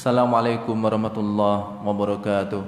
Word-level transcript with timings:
Assalamualaikum 0.00 0.80
warahmatullahi 0.80 1.84
wabarakatuh. 1.84 2.64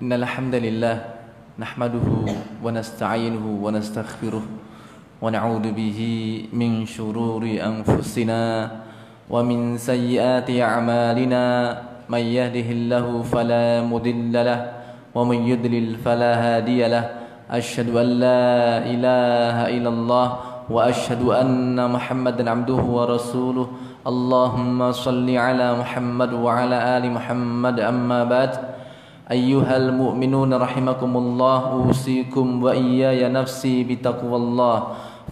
Innal 0.00 0.24
hamdalillah 0.24 0.96
nahmaduhu 1.60 2.24
wa 2.24 2.72
nasta'inuhu 2.72 3.60
wa 3.60 3.68
nastaghfiruh 3.68 4.40
wa 4.40 5.28
na'udzu 5.28 5.76
bihi 5.76 6.48
min 6.56 6.88
shururi 6.88 7.60
anfusina 7.60 8.64
wa 9.28 9.44
min 9.44 9.76
sayyiati 9.76 10.64
a'malina 10.64 11.76
may 12.08 12.32
yahdihillahu 12.32 13.28
fala 13.28 13.84
mudilla 13.84 14.40
lahu 14.40 14.72
wa 15.12 15.28
man 15.28 15.44
yudlil 15.44 16.00
fala 16.00 16.32
hadiya 16.32 16.88
lahu 16.88 17.12
asyhadu 17.52 17.92
an 17.92 18.08
la 18.24 18.80
وأشهد 20.70 21.24
أن 21.28 21.90
محمدا 21.90 22.50
عبده 22.50 22.74
ورسوله. 22.74 23.66
اللهم 24.06 24.92
صل 24.92 25.28
على 25.36 25.68
محمد 25.80 26.32
وعلى 26.32 26.76
آل 26.96 27.04
محمد. 27.12 27.80
أما 27.80 28.24
بعد 28.24 28.52
أيها 29.30 29.76
المؤمنون 29.76 30.54
رحمكم 30.54 31.16
الله 31.16 31.60
أوصيكم 31.72 32.46
وإياي 32.62 33.28
نفسي 33.28 33.84
بتقوى 33.84 34.36
الله. 34.36 34.78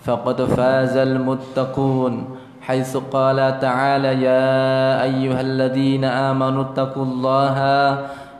فقد 0.05 0.39
فاز 0.45 0.97
المتقون. 0.97 2.15
حيث 2.61 2.97
قال 3.13 3.39
تعالى 3.61 4.11
يا 4.23 5.03
أيها 5.03 5.41
الذين 5.41 6.05
آمنوا 6.05 6.63
اتقوا 6.63 7.05
الله 7.05 7.57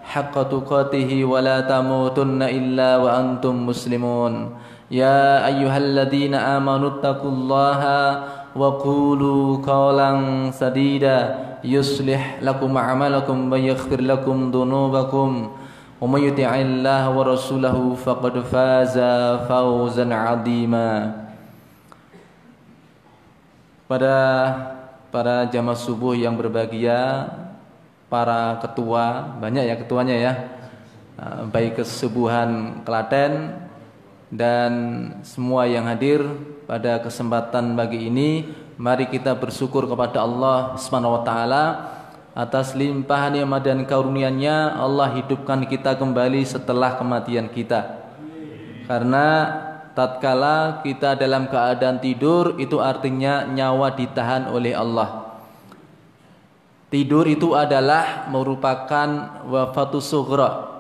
حق 0.03 0.35
تقاته 0.43 1.25
ولا 1.25 1.61
تموتن 1.61 2.43
إلا 2.43 2.97
وأنتم 2.97 3.67
مسلمون. 3.67 4.35
يا 4.92 5.48
أيها 5.48 5.78
الذين 5.78 6.36
آمنوا 6.36 7.00
اتقوا 7.00 7.32
الله 7.32 7.82
وقولوا 8.56 9.44
قولا 9.64 10.10
سديدا 10.52 11.20
يصلح 11.64 12.44
لكم 12.44 12.72
أعمالكم 12.78 13.38
ويغفر 13.52 14.00
لكم 14.02 14.38
ذنوبكم 14.52 15.30
ومن 16.02 16.22
يطع 16.22 16.52
الله 16.56 17.04
ورسوله 17.18 17.78
فقد 17.96 18.34
فاز 18.52 18.96
فوزا 19.48 20.06
عظيما 20.16 20.92
Pada 23.92 24.16
para 25.12 25.52
jamaah 25.52 25.76
subuh 25.76 26.16
yang 26.16 26.40
berbahagia, 26.40 27.28
para 28.08 28.56
ketua, 28.64 29.36
banyak 29.36 29.68
ya 29.68 29.76
ketuanya 29.76 30.16
ya, 30.16 30.34
baik 31.52 31.84
kesubuhan 31.84 32.80
Klaten 32.88 33.52
dan 34.31 34.73
semua 35.23 35.71
yang 35.71 35.87
hadir 35.87 36.23
pada 36.67 36.99
kesempatan 36.99 37.79
pagi 37.79 38.11
ini 38.11 38.51
mari 38.75 39.07
kita 39.07 39.39
bersyukur 39.39 39.87
kepada 39.87 40.27
Allah 40.27 40.75
Subhanahu 40.75 41.21
wa 41.21 41.23
taala 41.23 41.65
atas 42.37 42.77
limpahan 42.77 43.41
nikmat 43.41 43.65
dan 43.65 43.89
karunia-Nya 43.89 44.77
Allah 44.77 45.17
hidupkan 45.17 45.65
kita 45.65 45.97
kembali 45.97 46.45
setelah 46.45 47.01
kematian 47.01 47.49
kita. 47.49 48.05
Karena 48.85 49.27
tatkala 49.97 50.85
kita 50.85 51.17
dalam 51.17 51.49
keadaan 51.49 51.97
tidur 51.97 52.61
itu 52.61 52.77
artinya 52.77 53.49
nyawa 53.49 53.97
ditahan 53.97 54.53
oleh 54.53 54.77
Allah. 54.77 55.41
Tidur 56.93 57.25
itu 57.25 57.57
adalah 57.57 58.29
merupakan 58.29 59.09
wafatus 59.49 60.07
sughra. 60.07 60.77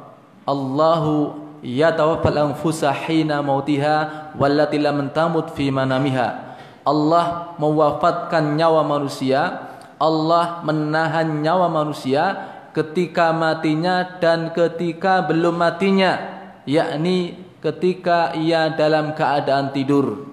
Allahu 0.46 1.45
yatawaffal 1.64 2.52
anfusa 2.52 2.92
hina 2.92 3.40
mautiha 3.40 4.32
wallati 4.36 4.80
lam 4.80 5.12
tamut 5.12 5.52
fi 5.54 5.72
manamiha. 5.72 6.58
Allah 6.86 7.56
mewafatkan 7.58 8.54
nyawa 8.54 8.86
manusia, 8.86 9.72
Allah 9.98 10.62
menahan 10.62 11.42
nyawa 11.42 11.66
manusia 11.66 12.54
ketika 12.70 13.32
matinya 13.34 14.20
dan 14.22 14.54
ketika 14.54 15.24
belum 15.24 15.56
matinya, 15.56 16.20
yakni 16.68 17.34
ketika 17.58 18.36
ia 18.38 18.70
dalam 18.70 19.16
keadaan 19.16 19.74
tidur. 19.74 20.28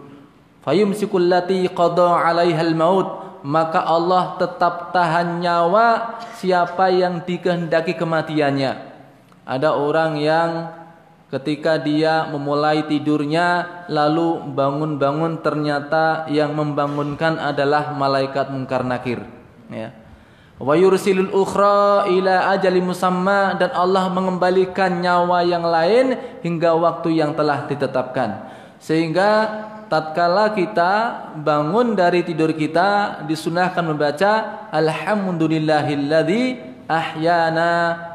Fayumsikul 0.62 1.28
lati 1.28 1.66
qada 1.72 2.22
'alaihal 2.22 2.76
maut 2.78 3.24
maka 3.44 3.84
Allah 3.84 4.40
tetap 4.40 4.96
tahan 4.96 5.44
nyawa 5.44 6.20
siapa 6.40 6.88
yang 6.88 7.28
dikehendaki 7.28 8.00
kematiannya. 8.00 8.72
Ada 9.44 9.76
orang 9.76 10.16
yang 10.16 10.72
ketika 11.34 11.82
dia 11.82 12.30
memulai 12.30 12.86
tidurnya 12.86 13.66
lalu 13.90 14.38
bangun-bangun 14.54 15.42
ternyata 15.42 16.30
yang 16.30 16.54
membangunkan 16.54 17.42
adalah 17.42 17.90
malaikat 17.98 18.54
mungkar 18.54 18.86
nakir. 18.86 19.26
Ya. 19.74 19.98
Wa 20.62 20.78
yursilul 20.78 21.34
ukhra 21.34 22.06
ila 22.06 22.54
ajali 22.54 22.78
musamma 22.86 23.58
dan 23.58 23.74
Allah 23.74 24.14
mengembalikan 24.14 25.02
nyawa 25.02 25.42
yang 25.42 25.66
lain 25.66 26.22
hingga 26.46 26.78
waktu 26.78 27.18
yang 27.18 27.34
telah 27.34 27.66
ditetapkan. 27.66 28.54
Sehingga 28.78 29.50
tatkala 29.90 30.54
kita 30.54 30.94
bangun 31.42 31.98
dari 31.98 32.22
tidur 32.22 32.54
kita 32.54 33.26
disunahkan 33.26 33.82
membaca 33.82 34.70
alhamdulillahilladzi 34.70 36.62
ahyana 36.86 37.72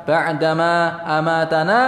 ba'dama 0.06 1.03
amatana 1.03 1.81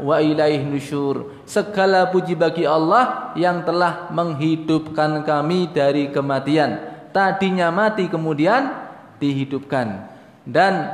wa 0.00 0.18
ilaih 0.18 0.64
nusyur. 0.66 1.44
Segala 1.46 2.08
puji 2.10 2.34
bagi 2.34 2.66
Allah 2.66 3.34
yang 3.38 3.62
telah 3.62 4.10
menghidupkan 4.10 5.22
kami 5.22 5.70
dari 5.70 6.10
kematian. 6.10 6.80
Tadinya 7.14 7.70
mati 7.70 8.10
kemudian 8.10 8.74
dihidupkan. 9.22 10.10
Dan 10.42 10.90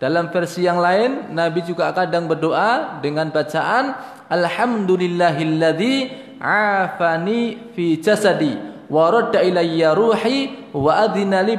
dalam 0.00 0.32
versi 0.32 0.64
yang 0.64 0.80
lain 0.80 1.36
Nabi 1.36 1.60
juga 1.60 1.92
kadang 1.92 2.24
berdoa 2.24 3.02
dengan 3.04 3.28
bacaan 3.28 3.92
Alhamdulillahilladzi 4.32 5.94
afani 6.40 7.70
fi 7.76 8.00
jasadi 8.00 8.56
wa 8.88 9.12
radda 9.12 9.44
ilayya 9.44 9.92
ruhi 9.92 10.70
wa 10.72 11.04
adina 11.04 11.44
li. 11.44 11.54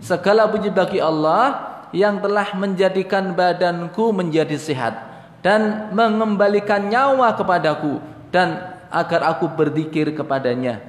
Segala 0.00 0.48
puji 0.48 0.70
bagi 0.72 1.02
Allah 1.02 1.68
yang 1.90 2.22
telah 2.22 2.54
menjadikan 2.54 3.34
badanku 3.34 4.14
menjadi 4.14 4.54
sehat 4.54 5.09
dan 5.40 5.92
mengembalikan 5.92 6.88
nyawa 6.88 7.32
kepadaku 7.36 8.00
dan 8.28 8.76
agar 8.92 9.36
aku 9.36 9.48
berzikir 9.56 10.12
kepadanya. 10.12 10.82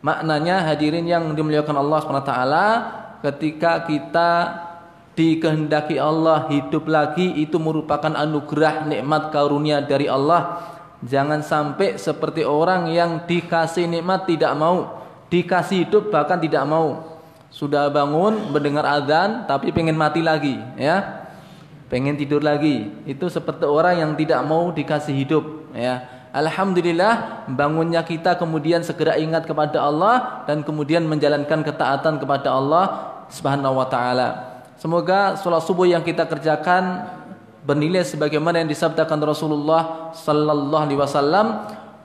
Maknanya 0.00 0.64
hadirin 0.64 1.04
yang 1.04 1.32
dimuliakan 1.36 1.76
Allah 1.76 1.98
SWT 2.00 2.34
ketika 3.20 3.84
kita 3.84 4.30
dikehendaki 5.12 6.00
Allah 6.00 6.48
hidup 6.48 6.88
lagi 6.88 7.36
itu 7.36 7.60
merupakan 7.60 8.08
anugerah 8.08 8.88
nikmat 8.88 9.28
karunia 9.28 9.84
dari 9.84 10.08
Allah. 10.08 10.64
Jangan 11.00 11.40
sampai 11.40 11.96
seperti 11.96 12.44
orang 12.44 12.92
yang 12.92 13.24
dikasih 13.24 13.88
nikmat 13.88 14.28
tidak 14.28 14.52
mau, 14.56 15.00
dikasih 15.32 15.88
hidup 15.88 16.12
bahkan 16.12 16.36
tidak 16.40 16.64
mau. 16.68 17.20
Sudah 17.50 17.88
bangun 17.88 18.52
mendengar 18.52 18.84
azan 18.84 19.44
tapi 19.48 19.72
pengen 19.72 19.96
mati 19.96 20.20
lagi, 20.24 20.60
ya 20.76 21.19
pengen 21.90 22.14
tidur 22.14 22.40
lagi. 22.40 22.88
Itu 23.04 23.26
seperti 23.26 23.66
orang 23.66 23.98
yang 23.98 24.12
tidak 24.14 24.40
mau 24.46 24.70
dikasih 24.70 25.12
hidup, 25.12 25.74
ya. 25.74 26.06
Alhamdulillah 26.30 27.44
bangunnya 27.50 28.06
kita 28.06 28.38
kemudian 28.38 28.86
segera 28.86 29.18
ingat 29.18 29.50
kepada 29.50 29.82
Allah 29.82 30.46
dan 30.46 30.62
kemudian 30.62 31.02
menjalankan 31.02 31.66
ketaatan 31.66 32.22
kepada 32.22 32.54
Allah 32.54 32.84
Subhanahu 33.26 33.82
wa 33.82 33.90
taala. 33.90 34.62
Semoga 34.78 35.34
salat 35.34 35.66
subuh 35.66 35.90
yang 35.90 36.06
kita 36.06 36.30
kerjakan 36.30 37.02
bernilai 37.66 38.06
sebagaimana 38.06 38.62
yang 38.62 38.70
disabdakan 38.70 39.18
Rasulullah 39.26 40.14
sallallahu 40.14 40.84
alaihi 40.86 41.00
wasallam, 41.02 41.46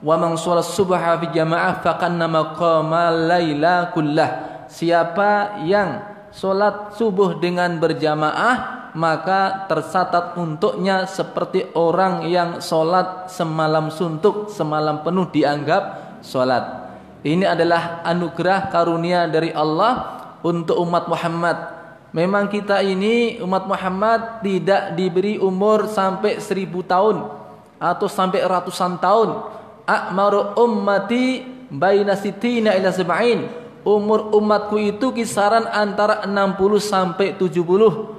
"Wa 0.02 0.18
man 0.18 0.34
shalat 0.34 0.66
subha 0.66 1.22
fi 1.22 1.30
jamaah 1.30 1.78
faqannama 1.86 2.58
qama 2.58 3.14
laila 3.14 3.94
kullah." 3.94 4.30
Siapa 4.66 5.62
yang 5.62 6.02
salat 6.34 6.98
subuh 6.98 7.38
dengan 7.38 7.78
berjamaah 7.78 8.85
maka 8.96 9.68
tercatat 9.68 10.40
untuknya 10.40 11.04
seperti 11.04 11.68
orang 11.76 12.24
yang 12.24 12.64
sholat 12.64 13.28
semalam 13.28 13.92
suntuk, 13.92 14.48
semalam 14.48 15.04
penuh 15.04 15.28
dianggap 15.28 16.16
sholat. 16.24 16.88
Ini 17.20 17.44
adalah 17.44 18.00
anugerah 18.08 18.72
karunia 18.72 19.28
dari 19.28 19.52
Allah 19.52 20.16
untuk 20.40 20.80
umat 20.80 21.12
Muhammad. 21.12 21.76
Memang 22.16 22.48
kita 22.48 22.80
ini 22.80 23.36
umat 23.44 23.68
Muhammad 23.68 24.40
tidak 24.40 24.96
diberi 24.96 25.36
umur 25.36 25.92
sampai 25.92 26.40
seribu 26.40 26.80
tahun 26.80 27.28
atau 27.76 28.08
sampai 28.08 28.40
ratusan 28.48 28.96
tahun. 28.96 29.44
Akmaru 29.84 30.56
ummati 30.56 31.44
baina 31.68 32.16
sitina 32.16 32.72
ila 32.72 32.88
sab'in. 32.88 33.44
Umur 33.84 34.32
umatku 34.32 34.80
itu 34.80 35.12
kisaran 35.12 35.68
antara 35.68 36.24
60 36.24 36.32
sampai 36.80 37.36
70 37.36 38.16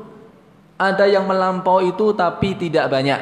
ada 0.77 1.09
yang 1.09 1.25
melampau 1.25 1.81
itu 1.81 2.13
tapi 2.13 2.53
tidak 2.53 2.87
banyak. 2.93 3.17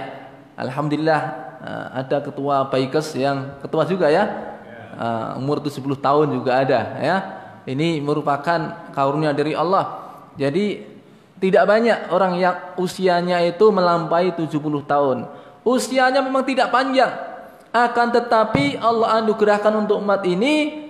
Alhamdulillah 0.59 1.21
eh, 1.63 1.87
ada 2.03 2.19
ketua 2.19 2.67
Baikes 2.67 3.15
yang 3.15 3.59
ketua 3.63 3.87
juga 3.87 4.11
ya. 4.11 4.53
Uh, 4.95 5.35
umur 5.43 5.59
70 5.59 5.83
tahun 5.99 6.27
juga 6.31 6.63
ada 6.63 6.79
ya. 7.03 7.17
Ini 7.67 7.99
merupakan 7.99 8.87
karunia 8.95 9.35
dari 9.35 9.51
Allah. 9.51 10.07
Jadi 10.39 10.87
tidak 11.35 11.67
banyak 11.67 12.15
orang 12.15 12.39
yang 12.39 12.55
usianya 12.79 13.43
itu 13.43 13.67
melampaui 13.75 14.31
70 14.31 14.55
tahun. 14.87 15.27
Usianya 15.67 16.23
memang 16.23 16.47
tidak 16.47 16.71
panjang. 16.71 17.11
Akan 17.75 18.15
tetapi 18.15 18.79
Allah 18.79 19.19
anugerahkan 19.19 19.75
untuk 19.75 19.99
umat 19.99 20.23
ini 20.23 20.87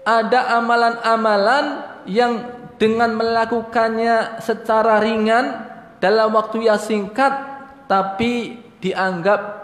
ada 0.00 0.56
amalan-amalan 0.56 1.64
yang 2.08 2.40
dengan 2.80 3.12
melakukannya 3.20 4.40
secara 4.40 4.96
ringan 5.04 5.71
dalam 6.02 6.34
waktu 6.34 6.66
yang 6.66 6.82
singkat 6.82 7.30
tapi 7.86 8.58
dianggap 8.82 9.62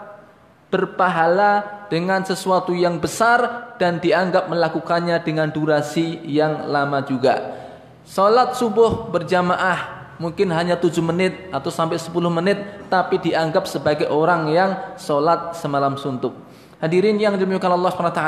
berpahala 0.71 1.83
dengan 1.91 2.23
sesuatu 2.23 2.71
yang 2.71 3.01
besar 3.03 3.75
dan 3.75 3.99
dianggap 3.99 4.47
melakukannya 4.47 5.19
dengan 5.19 5.51
durasi 5.51 6.23
yang 6.23 6.71
lama 6.71 7.03
juga. 7.03 7.59
Salat 8.07 8.55
subuh 8.55 9.11
berjamaah 9.11 10.15
mungkin 10.21 10.47
hanya 10.55 10.79
7 10.79 11.03
menit 11.03 11.51
atau 11.51 11.67
sampai 11.67 11.99
10 11.99 12.15
menit 12.31 12.87
tapi 12.87 13.19
dianggap 13.19 13.67
sebagai 13.67 14.07
orang 14.07 14.47
yang 14.47 14.95
salat 14.95 15.59
semalam 15.59 15.99
suntuk. 15.99 16.37
Hadirin 16.79 17.19
yang 17.19 17.35
dimuliakan 17.35 17.75
Allah 17.75 17.91
SWT 17.91 18.23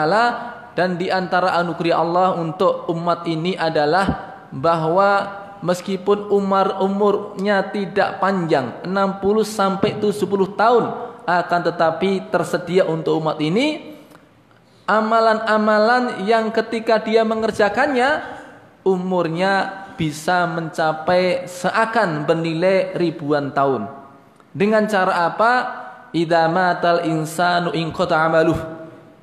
dan 0.75 0.99
di 0.99 1.07
antara 1.07 1.55
anugerah 1.63 1.95
Allah 1.95 2.27
untuk 2.35 2.91
umat 2.91 3.23
ini 3.23 3.55
adalah 3.55 4.35
bahwa 4.51 5.39
meskipun 5.61 6.29
umur 6.33 6.81
umurnya 6.81 7.69
tidak 7.69 8.17
panjang 8.17 8.81
60 8.85 8.91
sampai 9.45 9.97
70 10.01 10.57
tahun 10.57 10.85
akan 11.25 11.61
tetapi 11.69 12.33
tersedia 12.33 12.83
untuk 12.89 13.21
umat 13.21 13.37
ini 13.39 13.95
amalan-amalan 14.89 16.25
yang 16.27 16.49
ketika 16.51 16.99
dia 16.99 17.21
mengerjakannya 17.23 18.41
umurnya 18.83 19.85
bisa 19.95 20.49
mencapai 20.49 21.45
seakan 21.45 22.25
bernilai 22.25 22.97
ribuan 22.97 23.53
tahun. 23.53 23.85
Dengan 24.51 24.89
cara 24.89 25.29
apa? 25.29 25.53
Idza 26.11 26.49
matal 26.51 27.07
insanu 27.07 27.71
in 27.71 27.93
amaluh. 27.93 28.57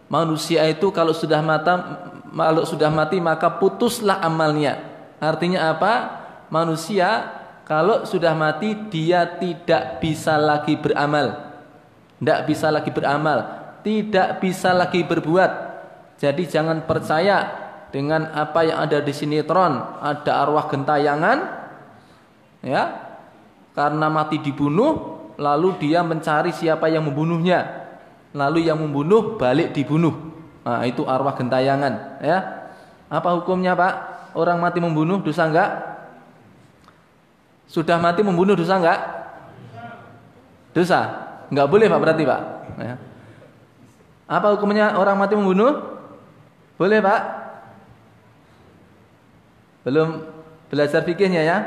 Manusia 0.09 0.65
itu 0.65 0.89
kalau 0.89 1.13
sudah 1.13 1.45
mata 1.45 2.01
kalau 2.33 2.65
sudah 2.65 2.89
mati 2.89 3.21
maka 3.21 3.53
putuslah 3.61 4.25
amalnya. 4.25 4.81
Artinya 5.21 5.75
apa? 5.75 6.18
Manusia 6.49 7.41
kalau 7.69 8.09
sudah 8.09 8.33
mati 8.33 8.75
dia 8.89 9.39
tidak 9.39 10.01
bisa 10.01 10.41
lagi 10.41 10.77
beramal 10.81 11.49
tidak 12.19 12.51
bisa 12.51 12.67
lagi 12.75 12.91
beramal, 12.91 13.39
tidak 13.87 14.43
bisa 14.43 14.75
lagi 14.75 15.07
berbuat. 15.07 15.51
Jadi 16.19 16.51
jangan 16.51 16.83
percaya 16.83 17.47
dengan 17.95 18.27
apa 18.35 18.67
yang 18.67 18.83
ada 18.83 18.99
di 18.99 19.15
sinetron, 19.15 20.03
ada 20.03 20.43
arwah 20.43 20.67
gentayangan, 20.67 21.39
ya, 22.67 22.83
karena 23.71 24.11
mati 24.11 24.43
dibunuh, 24.43 25.23
lalu 25.39 25.79
dia 25.79 26.03
mencari 26.03 26.51
siapa 26.51 26.91
yang 26.91 27.07
membunuhnya, 27.07 27.87
lalu 28.35 28.67
yang 28.67 28.83
membunuh 28.83 29.39
balik 29.39 29.71
dibunuh. 29.71 30.35
Nah, 30.67 30.83
itu 30.91 31.07
arwah 31.07 31.39
gentayangan, 31.39 32.19
ya. 32.19 32.39
Apa 33.09 33.39
hukumnya 33.39 33.79
Pak? 33.79 33.95
Orang 34.37 34.61
mati 34.61 34.83
membunuh 34.83 35.23
dosa 35.23 35.49
enggak? 35.49 35.98
Sudah 37.69 38.01
mati 38.01 38.25
membunuh 38.25 38.57
dosa 38.57 38.81
enggak? 38.81 39.01
Dosa. 40.73 41.01
Enggak 41.53 41.69
boleh 41.69 41.87
Pak 41.87 42.01
berarti 42.01 42.23
Pak. 42.25 42.41
Ya. 42.81 42.95
Apa 44.29 44.57
hukumnya 44.57 44.97
orang 44.97 45.21
mati 45.21 45.37
membunuh? 45.37 46.01
Boleh 46.81 47.01
Pak? 47.05 47.21
Belum 49.85 50.25
belajar 50.69 51.05
fikihnya 51.05 51.43
ya? 51.45 51.59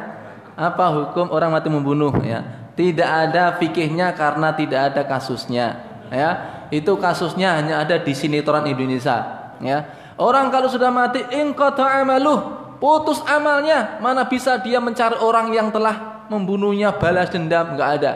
Apa 0.58 0.94
hukum 0.94 1.30
orang 1.34 1.54
mati 1.54 1.70
membunuh 1.74 2.14
ya? 2.22 2.70
Tidak 2.78 3.06
ada 3.06 3.58
fikihnya 3.58 4.14
karena 4.14 4.54
tidak 4.54 4.94
ada 4.94 5.02
kasusnya 5.06 5.82
ya. 6.14 6.30
Itu 6.70 7.02
kasusnya 7.02 7.58
hanya 7.58 7.82
ada 7.82 7.98
di 7.98 8.14
sinetron 8.14 8.70
Indonesia 8.70 9.26
ya. 9.58 9.90
Orang 10.22 10.54
kalau 10.54 10.70
sudah 10.70 10.94
mati 10.94 11.26
ingqata 11.34 11.82
amaluh, 11.82 12.61
putus 12.82 13.22
amalnya, 13.30 14.02
mana 14.02 14.26
bisa 14.26 14.58
dia 14.58 14.82
mencari 14.82 15.22
orang 15.22 15.54
yang 15.54 15.70
telah 15.70 16.26
membunuhnya 16.34 16.90
balas 16.98 17.30
dendam? 17.30 17.78
Enggak 17.78 17.92
ada. 18.02 18.14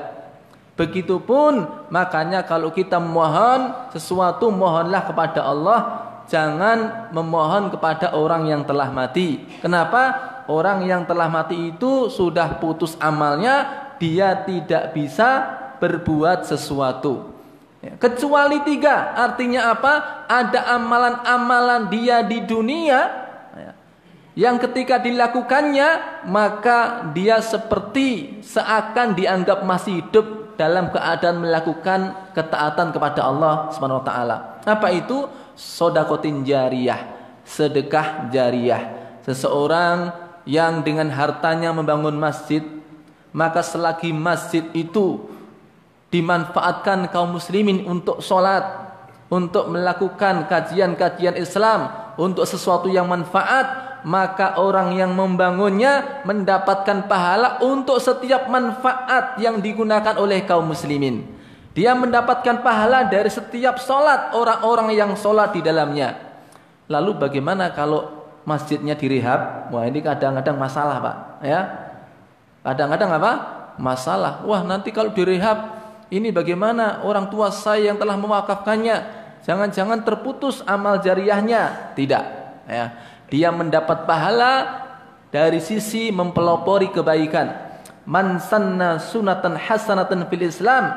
Begitupun 0.75 1.87
makanya 1.87 2.43
kalau 2.43 2.73
kita 2.73 2.99
mohon 2.99 3.71
sesuatu 3.95 4.51
mohonlah 4.51 5.07
kepada 5.07 5.45
Allah 5.45 5.79
jangan 6.27 7.09
memohon 7.13 7.71
kepada 7.71 8.11
orang 8.17 8.49
yang 8.49 8.65
telah 8.65 8.91
mati. 8.91 9.45
Kenapa? 9.61 10.33
Orang 10.51 10.83
yang 10.85 11.07
telah 11.07 11.31
mati 11.31 11.73
itu 11.73 12.11
sudah 12.11 12.59
putus 12.61 12.93
amalnya, 13.01 13.87
dia 13.97 14.45
tidak 14.45 14.93
bisa 14.93 15.29
berbuat 15.79 16.45
sesuatu. 16.45 17.33
Ya, 17.81 17.97
kecuali 17.97 18.61
tiga, 18.65 19.13
artinya 19.13 19.73
apa? 19.73 20.25
Ada 20.29 20.75
amalan-amalan 20.77 21.89
dia 21.89 22.25
di 22.25 22.45
dunia 22.45 23.24
yang 24.35 24.59
ketika 24.59 24.99
dilakukannya 24.99 26.23
maka 26.27 27.07
dia 27.15 27.39
seperti 27.39 28.39
seakan 28.43 29.15
dianggap 29.15 29.63
masih 29.63 30.03
hidup 30.03 30.45
dalam 30.59 30.91
keadaan 30.91 31.39
melakukan 31.39 32.31
ketaatan 32.35 32.91
kepada 32.91 33.27
Allah 33.27 33.71
Subhanahu 33.71 34.03
wa 34.03 34.05
taala. 34.07 34.37
Apa 34.67 34.91
itu? 34.91 35.27
Sodakotin 35.55 36.43
jariyah, 36.43 36.99
sedekah 37.47 38.27
jariyah. 38.27 38.83
Seseorang 39.23 40.11
yang 40.43 40.83
dengan 40.83 41.07
hartanya 41.15 41.71
membangun 41.71 42.15
masjid, 42.19 42.59
maka 43.31 43.63
selagi 43.63 44.11
masjid 44.11 44.67
itu 44.75 45.31
dimanfaatkan 46.11 47.07
kaum 47.07 47.39
muslimin 47.39 47.87
untuk 47.87 48.19
sholat, 48.19 48.63
untuk 49.31 49.71
melakukan 49.71 50.47
kajian-kajian 50.51 51.39
Islam, 51.39 51.87
untuk 52.19 52.43
sesuatu 52.43 52.91
yang 52.91 53.07
manfaat, 53.07 53.94
maka 54.05 54.61
orang 54.61 54.93
yang 54.93 55.17
membangunnya 55.17 56.21
mendapatkan 56.29 57.09
pahala 57.09 57.57
untuk 57.65 57.97
setiap 57.97 58.45
manfaat 58.45 59.41
yang 59.41 59.57
digunakan 59.57 60.13
oleh 60.21 60.45
kaum 60.45 60.69
muslimin. 60.69 61.25
Dia 61.73 61.97
mendapatkan 61.97 62.61
pahala 62.61 63.09
dari 63.09 63.33
setiap 63.33 63.81
solat 63.81 64.31
orang-orang 64.37 64.93
yang 64.93 65.11
solat 65.17 65.57
di 65.57 65.65
dalamnya. 65.65 66.21
Lalu 66.85 67.17
bagaimana 67.17 67.73
kalau 67.73 68.29
masjidnya 68.45 68.93
direhab? 68.93 69.73
Wah 69.73 69.89
ini 69.89 70.05
kadang-kadang 70.05 70.55
masalah 70.55 71.01
pak. 71.01 71.15
Ya, 71.41 71.61
kadang-kadang 72.61 73.09
apa? 73.09 73.31
Masalah. 73.81 74.45
Wah 74.45 74.61
nanti 74.61 74.93
kalau 74.93 75.11
direhab 75.17 75.81
ini 76.13 76.29
bagaimana 76.29 77.01
orang 77.01 77.25
tua 77.33 77.49
saya 77.49 77.89
yang 77.89 77.97
telah 77.97 78.15
mewakafkannya? 78.21 79.25
Jangan-jangan 79.49 80.05
terputus 80.05 80.61
amal 80.69 81.01
jariahnya? 81.01 81.91
Tidak. 81.97 82.23
Ya 82.69 83.14
dia 83.29 83.49
mendapat 83.49 84.05
pahala 84.05 84.85
dari 85.33 85.59
sisi 85.59 86.13
mempelopori 86.13 86.93
kebaikan. 86.93 87.65
Man 88.05 88.37
sanna 88.37 89.01
sunatan 89.01 89.57
hasanatan 89.57 90.29
fil 90.29 90.45
Islam 90.45 90.93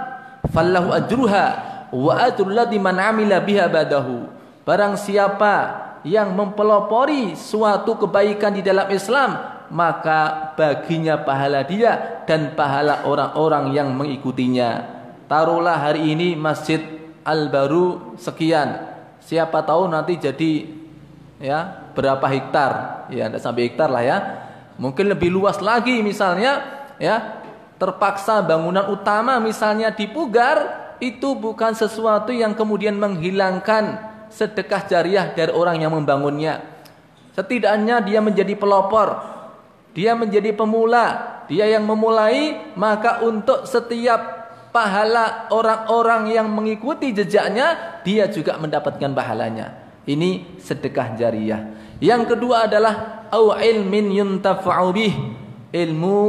fallahu 0.53 0.93
ajruha 0.93 1.47
wa 1.89 2.13
ajrul 2.21 2.53
ladzi 2.53 2.77
man 2.77 3.01
amila 3.01 3.41
biha 3.41 3.65
badahu. 3.67 4.29
Barang 4.69 5.01
siapa 5.01 5.89
yang 6.05 6.37
mempelopori 6.37 7.33
suatu 7.33 7.97
kebaikan 7.97 8.53
di 8.53 8.63
dalam 8.63 8.87
Islam, 8.93 9.41
maka 9.73 10.53
baginya 10.55 11.17
pahala 11.25 11.65
dia 11.65 12.25
dan 12.29 12.53
pahala 12.53 13.09
orang-orang 13.09 13.73
yang 13.73 13.89
mengikutinya. 13.97 14.85
Taruhlah 15.29 15.81
hari 15.81 16.13
ini 16.13 16.37
Masjid 16.37 16.81
Al-Baru 17.25 18.17
sekian. 18.21 18.81
Siapa 19.21 19.61
tahu 19.65 19.89
nanti 19.89 20.17
jadi 20.17 20.65
ya 21.39 21.91
berapa 21.95 22.23
hektar? 22.29 23.05
Ya 23.11 23.27
tidak 23.31 23.43
sampai 23.43 23.63
hektar 23.71 23.89
lah 23.89 24.05
ya. 24.05 24.19
Mungkin 24.79 25.11
lebih 25.11 25.33
luas 25.33 25.59
lagi 25.59 26.03
misalnya 26.05 26.63
ya 27.03 27.43
terpaksa 27.79 28.43
bangunan 28.43 28.91
utama 28.91 29.39
misalnya 29.43 29.91
dipugar 29.91 30.87
itu 30.99 31.35
bukan 31.39 31.75
sesuatu 31.75 32.35
yang 32.35 32.55
kemudian 32.55 32.99
menghilangkan 32.99 34.03
sedekah 34.31 34.87
jariah 34.87 35.31
dari 35.35 35.51
orang 35.51 35.83
yang 35.83 35.95
membangunnya. 35.95 36.63
Setidaknya 37.35 38.03
dia 38.03 38.19
menjadi 38.19 38.59
pelopor 38.59 39.39
dia 39.99 40.15
menjadi 40.15 40.55
pemula 40.55 41.43
dia 41.51 41.67
yang 41.67 41.83
memulai 41.83 42.71
maka 42.79 43.25
untuk 43.25 43.67
setiap 43.67 44.47
pahala 44.71 45.51
orang-orang 45.51 46.31
yang 46.31 46.47
mengikuti 46.47 47.11
jejaknya 47.11 47.99
dia 48.05 48.29
juga 48.29 48.61
mendapatkan 48.61 49.11
pahalanya 49.11 49.88
ini 50.09 50.57
sedekah 50.57 51.15
jariah. 51.15 51.77
Yang 52.01 52.35
kedua 52.35 52.65
adalah 52.65 53.27
au 53.29 53.53
ilmin 53.53 54.09
yuntafa'u 54.17 54.89
bih, 54.97 55.15
ilmu 55.71 56.21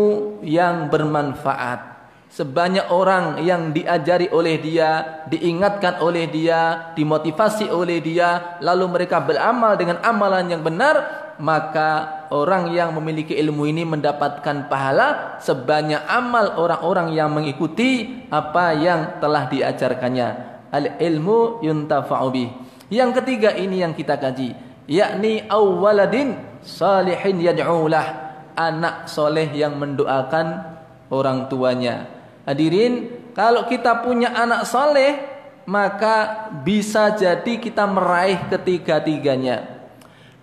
yang 0.43 0.91
bermanfaat. 0.91 1.89
Sebanyak 2.29 2.93
orang 2.93 3.41
yang 3.41 3.73
diajari 3.73 4.29
oleh 4.29 4.61
dia, 4.61 5.25
diingatkan 5.25 5.97
oleh 5.97 6.29
dia, 6.29 6.93
dimotivasi 6.93 7.73
oleh 7.73 7.97
dia, 8.05 8.61
lalu 8.61 8.85
mereka 8.85 9.17
beramal 9.17 9.73
dengan 9.73 9.97
amalan 10.05 10.45
yang 10.45 10.61
benar, 10.61 10.95
maka 11.41 12.21
orang 12.29 12.69
yang 12.69 12.93
memiliki 12.93 13.33
ilmu 13.33 13.65
ini 13.65 13.81
mendapatkan 13.81 14.69
pahala 14.69 15.41
sebanyak 15.41 16.05
amal 16.05 16.59
orang-orang 16.61 17.17
yang 17.17 17.33
mengikuti 17.33 18.21
apa 18.29 18.77
yang 18.77 19.17
telah 19.17 19.49
diajarkannya. 19.49 20.29
Al 20.69 21.01
ilmu 21.01 21.65
yuntafa'u 21.65 22.29
bih. 22.29 22.68
Yang 22.89 23.21
ketiga 23.21 23.53
ini 23.53 23.85
yang 23.85 23.93
kita 23.93 24.17
kaji, 24.17 24.57
yakni 24.89 25.45
awwaladin 25.45 26.37
salihin 26.65 27.41
yad'ulah. 27.41 28.27
Anak 28.59 29.07
soleh 29.07 29.47
yang 29.55 29.79
mendoakan 29.79 30.75
orang 31.07 31.47
tuanya. 31.47 32.11
Hadirin, 32.43 33.07
kalau 33.31 33.63
kita 33.71 34.03
punya 34.03 34.35
anak 34.35 34.67
soleh, 34.67 35.15
maka 35.63 36.49
bisa 36.65 37.15
jadi 37.15 37.55
kita 37.55 37.87
meraih 37.87 38.51
ketiga-tiganya 38.51 39.79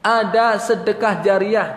ada 0.06 0.54
sedekah 0.62 1.18
jariah 1.18 1.68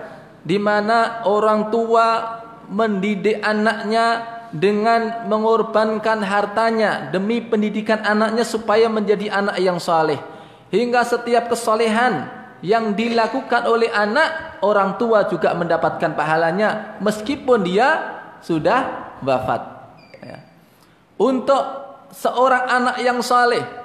di 0.45 0.61
mana 0.61 1.25
orang 1.25 1.73
tua 1.73 2.37
mendidik 2.69 3.41
anaknya 3.41 4.37
dengan 4.53 5.25
mengorbankan 5.25 6.21
hartanya 6.21 7.09
demi 7.09 7.41
pendidikan 7.41 8.05
anaknya 8.05 8.45
supaya 8.45 8.85
menjadi 8.85 9.33
anak 9.33 9.57
yang 9.57 9.81
saleh. 9.81 10.21
Hingga 10.69 11.01
setiap 11.01 11.49
kesolehan 11.49 12.29
yang 12.61 12.93
dilakukan 12.93 13.65
oleh 13.65 13.89
anak, 13.89 14.61
orang 14.61 15.01
tua 15.01 15.25
juga 15.25 15.55
mendapatkan 15.57 16.13
pahalanya 16.13 16.99
meskipun 17.01 17.65
dia 17.65 17.89
sudah 18.45 19.13
wafat. 19.25 19.61
Ya. 20.21 20.39
Untuk 21.17 21.63
seorang 22.13 22.69
anak 22.69 22.97
yang 23.01 23.19
saleh 23.25 23.79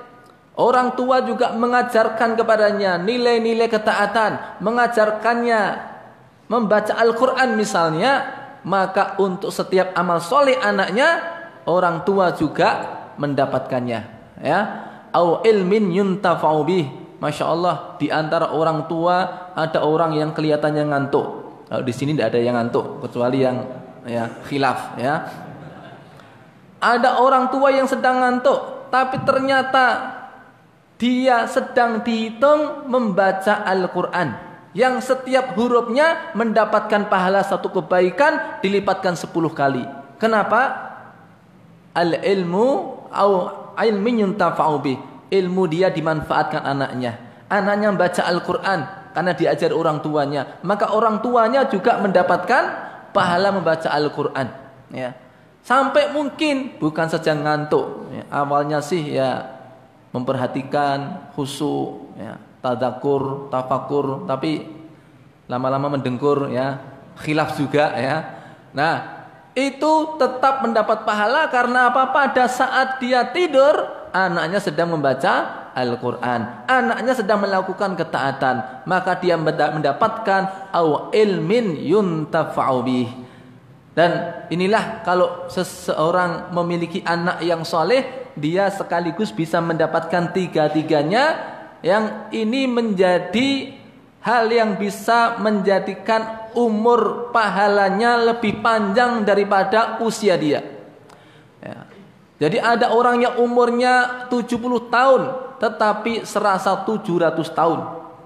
Orang 0.55 0.95
tua 0.95 1.19
juga 1.27 1.51
mengajarkan 1.51 2.39
kepadanya 2.39 2.95
nilai-nilai 2.95 3.67
ketaatan, 3.67 4.63
mengajarkannya 4.63 5.63
membaca 6.47 6.95
Al-Quran 6.95 7.59
misalnya, 7.59 8.13
maka 8.63 9.19
untuk 9.19 9.51
setiap 9.51 9.91
amal 9.99 10.23
soleh 10.23 10.55
anaknya, 10.63 11.19
orang 11.67 12.07
tua 12.07 12.39
juga 12.39 13.03
mendapatkannya. 13.19 14.01
Ya, 14.47 14.61
au 15.15 15.41
ilmin 15.47 15.95
yuntafa'u 15.95 16.61
bih. 16.67 16.87
Masya 17.23 17.45
Allah, 17.49 17.97
di 17.97 18.13
antara 18.13 18.53
orang 18.53 18.85
tua 18.91 19.49
ada 19.57 19.81
orang 19.87 20.13
yang 20.19 20.37
kelihatannya 20.37 20.85
ngantuk. 20.93 21.27
Kalau 21.71 21.81
di 21.81 21.95
sini 21.95 22.13
tidak 22.13 22.37
ada 22.37 22.41
yang 22.43 22.59
ngantuk, 22.59 23.01
kecuali 23.01 23.41
yang 23.41 23.65
ya 24.05 24.29
khilaf. 24.45 25.01
Ya, 25.01 25.25
ada 26.85 27.17
orang 27.25 27.49
tua 27.49 27.73
yang 27.73 27.89
sedang 27.89 28.21
ngantuk, 28.21 28.93
tapi 28.93 29.25
ternyata 29.25 30.13
dia 31.01 31.49
sedang 31.49 32.05
dihitung 32.05 32.93
membaca 32.93 33.65
Al-Quran 33.65 34.37
yang 34.77 35.01
setiap 35.01 35.57
hurufnya 35.57 36.37
mendapatkan 36.37 37.09
pahala 37.09 37.41
satu 37.41 37.73
kebaikan 37.73 38.61
dilipatkan 38.61 39.17
sepuluh 39.17 39.49
kali. 39.49 39.87
Kenapa? 40.21 40.93
Al-ilmu 41.97 43.01
au 43.09 43.64
ilmin 43.79 44.29
yuntafa'u. 44.29 44.79
Ilmu 45.31 45.63
dia 45.67 45.91
dimanfaatkan 45.91 46.63
anaknya. 46.63 47.19
Anaknya 47.51 47.91
membaca 47.91 48.23
Al-Quran 48.23 48.81
karena 49.15 49.33
diajar 49.35 49.71
orang 49.75 49.99
tuanya. 49.99 50.63
Maka 50.63 50.95
orang 50.95 51.19
tuanya 51.23 51.67
juga 51.67 51.99
mendapatkan 51.99 52.63
pahala 53.11 53.51
membaca 53.51 53.91
Al-Quran. 53.91 54.47
Ya. 54.95 55.15
Sampai 55.65 56.13
mungkin 56.13 56.77
bukan 56.79 57.09
saja 57.11 57.35
ngantuk. 57.35 58.11
Ya. 58.15 58.25
Awalnya 58.31 58.79
sih 58.85 59.17
ya 59.17 59.55
memperhatikan 60.15 61.31
khusyuk 61.35 62.15
ya 62.15 62.39
tadakur 62.63 63.51
tafakur 63.51 64.23
tapi 64.31 64.63
lama-lama 65.51 65.99
mendengkur 65.99 66.55
ya 66.55 66.79
khilaf 67.19 67.59
juga 67.59 67.91
ya 67.99 68.17
nah 68.71 69.14
itu 69.55 69.93
tetap 70.19 70.67
mendapat 70.67 71.07
pahala 71.07 71.47
karena 71.47 71.91
apa? 71.91 72.11
Pada 72.11 72.51
saat 72.51 72.99
dia 72.99 73.23
tidur 73.31 73.87
anaknya 74.11 74.59
sedang 74.59 74.95
membaca 74.95 75.67
Al-Quran. 75.75 76.67
Anaknya 76.67 77.15
sedang 77.15 77.43
melakukan 77.43 77.99
ketaatan. 77.99 78.87
Maka 78.87 79.19
dia 79.19 79.39
mendapatkan 79.39 80.71
aw 80.75 81.11
ilmin 81.15 81.79
yuntafa'u 81.83 82.79
bih. 82.83 83.11
Dan 83.95 84.43
inilah 84.51 85.07
kalau 85.07 85.47
seseorang 85.47 86.51
memiliki 86.51 86.99
anak 87.07 87.39
yang 87.47 87.63
soleh 87.63 88.27
dia 88.35 88.67
sekaligus 88.67 89.31
bisa 89.31 89.63
mendapatkan 89.63 90.35
tiga-tiganya 90.35 91.55
yang 91.79 92.27
ini 92.35 92.67
menjadi 92.67 93.71
hal 94.25 94.49
yang 94.49 94.81
bisa 94.81 95.37
menjadikan 95.37 96.49
umur 96.57 97.29
pahalanya 97.29 98.33
lebih 98.33 98.65
panjang 98.65 99.21
daripada 99.23 100.01
usia 100.01 100.35
dia. 100.41 100.65
Ya. 101.61 101.85
Jadi 102.41 102.57
ada 102.59 102.91
orang 102.97 103.21
yang 103.21 103.37
umurnya 103.39 104.27
70 104.33 104.89
tahun 104.89 105.23
tetapi 105.61 106.25
serasa 106.25 106.83
700 106.83 107.37
tahun. 107.53 107.81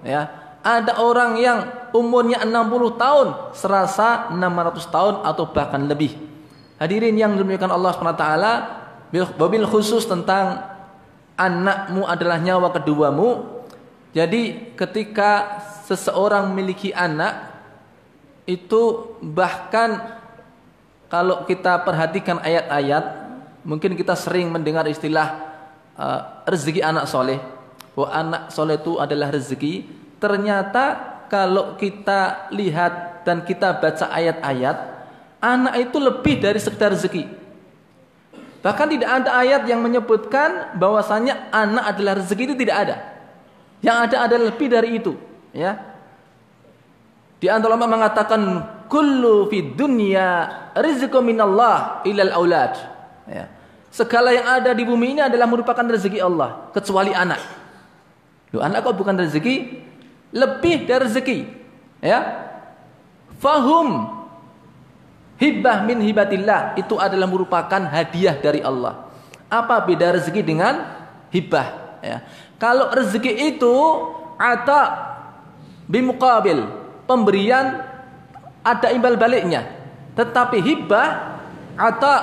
Ya. 0.07 0.31
Ada 0.63 1.03
orang 1.03 1.39
yang 1.39 1.59
umurnya 1.91 2.47
60 2.47 2.95
tahun 2.95 3.29
serasa 3.55 4.31
600 4.31 4.95
tahun 4.95 5.15
atau 5.27 5.45
bahkan 5.51 5.83
lebih. 5.83 6.15
Hadirin 6.79 7.19
yang 7.19 7.35
dimuliakan 7.35 7.75
Allah 7.75 7.91
SWT 7.95 8.27
Wabil 9.09 9.65
khusus 9.65 10.05
tentang 10.05 10.69
anakmu 11.35 12.05
adalah 12.05 12.37
nyawa 12.37 12.69
keduamu. 12.77 13.65
Jadi 14.13 14.75
ketika 14.77 15.63
seseorang 15.89 16.53
memiliki 16.53 16.93
anak 16.93 17.49
itu 18.45 19.17
bahkan 19.25 20.21
kalau 21.09 21.49
kita 21.49 21.81
perhatikan 21.81 22.37
ayat-ayat 22.45 23.05
mungkin 23.65 23.97
kita 23.97 24.13
sering 24.13 24.53
mendengar 24.53 24.85
istilah 24.85 25.57
uh, 25.97 26.45
rezeki 26.45 26.85
anak 26.85 27.09
soleh. 27.09 27.41
Bahwa 27.97 28.09
anak 28.13 28.43
soleh 28.53 28.77
itu 28.77 29.01
adalah 29.01 29.33
rezeki. 29.33 29.89
Ternyata 30.21 30.85
kalau 31.33 31.81
kita 31.81 32.53
lihat 32.53 33.25
dan 33.25 33.41
kita 33.41 33.81
baca 33.81 34.13
ayat-ayat 34.13 34.77
anak 35.41 35.75
itu 35.89 35.97
lebih 35.97 36.37
dari 36.37 36.61
sekedar 36.61 36.93
rezeki. 36.93 37.25
Bahkan 38.61 38.87
tidak 38.91 39.11
ada 39.23 39.31
ayat 39.39 39.63
yang 39.71 39.81
menyebutkan 39.81 40.77
bahwasanya 40.77 41.49
anak 41.55 41.97
adalah 41.97 42.13
rezeki 42.21 42.43
itu 42.53 42.57
tidak 42.59 42.77
ada. 42.77 42.97
Yang 43.79 43.97
ada 44.11 44.17
adalah 44.27 44.45
lebih 44.51 44.67
dari 44.67 44.99
itu, 44.99 45.15
ya. 45.55 45.79
Di 47.39 47.47
antara 47.47 47.75
ulama 47.75 47.99
mengatakan 48.01 48.41
kullu 48.91 49.47
fid 49.47 49.79
dunya 49.79 50.49
rizqu 50.75 51.19
minallah 51.23 52.03
ilal 52.03 52.33
aulad. 52.35 52.75
Ya. 53.31 53.47
Segala 53.89 54.35
yang 54.35 54.45
ada 54.45 54.75
di 54.75 54.85
bumi 54.85 55.17
ini 55.17 55.21
adalah 55.25 55.49
merupakan 55.49 55.85
rezeki 55.85 56.21
Allah 56.21 56.69
kecuali 56.75 57.15
anak. 57.15 57.41
Loh, 58.53 58.65
anak 58.65 58.85
kok 58.85 58.97
bukan 58.97 59.17
rezeki? 59.17 59.85
Lebih 60.35 60.89
dari 60.89 61.03
rezeki. 61.09 61.39
Ya. 62.05 62.21
Fahum 63.39 64.19
Hibah 65.39 65.87
min 65.87 66.03
hibatillah 66.03 66.75
itu 66.75 66.99
adalah 66.99 67.31
merupakan 67.31 67.79
hadiah 67.79 68.35
dari 68.43 68.59
Allah. 68.59 69.07
Apa 69.47 69.87
beda 69.87 70.19
rezeki 70.19 70.43
dengan 70.43 70.83
hibah? 71.31 72.03
Ya. 72.03 72.27
Kalau 72.59 72.91
rezeki 72.91 73.55
itu 73.55 73.75
ata 74.35 74.83
bimukabil 75.89 76.69
pemberian 77.09 77.83
ada 78.63 78.89
imbal 78.93 79.17
baliknya. 79.17 79.65
Tetapi 80.15 80.59
hibah 80.61 81.09
ata 81.75 82.15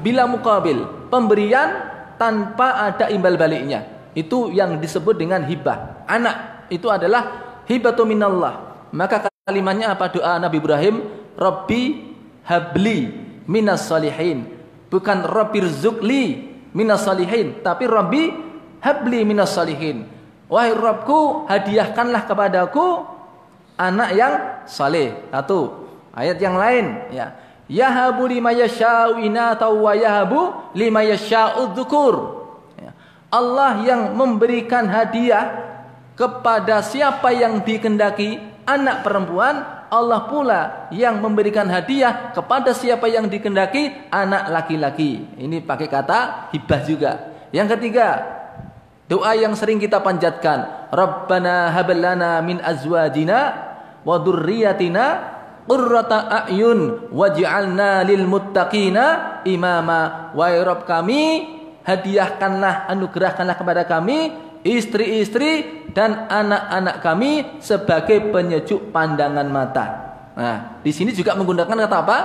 bila 0.00 0.24
mukabil 0.24 1.08
pemberian 1.12 1.86
tanpa 2.16 2.90
ada 2.90 3.12
imbal 3.12 3.36
baliknya. 3.36 3.86
Itu 4.16 4.50
yang 4.50 4.82
disebut 4.82 5.14
dengan 5.20 5.46
hibah. 5.46 6.02
Anak 6.10 6.66
itu 6.72 6.90
adalah 6.90 7.54
hibatu 7.70 8.02
minallah. 8.02 8.88
Maka 8.90 9.30
kalimatnya 9.46 9.94
apa 9.94 10.10
doa 10.10 10.40
Nabi 10.42 10.58
Ibrahim? 10.58 10.96
Rabbi 11.38 12.10
habli 12.50 13.14
minas 13.46 13.86
salihin 13.86 14.46
bukan 14.90 15.22
rabbi 15.22 15.62
rizukli 15.62 16.50
minas 16.74 17.06
salihin 17.06 17.62
tapi 17.62 17.86
rabbi 17.86 18.34
habli 18.82 19.22
minas 19.22 19.54
salihin 19.54 20.06
wahai 20.50 20.74
Rabbku 20.74 21.46
hadiahkanlah 21.46 22.26
kepadaku 22.26 23.06
anak 23.78 24.10
yang 24.12 24.34
saleh 24.66 25.14
satu 25.30 25.88
ayat 26.12 26.36
yang 26.42 26.58
lain 26.58 27.08
ya 27.14 27.32
yahabu 27.70 28.26
lima 28.26 28.50
yasha'u 28.50 29.16
wa 29.78 29.92
yahabu 29.94 30.74
lima 30.74 31.06
yasha'u 31.06 31.70
ya. 32.76 32.90
Allah 33.30 33.78
yang 33.86 34.12
memberikan 34.18 34.90
hadiah 34.90 35.70
kepada 36.18 36.82
siapa 36.82 37.30
yang 37.30 37.62
dikendaki 37.62 38.42
anak 38.66 39.06
perempuan 39.06 39.80
Allah 39.90 40.30
pula 40.30 40.60
yang 40.94 41.18
memberikan 41.18 41.66
hadiah 41.66 42.30
kepada 42.30 42.70
siapa 42.70 43.10
yang 43.10 43.26
dikendaki 43.26 43.90
anak 44.06 44.46
laki-laki. 44.46 45.26
Ini 45.34 45.66
pakai 45.66 45.88
kata 45.90 46.52
hibah 46.54 46.80
juga. 46.86 47.12
Yang 47.50 47.74
ketiga, 47.74 48.22
doa 49.10 49.34
yang 49.34 49.58
sering 49.58 49.82
kita 49.82 49.98
panjatkan, 49.98 50.88
Rabbana 50.94 51.74
hablana 51.74 52.38
min 52.46 52.62
azwajina 52.62 53.38
wa 54.06 54.16
dzurriyyatina 54.22 55.04
qurrata 55.66 56.46
a'yun 56.46 57.10
waj'alna 57.10 58.06
lil 58.06 58.22
muttaqina 58.30 59.42
imama 59.42 60.30
wa 60.30 60.46
Rabb 60.46 60.86
kami 60.86 61.22
hadiahkanlah 61.82 62.86
anugerahkanlah 62.86 63.58
kepada 63.58 63.82
kami 63.90 64.30
istri-istri 64.62 65.82
dan 65.90 66.30
anak-anak 66.30 66.96
kami 67.02 67.58
sebagai 67.58 68.30
penyejuk 68.30 68.94
pandangan 68.94 69.48
mata. 69.50 69.86
Nah, 70.38 70.56
di 70.86 70.94
sini 70.94 71.10
juga 71.10 71.34
menggunakan 71.34 71.74
kata 71.74 71.96
apa? 71.98 72.18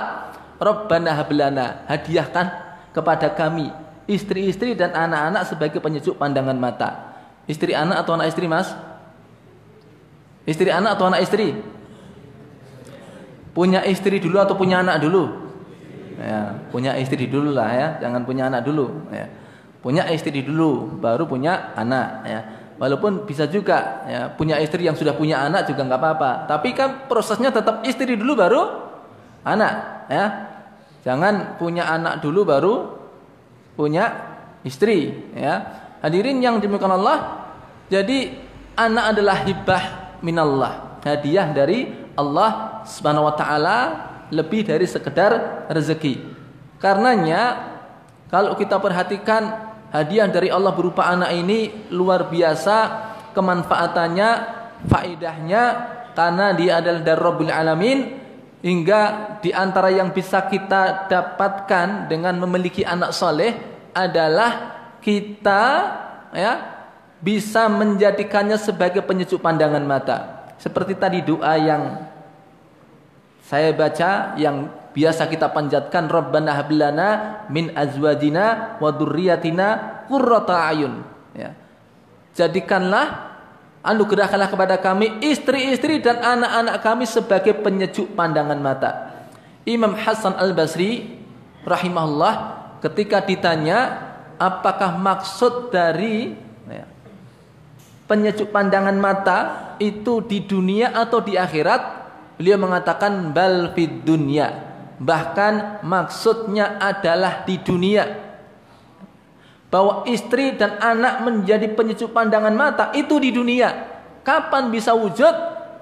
Rabbana 0.56 1.10
hablana, 1.18 1.66
hadiahkan 1.90 2.46
kepada 2.94 3.34
kami 3.34 3.85
istri-istri 4.06 4.78
dan 4.78 4.94
anak-anak 4.94 5.42
sebagai 5.46 5.78
penyejuk 5.82 6.18
pandangan 6.18 6.54
mata. 6.54 7.18
Istri 7.46 7.74
anak 7.74 8.06
atau 8.06 8.18
anak 8.18 8.34
istri, 8.34 8.46
Mas? 8.50 8.74
Istri 10.46 10.70
anak 10.70 10.98
atau 10.98 11.10
anak 11.10 11.26
istri? 11.26 11.58
Punya 13.54 13.82
istri 13.86 14.22
dulu 14.22 14.38
atau 14.38 14.54
punya 14.54 14.82
anak 14.82 15.02
dulu? 15.02 15.46
Ya, 16.16 16.56
punya 16.72 16.96
istri 16.96 17.28
dulu 17.28 17.52
lah 17.52 17.68
ya, 17.70 17.88
jangan 18.00 18.24
punya 18.24 18.48
anak 18.48 18.64
dulu 18.64 18.88
ya. 19.12 19.28
Punya 19.84 20.08
istri 20.08 20.40
dulu 20.42 20.96
baru 20.98 21.28
punya 21.28 21.76
anak 21.76 22.08
ya. 22.24 22.40
Walaupun 22.76 23.24
bisa 23.24 23.48
juga 23.48 24.04
ya, 24.08 24.20
punya 24.32 24.60
istri 24.60 24.84
yang 24.84 24.96
sudah 24.96 25.16
punya 25.16 25.44
anak 25.44 25.68
juga 25.68 25.84
nggak 25.84 26.00
apa-apa. 26.00 26.30
Tapi 26.48 26.72
kan 26.72 27.08
prosesnya 27.08 27.52
tetap 27.52 27.84
istri 27.84 28.16
dulu 28.16 28.32
baru 28.36 28.62
anak 29.44 29.72
ya. 30.08 30.26
Jangan 31.06 31.60
punya 31.60 31.86
anak 31.86 32.24
dulu 32.24 32.42
baru 32.42 32.74
punya 33.76 34.34
istri 34.64 35.12
ya. 35.36 35.84
Hadirin 36.00 36.40
yang 36.40 36.58
dimuliakan 36.58 36.96
Allah, 36.96 37.18
jadi 37.92 38.34
anak 38.76 39.04
adalah 39.16 39.36
hibah 39.44 39.84
minallah, 40.20 41.00
hadiah 41.04 41.52
dari 41.52 41.88
Allah 42.16 42.82
Subhanahu 42.88 43.28
wa 43.28 43.34
taala 43.36 43.78
lebih 44.32 44.66
dari 44.66 44.84
sekedar 44.88 45.64
rezeki. 45.70 46.20
Karenanya 46.82 47.72
kalau 48.28 48.58
kita 48.58 48.76
perhatikan 48.82 49.72
hadiah 49.94 50.26
dari 50.28 50.50
Allah 50.50 50.74
berupa 50.74 51.06
anak 51.06 51.30
ini 51.32 51.88
luar 51.94 52.26
biasa 52.26 52.76
kemanfaatannya, 53.32 54.30
faedahnya 54.88 55.62
karena 56.16 56.46
dia 56.56 56.80
adalah 56.80 57.02
dari 57.04 57.20
Rabbul 57.20 57.52
Alamin 57.52 57.98
hingga 58.66 59.00
di 59.38 59.54
antara 59.54 59.94
yang 59.94 60.10
bisa 60.10 60.42
kita 60.50 61.06
dapatkan 61.06 62.10
dengan 62.10 62.34
memiliki 62.42 62.82
anak 62.82 63.14
soleh 63.14 63.54
adalah 63.94 64.74
kita 64.98 65.62
ya 66.34 66.52
bisa 67.22 67.70
menjadikannya 67.70 68.58
sebagai 68.58 69.06
penyejuk 69.06 69.38
pandangan 69.38 69.86
mata. 69.86 70.50
Seperti 70.58 70.98
tadi 70.98 71.22
doa 71.22 71.54
yang 71.54 72.10
saya 73.46 73.70
baca 73.70 74.34
yang 74.34 74.66
biasa 74.90 75.30
kita 75.30 75.54
panjatkan 75.54 76.10
Rabbana 76.10 76.58
hablana 76.58 77.08
min 77.46 77.70
azwajina 77.70 78.76
wa 78.82 78.90
dzurriyyatina 78.90 79.66
qurrata 80.10 80.74
ayun 80.74 81.06
ya. 81.38 81.54
Jadikanlah 82.34 83.35
anugerahkanlah 83.86 84.50
kepada 84.50 84.76
kami 84.82 85.22
istri-istri 85.22 86.02
dan 86.02 86.18
anak-anak 86.18 86.76
kami 86.82 87.04
sebagai 87.06 87.54
penyejuk 87.62 88.12
pandangan 88.18 88.58
mata. 88.58 88.90
Imam 89.62 89.94
Hasan 89.94 90.34
Al-Basri 90.34 91.22
rahimahullah 91.62 92.34
ketika 92.82 93.22
ditanya 93.22 94.02
apakah 94.36 94.98
maksud 94.98 95.70
dari 95.70 96.34
ya, 96.66 96.84
penyejuk 98.10 98.50
pandangan 98.50 98.94
mata 98.98 99.38
itu 99.78 100.22
di 100.26 100.42
dunia 100.42 100.90
atau 100.90 101.22
di 101.22 101.38
akhirat? 101.38 102.04
Beliau 102.36 102.60
mengatakan 102.60 103.32
bal 103.32 103.72
fid 103.72 104.04
dunya. 104.04 104.52
Bahkan 104.96 105.84
maksudnya 105.84 106.76
adalah 106.80 107.44
di 107.48 107.60
dunia 107.60 108.04
bahwa 109.68 110.06
istri 110.06 110.54
dan 110.54 110.78
anak 110.78 111.26
menjadi 111.26 111.66
penyejuk 111.74 112.14
pandangan 112.14 112.54
mata 112.54 112.84
itu 112.94 113.18
di 113.18 113.34
dunia. 113.34 113.98
Kapan 114.22 114.70
bisa 114.70 114.94
wujud? 114.94 115.34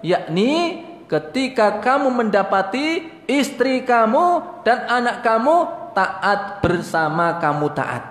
Yakni 0.04 0.84
ketika 1.08 1.80
kamu 1.80 2.12
mendapati 2.12 3.08
istri 3.28 3.84
kamu 3.84 4.60
dan 4.64 4.84
anak 4.88 5.24
kamu 5.24 5.54
taat 5.96 6.60
bersama 6.60 7.40
kamu 7.40 7.66
taat. 7.72 8.02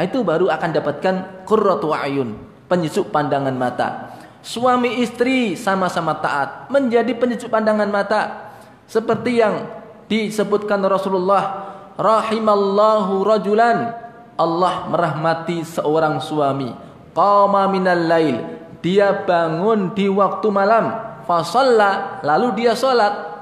Itu 0.00 0.26
baru 0.26 0.50
akan 0.50 0.70
dapatkan 0.74 1.14
qurratu 1.46 1.94
ayun 1.94 2.34
penyejuk 2.68 3.12
pandangan 3.12 3.54
mata. 3.54 4.16
Suami 4.44 5.00
istri 5.00 5.56
sama-sama 5.56 6.20
taat 6.20 6.68
menjadi 6.68 7.16
penyejuk 7.16 7.48
pandangan 7.48 7.88
mata. 7.88 8.52
Seperti 8.84 9.40
yang 9.40 9.64
disebutkan 10.04 10.84
Rasulullah 10.84 11.72
rahimallahu 11.96 13.24
rajulan 13.24 14.03
Allah 14.34 14.90
merahmati 14.90 15.62
seorang 15.62 16.18
suami 16.18 16.74
qama 17.14 17.70
minal 17.70 18.04
lail 18.04 18.42
dia 18.82 19.14
bangun 19.24 19.94
di 19.94 20.10
waktu 20.10 20.48
malam 20.50 20.94
fasalla 21.24 22.20
lalu 22.26 22.64
dia 22.64 22.74
salat 22.74 23.32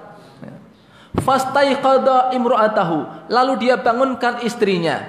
fastaiqadha 1.18 2.32
imra'atahu 2.36 3.28
lalu 3.32 3.52
dia 3.68 3.80
bangunkan 3.80 4.44
istrinya 4.44 5.02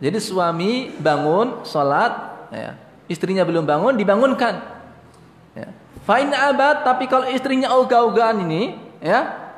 jadi 0.00 0.16
suami 0.16 0.92
bangun 0.96 1.64
salat 1.64 2.12
ya. 2.52 2.76
istrinya 3.08 3.44
belum 3.44 3.64
bangun 3.64 3.96
dibangunkan 3.96 4.60
ya. 5.56 5.68
fa'in 6.04 6.32
abad 6.32 6.84
tapi 6.84 7.08
kalau 7.08 7.28
istrinya 7.28 7.72
ogah-ogahan 7.76 8.44
ini 8.44 8.76
ya 9.00 9.50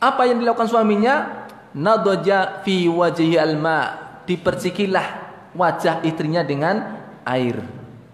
apa 0.00 0.24
yang 0.24 0.40
dilakukan 0.40 0.66
suaminya? 0.66 1.44
Nadoja 1.76 2.64
fi 2.64 2.88
wajhi 2.88 3.36
alma. 3.36 3.99
Dipercikilah 4.30 5.06
wajah 5.58 6.06
istrinya 6.06 6.46
dengan 6.46 7.02
air. 7.26 7.58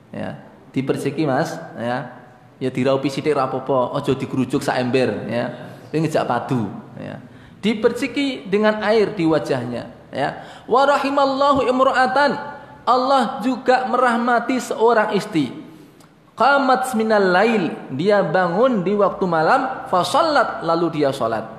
Ya, 0.08 0.40
diperciki 0.72 1.28
Mas, 1.28 1.52
ya. 1.76 2.16
Ya 2.56 2.72
diraupi 2.72 3.12
sithik 3.12 3.36
rapopo, 3.36 3.92
ojo 3.92 4.16
dikerucuk 4.16 4.64
sak 4.64 4.80
ember, 4.80 5.28
ya. 5.28 5.52
Ini 5.92 6.08
ngejak 6.08 6.24
padu, 6.24 6.72
ya. 6.96 7.20
Diperciki 7.60 8.48
dengan 8.48 8.80
air 8.80 9.12
di 9.12 9.28
wajahnya, 9.28 9.92
ya. 10.08 10.40
Wa 10.64 10.88
rahimallahu 10.88 11.68
imra'atan. 11.68 12.32
Allah 12.86 13.44
juga 13.44 13.84
merahmati 13.84 14.56
seorang 14.56 15.12
istri. 15.12 15.52
Qamat 16.32 16.96
minal 16.96 17.28
lail, 17.28 17.76
dia 17.92 18.24
bangun 18.24 18.80
di 18.80 18.96
waktu 18.96 19.24
malam, 19.28 19.88
fa 19.92 20.00
lalu 20.64 21.00
dia 21.00 21.12
salat. 21.12 21.55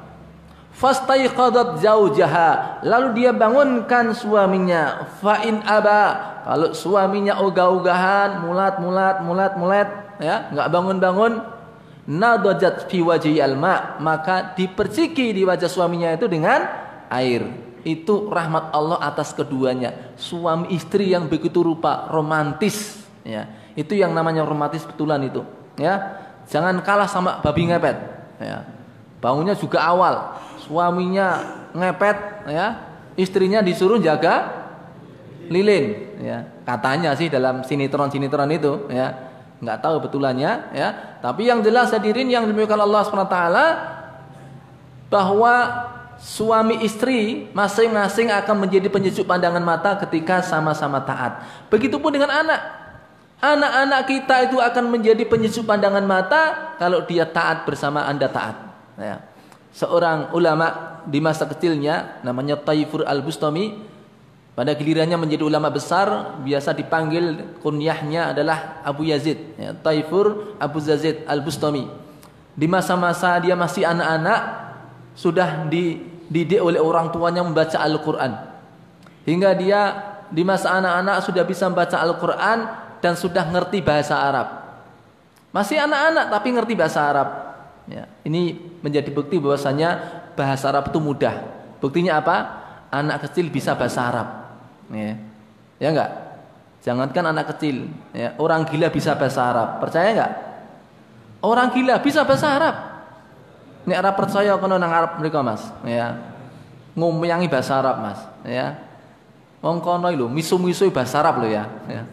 Fastaiqadat 0.73 1.81
zaujaha. 1.81 2.81
Lalu 2.85 3.23
dia 3.23 3.31
bangunkan 3.33 4.13
suaminya. 4.13 5.09
Fa'in 5.23 5.65
aba. 5.65 6.35
Kalau 6.45 6.71
suaminya 6.71 7.41
ogah-ogahan, 7.41 8.45
mulat, 8.45 8.79
mulat, 8.79 9.19
mulat, 9.25 9.53
mulat, 9.59 9.89
ya, 10.15 10.47
enggak 10.47 10.69
bangun-bangun, 10.71 11.33
nadajat 12.07 12.87
fi 12.87 13.03
wajhi 13.03 13.43
alma, 13.43 13.99
maka 13.99 14.55
diperciki 14.55 15.35
di 15.35 15.43
wajah 15.43 15.67
suaminya 15.67 16.15
itu 16.15 16.31
dengan 16.31 16.63
air. 17.11 17.43
Itu 17.83 18.31
rahmat 18.31 18.71
Allah 18.71 19.03
atas 19.03 19.35
keduanya. 19.35 20.15
Suami 20.15 20.71
istri 20.71 21.11
yang 21.11 21.27
begitu 21.27 21.59
rupa 21.59 22.07
romantis, 22.07 23.03
ya. 23.27 23.51
Itu 23.75 23.91
yang 23.91 24.15
namanya 24.15 24.47
romantis 24.47 24.87
betulan 24.87 25.19
itu, 25.27 25.43
ya. 25.75 26.15
Jangan 26.47 26.79
kalah 26.79 27.11
sama 27.11 27.43
babi 27.43 27.67
ngepet, 27.67 27.97
ya. 28.39 28.63
Bangunnya 29.19 29.57
juga 29.57 29.83
awal 29.83 30.37
suaminya 30.67 31.27
ngepet 31.71 32.17
ya. 32.51 32.67
Istrinya 33.17 33.65
disuruh 33.65 33.97
jaga 33.97 34.67
lilin 35.49 36.19
ya. 36.21 36.45
Katanya 36.67 37.15
sih 37.17 37.31
dalam 37.31 37.63
sinetron 37.63 38.11
sinetron 38.11 38.51
itu 38.51 38.85
ya. 38.91 39.31
Nggak 39.57 39.79
tahu 39.81 39.95
betulannya 40.05 40.69
ya. 40.75 41.17
Tapi 41.23 41.49
yang 41.49 41.65
jelas 41.65 41.89
hadirin 41.89 42.29
yang 42.29 42.45
dimuliakan 42.45 42.83
Allah 42.83 43.01
swt 43.07 43.35
bahwa 45.07 45.53
suami 46.19 46.83
istri 46.83 47.49
masing-masing 47.55 48.29
akan 48.29 48.67
menjadi 48.67 48.91
penyejuk 48.91 49.25
pandangan 49.25 49.63
mata 49.63 49.97
ketika 50.05 50.45
sama-sama 50.45 51.01
taat. 51.01 51.41
Begitupun 51.73 52.13
dengan 52.13 52.29
anak. 52.29 52.61
Anak-anak 53.37 54.01
kita 54.09 54.49
itu 54.49 54.57
akan 54.57 54.89
menjadi 54.89 55.21
penyejuk 55.29 55.61
pandangan 55.61 56.01
mata 56.01 56.73
kalau 56.81 57.05
dia 57.05 57.21
taat 57.21 57.69
bersama 57.69 58.01
anda 58.09 58.25
taat 58.25 58.57
ya 58.97 59.21
seorang 59.77 60.33
ulama 60.33 60.97
di 61.05 61.21
masa 61.21 61.45
kecilnya 61.45 62.25
namanya 62.25 62.57
Taifur 62.57 63.05
Al-Bustami 63.05 63.77
pada 64.57 64.73
gilirannya 64.73 65.21
menjadi 65.21 65.45
ulama 65.45 65.69
besar 65.69 66.41
biasa 66.41 66.73
dipanggil 66.73 67.53
kunyahnya 67.61 68.33
adalah 68.33 68.81
Abu 68.81 69.05
Yazid 69.05 69.37
ya, 69.53 69.77
Taifur 69.77 70.57
Abu 70.57 70.81
Yazid 70.81 71.29
Al-Bustami. 71.29 71.85
Di 72.57 72.65
masa-masa 72.65 73.37
dia 73.37 73.53
masih 73.53 73.85
anak-anak 73.85 74.41
sudah 75.13 75.69
dididik 75.69 76.57
oleh 76.57 76.81
orang 76.81 77.13
tuanya 77.13 77.45
membaca 77.45 77.77
Al-Quran. 77.77 78.33
Hingga 79.29 79.49
dia 79.61 79.81
di 80.33 80.41
masa 80.41 80.73
anak-anak 80.73 81.21
sudah 81.21 81.45
bisa 81.45 81.69
membaca 81.69 82.01
Al-Quran 82.01 82.57
dan 82.97 83.13
sudah 83.13 83.45
ngerti 83.45 83.85
bahasa 83.85 84.17
Arab. 84.17 84.47
Masih 85.53 85.77
anak-anak 85.77 86.33
tapi 86.33 86.49
ngerti 86.49 86.73
bahasa 86.73 87.05
Arab 87.05 87.47
Ya, 87.87 88.03
ini 88.27 88.59
menjadi 88.83 89.07
bukti 89.15 89.39
bahwasanya 89.39 90.19
bahasa 90.35 90.67
Arab 90.67 90.91
itu 90.91 90.99
mudah. 90.99 91.39
Buktinya 91.79 92.19
apa? 92.19 92.35
Anak 92.91 93.31
kecil 93.31 93.47
bisa 93.47 93.79
bahasa 93.79 94.03
Arab. 94.03 94.27
Ya, 94.91 95.15
ya 95.79 95.87
enggak? 95.95 96.11
Jangankan 96.83 97.31
anak 97.31 97.55
kecil, 97.55 97.87
ya, 98.11 98.35
orang 98.39 98.67
gila 98.67 98.91
bisa 98.91 99.15
bahasa 99.15 99.39
Arab. 99.43 99.79
Percaya 99.79 100.07
enggak? 100.11 100.33
Orang 101.39 101.71
gila 101.71 101.95
bisa 102.03 102.27
bahasa 102.27 102.47
Arab. 102.51 102.75
Ini 103.87 103.95
Arab 103.95 104.19
percaya 104.19 104.51
kono 104.59 104.75
nang 104.75 104.91
Arab 104.91 105.23
mereka 105.23 105.39
Mas, 105.39 105.63
ya. 105.87 106.11
Ngomyangi 106.91 107.47
bahasa 107.47 107.79
Arab, 107.79 108.03
Mas, 108.03 108.19
ya. 108.43 108.75
Wong 109.63 109.79
kono 109.79 110.11
lho 110.11 110.27
misu-misu 110.27 110.91
bahasa 110.91 111.23
Arab 111.23 111.39
lho 111.39 111.55
ya. 111.55 111.63
ya. 111.87 112.03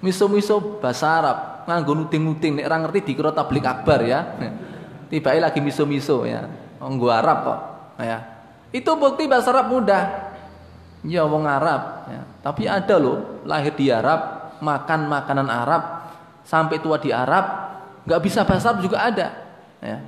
Misu-misu 0.00 0.80
bahasa 0.80 1.20
Arab, 1.20 1.36
nganggo 1.68 1.92
nuting-nuting 2.00 2.58
nek 2.58 2.64
ora 2.64 2.80
ngerti 2.80 3.12
dikira 3.12 3.30
tablik 3.36 3.68
akbar 3.68 4.00
ya. 4.08 4.40
ya 4.40 4.71
tiba 5.12 5.36
lagi 5.36 5.60
miso-miso 5.60 6.24
ya. 6.24 6.48
Wong 6.80 6.96
Arab 7.04 7.38
kok. 7.44 7.60
Ya. 8.00 8.18
Itu 8.72 8.96
bukti 8.96 9.28
bahasa 9.28 9.52
Arab 9.52 9.68
mudah. 9.68 10.32
Ya 11.04 11.28
wong 11.28 11.44
Arab 11.44 12.08
ya. 12.08 12.22
Tapi 12.40 12.64
ada 12.64 12.96
loh 12.96 13.44
lahir 13.44 13.76
di 13.76 13.92
Arab, 13.92 14.54
makan 14.64 15.12
makanan 15.12 15.52
Arab, 15.52 15.82
sampai 16.48 16.80
tua 16.80 16.96
di 16.96 17.12
Arab, 17.12 17.44
nggak 18.08 18.20
bisa 18.24 18.48
bahasa 18.48 18.72
Arab 18.72 18.80
juga 18.80 19.04
ada. 19.04 19.28
Ya. 19.84 20.00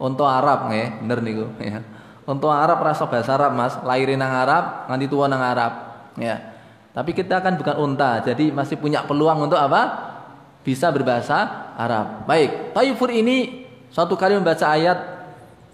Untuk 0.00 0.24
Arab 0.24 0.72
nggih, 0.72 1.04
bener 1.04 1.18
niku 1.20 1.46
ya. 1.60 1.84
Untuk 2.24 2.48
Arab 2.48 2.80
rasa 2.80 3.04
bahasa 3.04 3.36
Arab 3.36 3.52
Mas, 3.52 3.76
lahirin 3.84 4.16
nang 4.16 4.32
Arab, 4.32 4.88
nganti 4.88 5.06
tua 5.06 5.28
nang 5.28 5.44
Arab. 5.44 5.72
Ya. 6.16 6.56
Tapi 6.94 7.10
kita 7.12 7.42
kan 7.42 7.58
bukan 7.58 7.76
unta, 7.76 8.22
jadi 8.22 8.54
masih 8.54 8.78
punya 8.78 9.04
peluang 9.04 9.50
untuk 9.50 9.58
apa? 9.58 10.14
Bisa 10.62 10.88
berbahasa 10.88 11.74
Arab. 11.74 12.24
Baik, 12.24 12.72
Taifur 12.72 13.10
ini 13.10 13.63
Suatu 13.94 14.18
kali 14.18 14.34
membaca 14.34 14.66
ayat 14.66 14.98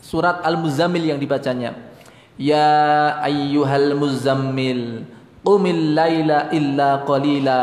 surat 0.05 0.45
Al-Muzammil 0.45 1.09
yang 1.09 1.17
dibacanya. 1.17 1.73
Ya 2.37 3.17
ayyuhal 3.25 3.97
muzammil 3.97 5.09
qumil 5.41 5.97
laila 5.97 6.53
illa 6.53 7.01
qalila. 7.09 7.63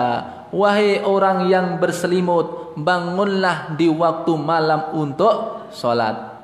Wahai 0.49 1.05
orang 1.05 1.45
yang 1.45 1.77
berselimut, 1.77 2.73
bangunlah 2.73 3.77
di 3.77 3.85
waktu 3.85 4.33
malam 4.33 4.97
untuk 4.97 5.69
sholat. 5.75 6.39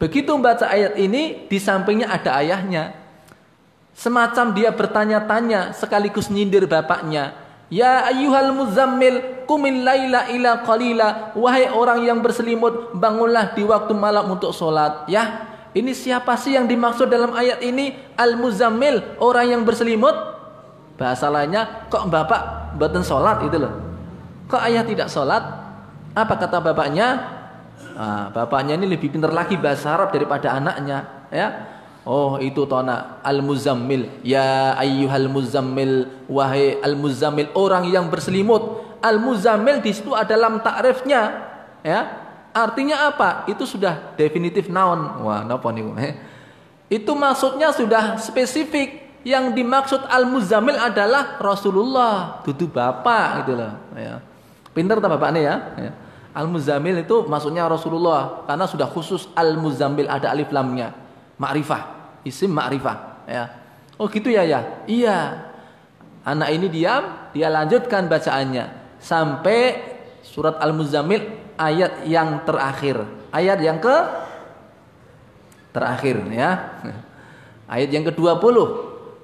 Begitu 0.00 0.32
membaca 0.32 0.70
ayat 0.70 0.96
ini, 0.96 1.44
di 1.50 1.58
sampingnya 1.60 2.08
ada 2.08 2.38
ayahnya. 2.40 2.96
Semacam 3.92 4.56
dia 4.56 4.72
bertanya-tanya 4.72 5.76
sekaligus 5.76 6.32
nyindir 6.32 6.64
bapaknya. 6.64 7.36
Ya 7.72 8.04
ayyuhal 8.04 8.52
muzammil 8.52 9.48
qumil 9.48 9.80
laila 9.80 10.28
ila 10.28 10.60
qalila. 10.60 11.32
Wahai 11.32 11.72
orang 11.72 12.04
yang 12.04 12.20
berselimut 12.20 12.92
bangunlah 12.92 13.56
di 13.56 13.64
waktu 13.64 13.96
malam 13.96 14.28
untuk 14.28 14.52
solat 14.52 15.08
ya. 15.08 15.48
Ini 15.72 15.96
siapa 15.96 16.36
sih 16.36 16.52
yang 16.52 16.68
dimaksud 16.68 17.08
dalam 17.08 17.32
ayat 17.32 17.64
ini? 17.64 17.96
Al 18.20 18.36
muzammil 18.36 19.16
orang 19.16 19.56
yang 19.56 19.62
berselimut. 19.64 20.12
Bahasa 21.00 21.32
lainnya 21.32 21.88
kok 21.88 22.12
bapak 22.12 22.76
buatan 22.76 23.00
solat 23.00 23.40
itu 23.48 23.56
loh? 23.56 23.72
Kok 24.52 24.62
ayah 24.68 24.84
tidak 24.84 25.08
solat 25.08 25.40
apa 26.12 26.34
kata 26.36 26.60
bapaknya? 26.60 27.40
Ah, 27.96 28.28
bapaknya 28.28 28.76
ini 28.76 28.84
lebih 28.84 29.08
pintar 29.08 29.32
lagi 29.32 29.56
bahasa 29.56 29.96
Arab 29.96 30.12
daripada 30.12 30.52
anaknya 30.52 31.28
ya 31.32 31.71
Oh 32.02 32.34
itu 32.42 32.66
tona 32.66 33.22
Al-Muzammil. 33.22 34.10
Ya 34.26 34.74
ayyuhal 34.74 35.30
muzammil. 35.30 36.10
Wahai 36.26 36.82
al-muzammil 36.82 37.54
Orang 37.54 37.86
yang 37.86 38.10
berselimut. 38.10 38.82
Al-Muzammil 39.02 39.82
di 39.82 39.90
situ 39.94 40.14
adalah 40.14 40.50
takrifnya. 40.62 41.50
Ya? 41.82 42.22
Artinya 42.54 43.10
apa? 43.10 43.46
Itu 43.50 43.66
sudah 43.66 44.14
definitif 44.14 44.70
noun. 44.70 45.26
Wah 45.26 45.42
napa 45.42 45.70
nih 45.74 45.82
eh? 45.98 46.14
Itu 46.86 47.14
maksudnya 47.14 47.70
sudah 47.74 48.18
spesifik. 48.18 49.02
Yang 49.22 49.54
dimaksud 49.54 50.02
Al-Muzammil 50.10 50.74
adalah 50.74 51.38
Rasulullah. 51.38 52.42
Dudu 52.42 52.66
Bapak 52.66 53.46
gitu 53.46 53.54
loh. 53.54 53.78
Ya. 53.94 54.18
Pinter 54.74 54.98
tak 54.98 55.14
Bapak 55.14 55.30
nih 55.30 55.46
ya, 55.46 55.54
ya. 55.78 55.92
Al-Muzammil 56.34 57.06
itu 57.06 57.22
maksudnya 57.30 57.70
Rasulullah. 57.70 58.42
Karena 58.50 58.66
sudah 58.66 58.90
khusus 58.90 59.30
Al-Muzammil 59.38 60.10
Ada 60.10 60.34
alif 60.34 60.50
lamnya 60.50 60.90
Ma'rifah, 61.40 61.82
isim 62.26 62.52
ma'rifah, 62.52 62.96
ya. 63.28 63.44
Oh 63.96 64.10
gitu 64.10 64.28
ya 64.32 64.42
ya. 64.42 64.84
Iya. 64.88 65.48
Anak 66.22 66.54
ini 66.54 66.70
diam, 66.70 67.30
dia 67.34 67.50
lanjutkan 67.50 68.06
bacaannya 68.06 68.96
sampai 69.02 69.74
surat 70.22 70.54
Al-Muzammil 70.62 71.54
ayat 71.58 72.06
yang 72.06 72.46
terakhir. 72.46 73.02
Ayat 73.34 73.58
yang 73.58 73.82
ke 73.82 73.96
terakhir 75.74 76.22
ya. 76.30 76.78
Ayat 77.66 77.90
yang 77.90 78.06
ke-20. 78.06 78.56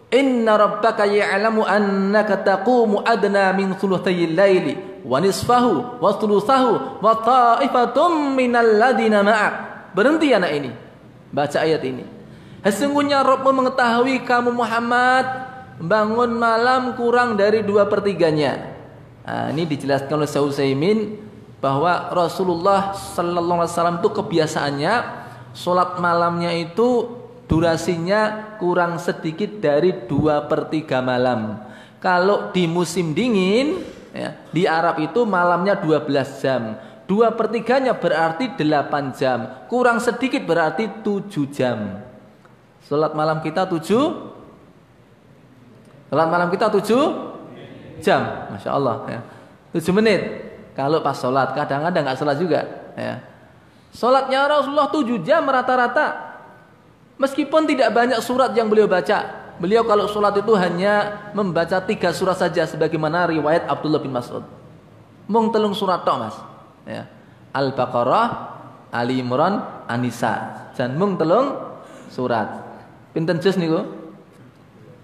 Inna 0.09 0.57
rabbaka 0.57 1.05
ya'lamu 1.05 1.69
annaka 1.69 2.41
taqumu 2.41 3.05
adna 3.05 3.53
min 3.53 3.77
thuluthayil 3.77 4.33
laili 4.33 5.05
wa 5.05 5.21
nisfahu 5.21 6.01
wa 6.01 6.17
thuluthahu 6.17 6.99
wa 7.05 7.13
ta'ifatum 7.23 8.33
minal 8.35 8.81
ladina 8.81 9.21
ma'ak. 9.21 9.55
Berhenti 9.93 10.33
anak 10.33 10.51
ini. 10.51 10.71
Baca 11.31 11.59
ayat 11.61 11.83
ini. 11.85 12.05
Sesungguhnya 12.65 13.23
Rabbmu 13.23 13.55
mengetahui 13.55 14.27
kamu 14.27 14.51
Muhammad 14.53 15.27
bangun 15.79 16.35
malam 16.35 16.99
kurang 16.99 17.39
dari 17.39 17.63
dua 17.63 17.87
pertiganya. 17.87 18.75
Nah, 19.23 19.53
ini 19.55 19.69
dijelaskan 19.69 20.19
oleh 20.19 20.31
Sausaimin 20.31 20.99
bahwa 21.63 22.11
Rasulullah 22.11 22.95
Sallallahu 22.97 23.63
Alaihi 23.63 23.73
Wasallam 23.75 23.99
itu 24.03 24.11
kebiasaannya 24.11 24.95
sholat 25.55 25.99
malamnya 26.03 26.55
itu 26.55 27.19
durasinya 27.49 28.55
kurang 28.61 29.01
sedikit 29.01 29.59
dari 29.59 30.07
dua 30.07 30.45
per 30.47 30.69
tiga 30.71 31.01
malam. 31.01 31.63
Kalau 31.99 32.55
di 32.55 32.71
musim 32.71 33.11
dingin 33.11 33.83
ya, 34.15 34.39
di 34.55 34.71
Arab 34.71 35.03
itu 35.03 35.27
malamnya 35.27 35.75
12 35.75 36.43
jam. 36.43 36.79
Dua 37.09 37.33
pertiganya 37.33 37.97
berarti 37.97 38.53
delapan 38.53 39.17
jam. 39.17 39.65
Kurang 39.65 39.97
sedikit 39.97 40.45
berarti 40.45 41.01
tujuh 41.01 41.49
jam. 41.49 42.05
Salat 42.85 43.17
malam 43.17 43.41
kita 43.41 43.65
tujuh. 43.65 44.29
Salat 46.13 46.29
malam 46.29 46.53
kita 46.53 46.69
tujuh 46.69 47.33
jam. 48.05 48.53
Masya 48.53 48.71
Allah. 48.77 48.97
Ya. 49.09 49.21
Tujuh 49.73 49.97
menit. 49.97 50.21
Kalau 50.77 51.01
pas 51.01 51.17
sholat. 51.17 51.57
Kadang-kadang 51.57 52.13
nggak 52.13 52.19
sholat 52.21 52.37
juga. 52.37 52.93
Ya. 52.93 53.25
Sholatnya 53.97 54.45
Rasulullah 54.45 54.93
tujuh 54.93 55.25
jam 55.25 55.49
rata-rata. 55.49 56.37
Meskipun 57.17 57.65
tidak 57.65 57.89
banyak 57.89 58.21
surat 58.21 58.53
yang 58.53 58.69
beliau 58.69 58.85
baca. 58.85 59.49
Beliau 59.57 59.81
kalau 59.89 60.13
sholat 60.13 60.37
itu 60.37 60.53
hanya 60.61 61.25
membaca 61.33 61.81
tiga 61.89 62.13
surat 62.13 62.37
saja. 62.37 62.69
Sebagaimana 62.69 63.33
riwayat 63.33 63.65
Abdullah 63.65 64.05
bin 64.05 64.13
Mas'ud. 64.13 64.45
Mung 65.25 65.49
telung 65.49 65.73
surat 65.73 66.05
tok 66.05 66.17
mas 66.21 66.48
ya. 66.89 67.05
Al-Baqarah, 67.53 68.27
Ali 68.89 69.21
Imran, 69.21 69.85
Anisa. 69.85 70.67
Dan 70.73 70.97
mung 70.97 71.21
telung 71.21 71.53
surat. 72.09 72.65
Pinten 73.13 73.37
juz 73.45 73.61
niku? 73.61 73.85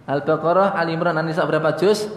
Al-Baqarah, 0.08 0.72
Ali 0.72 0.96
Imran, 0.96 1.20
Anisa 1.20 1.44
berapa 1.44 1.76
juz? 1.76 2.08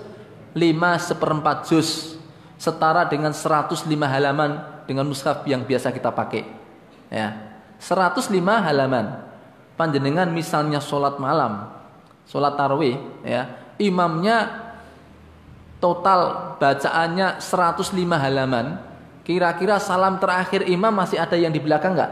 5 0.55 0.63
seperempat 1.03 1.67
juz. 1.67 2.15
Setara 2.55 3.05
dengan 3.05 3.35
105 3.35 3.85
halaman 3.85 4.81
dengan 4.87 5.05
mushaf 5.05 5.43
yang 5.45 5.67
biasa 5.67 5.91
kita 5.91 6.09
pakai. 6.09 6.47
Ya. 7.11 7.59
105 7.77 8.33
halaman. 8.41 9.27
Panjenengan 9.77 10.25
misalnya 10.33 10.81
sholat 10.81 11.21
malam, 11.21 11.69
sholat 12.25 12.57
tarawih, 12.57 12.97
ya, 13.21 13.45
imamnya 13.77 14.65
total 15.77 16.53
bacaannya 16.57 17.37
105 17.37 17.93
halaman, 18.17 18.81
Kira-kira 19.27 19.75
salam 19.83 20.23
terakhir 20.23 20.63
imam 20.71 20.95
masih 20.95 21.19
ada 21.19 21.35
yang 21.35 21.51
di 21.51 21.59
belakang 21.59 21.99
nggak? 21.99 22.11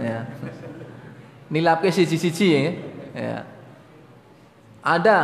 Ya. 0.00 0.24
Nilapke 1.52 1.92
siji-siji 1.92 2.46
ya. 2.48 2.62
ya. 3.12 3.38
Ada 4.80 5.18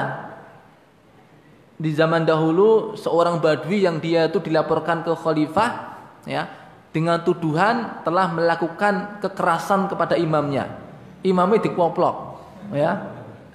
di 1.81 1.97
zaman 1.97 2.29
dahulu 2.29 2.93
seorang 3.01 3.41
badui 3.41 3.89
yang 3.89 4.05
dia 4.05 4.29
itu 4.29 4.37
dilaporkan 4.37 5.01
ke 5.01 5.17
khalifah 5.17 5.97
ya 6.29 6.45
dengan 6.93 7.25
tuduhan 7.25 8.05
telah 8.05 8.29
melakukan 8.29 9.25
kekerasan 9.25 9.89
kepada 9.89 10.21
imamnya. 10.21 10.77
Imamnya 11.25 11.65
dikoplok 11.65 12.37
ya. 12.77 13.01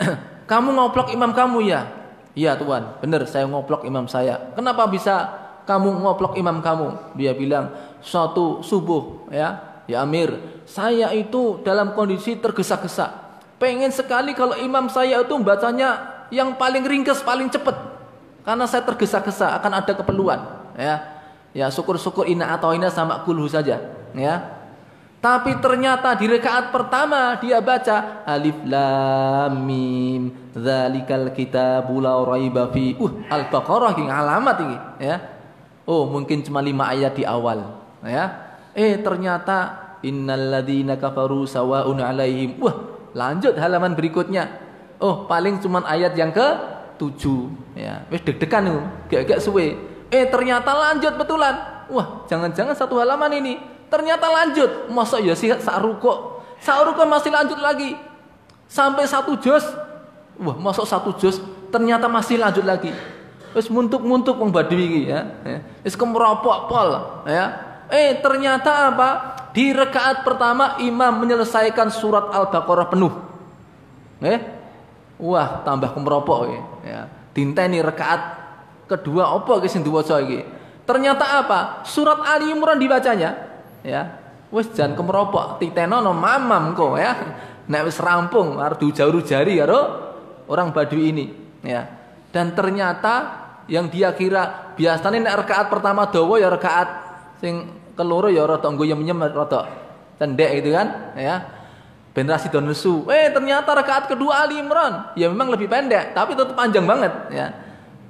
kamu 0.49 0.73
ngoplok 0.73 1.13
imam 1.13 1.37
kamu 1.37 1.69
ya? 1.69 1.85
Iya 2.33 2.57
tuan, 2.57 2.97
benar 2.97 3.29
saya 3.29 3.45
ngoplok 3.45 3.85
imam 3.85 4.09
saya. 4.09 4.57
Kenapa 4.57 4.89
bisa 4.89 5.48
kamu 5.69 6.01
ngoplok 6.01 6.33
imam 6.41 6.65
kamu. 6.65 7.13
Dia 7.13 7.37
bilang, 7.37 7.69
suatu 8.01 8.65
subuh 8.65 9.29
ya, 9.29 9.61
ya 9.85 10.01
Amir, 10.01 10.33
saya 10.65 11.13
itu 11.13 11.61
dalam 11.61 11.93
kondisi 11.93 12.41
tergesa-gesa. 12.41 13.37
Pengen 13.61 13.93
sekali 13.93 14.33
kalau 14.33 14.57
imam 14.57 14.89
saya 14.89 15.21
itu 15.21 15.37
bacanya 15.45 16.25
yang 16.33 16.57
paling 16.57 16.81
ringkas, 16.81 17.21
paling 17.21 17.53
cepat. 17.53 17.77
Karena 18.41 18.65
saya 18.65 18.81
tergesa-gesa 18.81 19.53
akan 19.61 19.71
ada 19.77 19.93
keperluan, 19.93 20.73
ya. 20.73 21.21
Ya 21.53 21.65
syukur-syukur 21.69 22.25
ina 22.25 22.53
atau 22.57 22.73
ina 22.73 22.89
sama 22.89 23.21
kulhu 23.21 23.45
saja, 23.45 23.77
ya. 24.17 24.35
Tapi 25.19 25.59
ternyata 25.59 26.15
di 26.15 26.31
rakaat 26.31 26.71
pertama 26.71 27.35
dia 27.43 27.59
baca 27.59 28.23
alif 28.23 28.55
lam 28.63 29.67
mim 29.67 30.31
dzalikal 30.55 31.35
kitabul 31.35 31.99
la 31.99 32.15
raiba 32.23 32.71
fi. 32.71 32.95
Uh, 32.95 33.27
Al-Baqarah 33.27 33.99
ini 33.99 34.07
alamat 34.07 34.57
ini 34.63 34.77
ya. 35.03 35.38
Oh, 35.89 36.05
mungkin 36.05 36.45
cuma 36.45 36.61
lima 36.61 36.93
ayat 36.93 37.17
di 37.17 37.25
awal 37.25 37.65
ya. 38.05 38.29
Eh 38.77 39.01
ternyata 39.01 39.89
innal 40.05 40.61
ladzina 40.61 41.01
kafaru 41.01 41.49
sawaun 41.49 41.97
alaihim. 41.97 42.61
Wah, 42.61 43.09
lanjut 43.17 43.57
halaman 43.57 43.97
berikutnya. 43.97 44.45
Oh, 45.01 45.25
paling 45.25 45.57
cuma 45.57 45.81
ayat 45.89 46.13
yang 46.13 46.29
ke 46.29 46.45
tujuh 47.01 47.49
ya. 47.73 48.05
Wis 48.13 48.21
deg-degan 48.21 48.69
itu, 48.69 48.81
gak-gak 49.09 49.41
suwe. 49.41 49.73
Eh 50.13 50.29
ternyata 50.29 50.69
lanjut 50.77 51.17
betulan. 51.17 51.57
Wah, 51.89 52.21
jangan-jangan 52.29 52.77
satu 52.77 53.01
halaman 53.01 53.33
ini 53.33 53.57
Ternyata 53.89 54.29
lanjut. 54.29 54.87
Masa 54.93 55.17
ya 55.19 55.33
sih 55.33 55.49
sak 55.49 55.81
ruko. 55.81 56.45
Sak 56.61 56.85
ruko 56.85 57.03
masih 57.09 57.33
lanjut 57.33 57.57
lagi. 57.57 57.97
Sampai 58.69 59.09
satu 59.09 59.33
juz. 59.41 59.65
Wah, 60.39 60.55
masuk 60.55 60.85
satu 60.85 61.11
juz 61.17 61.41
ternyata 61.73 62.05
masih 62.05 62.37
lanjut 62.39 62.63
lagi. 62.63 62.93
Wis 63.55 63.67
muntuk-muntuk 63.67 64.37
wong 64.37 64.53
badui 64.53 65.09
ya. 65.09 65.25
Wis 65.81 65.97
kemeropok 65.97 66.69
pol 66.69 66.89
ya. 67.25 67.45
Eh 67.89 68.17
ternyata 68.21 68.93
apa? 68.93 69.09
Di 69.49 69.73
rekaat 69.73 70.21
pertama 70.21 70.77
imam 70.77 71.25
menyelesaikan 71.25 71.89
surat 71.89 72.29
Al-Baqarah 72.29 72.87
penuh. 72.87 73.13
Eh? 74.21 74.39
Wah, 75.19 75.65
tambah 75.65 75.91
kemeropok 75.97 76.39
ya. 76.85 77.09
Dinteni 77.33 77.81
rekaat 77.81 78.21
kedua 78.85 79.33
apa 79.33 79.61
ki 79.61 79.67
sing 79.67 79.81
diwaca 79.81 80.21
iki? 80.21 80.45
Ternyata 80.85 81.41
apa? 81.41 81.59
Surat 81.85 82.21
Ali 82.25 82.53
Imran 82.53 82.77
dibacanya 82.77 83.49
ya 83.85 84.01
wis 84.49 84.73
jan 84.73 84.97
kemeropok 84.97 85.61
titenono 85.61 86.11
mamam 86.11 86.73
kok 86.73 86.97
ya 86.97 87.13
nek 87.69 87.81
wis 87.85 88.01
rampung 88.01 88.57
arep 88.57 88.81
diujaru 88.81 89.21
jari 89.21 89.61
karo 89.61 89.79
orang 90.49 90.73
Baduy 90.73 91.13
ini 91.13 91.25
ya 91.61 91.85
dan 92.29 92.53
ternyata 92.53 93.45
yang 93.69 93.89
dia 93.89 94.13
kira 94.13 94.73
biasanya 94.73 95.17
nek 95.21 95.35
rakaat 95.45 95.67
pertama 95.69 96.09
dawa 96.09 96.35
ya 96.41 96.49
rakaat 96.49 96.89
sing 97.41 97.69
keloro 97.93 98.29
ya 98.29 98.45
rada 98.49 98.69
nguyem-nyem 98.69 99.29
rada 99.29 99.69
cendek 100.17 100.63
itu 100.63 100.73
kan 100.73 101.13
ya 101.15 101.35
ben 102.13 102.25
don 102.25 102.65
nesu 102.65 103.05
eh 103.07 103.29
ternyata 103.29 103.71
rakaat 103.77 104.09
kedua 104.09 104.43
Ali 104.43 104.57
Imran 104.57 105.13
ya 105.13 105.29
memang 105.29 105.53
lebih 105.53 105.69
pendek 105.69 106.17
tapi 106.17 106.33
tetap 106.33 106.57
panjang 106.57 106.83
banget 106.83 107.13
ya 107.29 107.47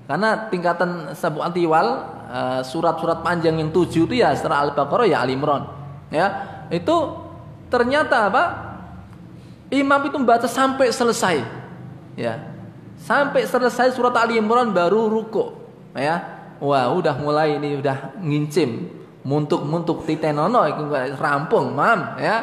karena 0.09 0.49
tingkatan 0.49 1.13
sabu 1.13 1.37
antiwal 1.45 2.01
eh, 2.25 2.61
surat-surat 2.65 3.21
panjang 3.21 3.61
yang 3.61 3.69
tujuh 3.69 4.09
itu 4.09 4.25
ya 4.25 4.33
setelah 4.33 4.65
Al-Baqarah 4.65 5.05
ya 5.05 5.21
Ali 5.21 5.37
Imran. 5.37 5.69
Ya, 6.09 6.27
itu 6.73 7.13
ternyata 7.69 8.25
apa? 8.25 8.43
Imam 9.69 10.01
itu 10.09 10.17
membaca 10.17 10.49
sampai 10.49 10.89
selesai. 10.89 11.45
Ya. 12.17 12.48
Sampai 13.09 13.49
selesai 13.49 13.97
surat 13.97 14.13
Ali 14.21 14.37
Imran 14.37 14.69
baru 14.69 15.09
ruko. 15.09 15.57
Ya. 15.97 16.45
Wah, 16.61 16.93
udah 16.93 17.17
mulai 17.17 17.57
ini 17.57 17.81
udah 17.81 18.21
ngincim, 18.21 18.85
muntuk-muntuk 19.25 20.05
titenono 20.05 20.61
rampung, 21.17 21.73
mam, 21.73 22.19
ya. 22.21 22.37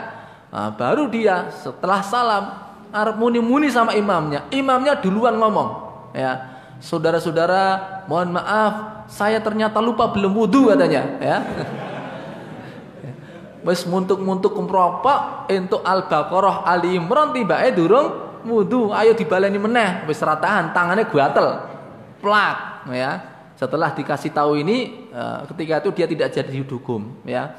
Nah, 0.49 0.73
baru 0.73 1.07
dia 1.07 1.53
setelah 1.53 2.01
salam 2.01 2.45
arep 2.91 3.15
muni-muni 3.21 3.69
sama 3.69 3.93
imamnya. 3.93 4.49
Imamnya 4.49 4.97
duluan 4.97 5.37
ngomong, 5.37 5.69
ya 6.17 6.49
saudara-saudara, 6.81 8.03
mohon 8.09 8.41
maaf, 8.41 9.05
saya 9.13 9.37
ternyata 9.45 9.85
lupa 9.85 10.09
belum 10.11 10.33
wudhu 10.33 10.73
katanya, 10.73 11.03
ya. 11.21 11.37
Wes 13.67 13.83
muntuk-muntuk 13.83 14.55
kemropok 14.55 15.51
untuk 15.51 15.83
Al-Baqarah 15.83 16.63
Ali 16.65 16.95
Imran 16.95 17.35
eh 17.37 17.75
durung 17.75 18.26
wudhu, 18.47 18.95
ayo 18.95 19.13
dibaleni 19.13 19.59
meneh, 19.59 20.07
wes 20.07 20.23
ratahan, 20.23 20.71
tangannya 20.71 21.05
gatel. 21.11 21.67
Plak, 22.23 22.87
ya. 22.95 23.35
Setelah 23.59 23.93
dikasih 23.93 24.31
tahu 24.31 24.63
ini, 24.63 25.09
eh, 25.11 25.39
ketika 25.53 25.83
itu 25.83 25.91
dia 25.93 26.07
tidak 26.07 26.29
jadi 26.33 26.59
hukum, 26.63 27.27
ya. 27.27 27.59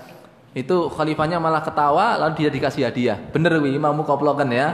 Itu 0.57 0.89
khalifahnya 0.89 1.37
malah 1.37 1.61
ketawa 1.61 2.17
lalu 2.17 2.47
dia 2.47 2.49
dikasih 2.49 2.89
hadiah. 2.89 3.19
Bener 3.29 3.61
wi 3.61 3.77
imammu 3.77 4.01
koplokan 4.01 4.49
ya. 4.49 4.73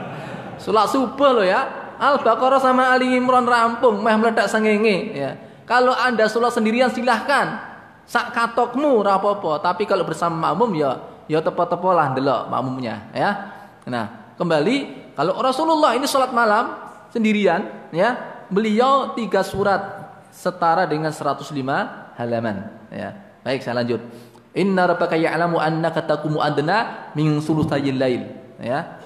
Salat 0.62 0.90
subuh 0.90 1.30
lo 1.38 1.44
ya. 1.46 1.92
Al-Baqarah 2.00 2.58
sama 2.58 2.96
Ali 2.96 3.12
Imran 3.12 3.44
rampung, 3.44 4.00
meh 4.00 4.16
meledak 4.16 4.48
sengenge 4.48 5.12
ya. 5.12 5.36
Kalau 5.68 5.94
Anda 5.94 6.26
sholat 6.26 6.56
sendirian 6.56 6.90
silahkan. 6.90 7.70
Sak 8.10 8.34
katokmu 8.34 9.06
rapopo, 9.06 9.54
tapi 9.62 9.86
kalau 9.86 10.02
bersama 10.02 10.50
makmum 10.50 10.74
ya 10.74 10.98
ya 11.30 11.38
tepo-tepo 11.38 11.94
lah 11.94 12.10
ndelok 12.10 12.50
makmumnya 12.50 13.06
ya. 13.14 13.30
Nah, 13.86 14.34
kembali 14.34 15.09
kalau 15.14 15.38
Rasulullah 15.38 15.94
ini 15.94 16.06
sholat 16.06 16.30
malam 16.34 16.76
sendirian 17.10 17.90
ya, 17.90 18.42
beliau 18.48 19.14
tiga 19.14 19.44
surat 19.46 20.12
setara 20.30 20.86
dengan 20.86 21.10
105 21.10 21.50
halaman 22.16 22.56
ya. 22.90 23.16
Baik, 23.40 23.64
saya 23.64 23.80
lanjut. 23.80 24.00
Inna 24.52 24.90
rabbaka 24.90 25.14
ya'lamu 25.14 25.62
annaka 25.62 26.02
taqumu 26.02 26.42
adna 26.42 27.10
min 27.14 27.38
sulusayil 27.38 27.96
lail 27.96 28.22
ya. 28.58 28.98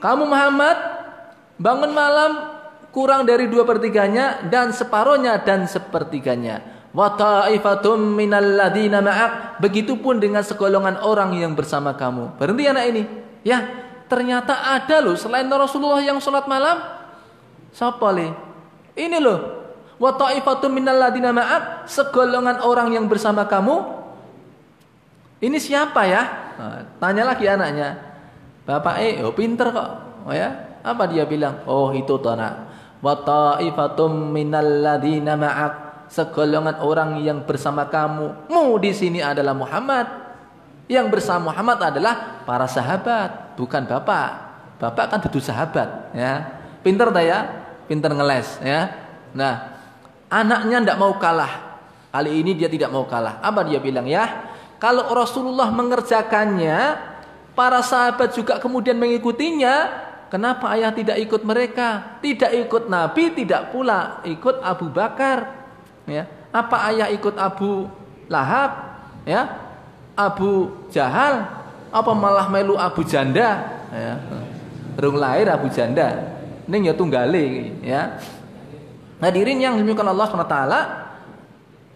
Kamu 0.00 0.24
Muhammad 0.24 1.00
Bangun 1.60 1.92
malam 1.92 2.56
kurang 2.88 3.28
dari 3.28 3.44
dua 3.52 3.68
pertiganya 3.68 4.48
dan 4.48 4.72
separohnya 4.72 5.44
dan 5.44 5.68
sepertiganya. 5.68 6.88
Wa 6.96 7.12
ta'ifatum 7.12 8.00
minal 8.16 8.56
ladina 8.56 9.04
ma'ak. 9.04 9.60
Begitupun 9.60 10.24
dengan 10.24 10.40
segolongan 10.40 11.04
orang 11.04 11.36
yang 11.36 11.52
bersama 11.52 11.92
kamu. 11.92 12.40
Berhenti 12.40 12.64
anak 12.64 12.84
ini. 12.88 13.02
Ya, 13.44 13.89
ternyata 14.10 14.74
ada 14.74 14.98
loh 14.98 15.14
selain 15.14 15.46
Rasulullah 15.46 16.02
yang 16.02 16.18
sholat 16.18 16.50
malam. 16.50 16.82
Siapa 17.70 18.10
li? 18.10 18.26
Ini 18.98 19.22
loh. 19.22 19.38
Wa 20.02 20.18
ta'ifatum 20.18 20.74
minal 20.74 20.98
ladina 20.98 21.30
ma'ak. 21.30 21.86
Segolongan 21.86 22.66
orang 22.66 22.90
yang 22.90 23.06
bersama 23.06 23.46
kamu. 23.46 24.02
Ini 25.40 25.56
siapa 25.56 26.04
ya? 26.04 26.22
Nah, 26.58 26.82
tanya 26.98 27.30
lagi 27.30 27.46
anaknya. 27.48 27.96
Bapak 28.66 29.00
eh, 29.00 29.22
oh 29.24 29.32
pinter 29.32 29.72
kok. 29.72 29.90
Oh 30.28 30.34
ya, 30.36 30.76
apa 30.84 31.08
dia 31.08 31.24
bilang? 31.24 31.64
Oh 31.64 31.94
itu 31.94 32.18
tanah. 32.20 32.68
Wa 33.00 33.14
ta'ifatum 33.24 34.34
minal 34.34 34.84
ladina 34.84 35.38
ma'ak. 35.38 35.72
Segolongan 36.10 36.82
orang 36.82 37.22
yang 37.22 37.46
bersama 37.46 37.86
kamu. 37.86 38.50
Mu 38.50 38.76
di 38.82 38.90
sini 38.90 39.22
adalah 39.22 39.54
Muhammad. 39.54 40.20
Yang 40.90 41.06
bersama 41.06 41.54
Muhammad 41.54 41.78
adalah 41.86 42.42
para 42.42 42.66
sahabat, 42.66 43.49
bukan 43.60 43.84
bapak. 43.84 44.28
Bapak 44.80 45.04
kan 45.12 45.18
duduk 45.20 45.44
sahabat, 45.44 46.16
ya. 46.16 46.48
Pinter 46.80 47.12
tak 47.12 47.24
ya? 47.28 47.38
Pinter 47.84 48.16
ngeles, 48.16 48.56
ya. 48.64 48.88
Nah, 49.36 49.76
anaknya 50.32 50.80
tidak 50.80 50.96
mau 50.96 51.12
kalah. 51.20 51.76
Kali 52.08 52.40
ini 52.40 52.56
dia 52.56 52.72
tidak 52.72 52.88
mau 52.88 53.04
kalah. 53.04 53.44
Apa 53.44 53.68
dia 53.68 53.76
bilang 53.76 54.08
ya? 54.08 54.48
Kalau 54.80 55.12
Rasulullah 55.12 55.68
mengerjakannya, 55.68 56.96
para 57.52 57.84
sahabat 57.84 58.32
juga 58.32 58.56
kemudian 58.56 58.96
mengikutinya, 58.96 60.08
Kenapa 60.30 60.70
ayah 60.78 60.94
tidak 60.94 61.18
ikut 61.18 61.42
mereka? 61.42 62.22
Tidak 62.22 62.54
ikut 62.54 62.86
Nabi, 62.86 63.34
tidak 63.34 63.74
pula 63.74 64.22
ikut 64.22 64.62
Abu 64.62 64.86
Bakar. 64.86 65.66
Ya. 66.06 66.30
Apa 66.54 66.86
ayah 66.94 67.10
ikut 67.10 67.34
Abu 67.34 67.90
Lahab? 68.30 68.70
Ya. 69.26 69.58
Abu 70.14 70.70
Jahal? 70.94 71.59
Apa 71.90 72.14
malah 72.14 72.46
melu 72.46 72.78
Abu 72.78 73.02
Janda? 73.02 73.82
Ya. 73.90 74.14
Rung 74.98 75.18
lahir 75.18 75.50
Abu 75.50 75.70
Janda. 75.70 76.38
Ini 76.70 76.90
ya 76.90 76.94
tunggale 76.94 77.46
ya. 77.82 78.18
Hadirin 79.20 79.60
yang 79.60 79.76
dimuliakan 79.76 80.16
Allah 80.16 80.26
SWT 80.32 80.58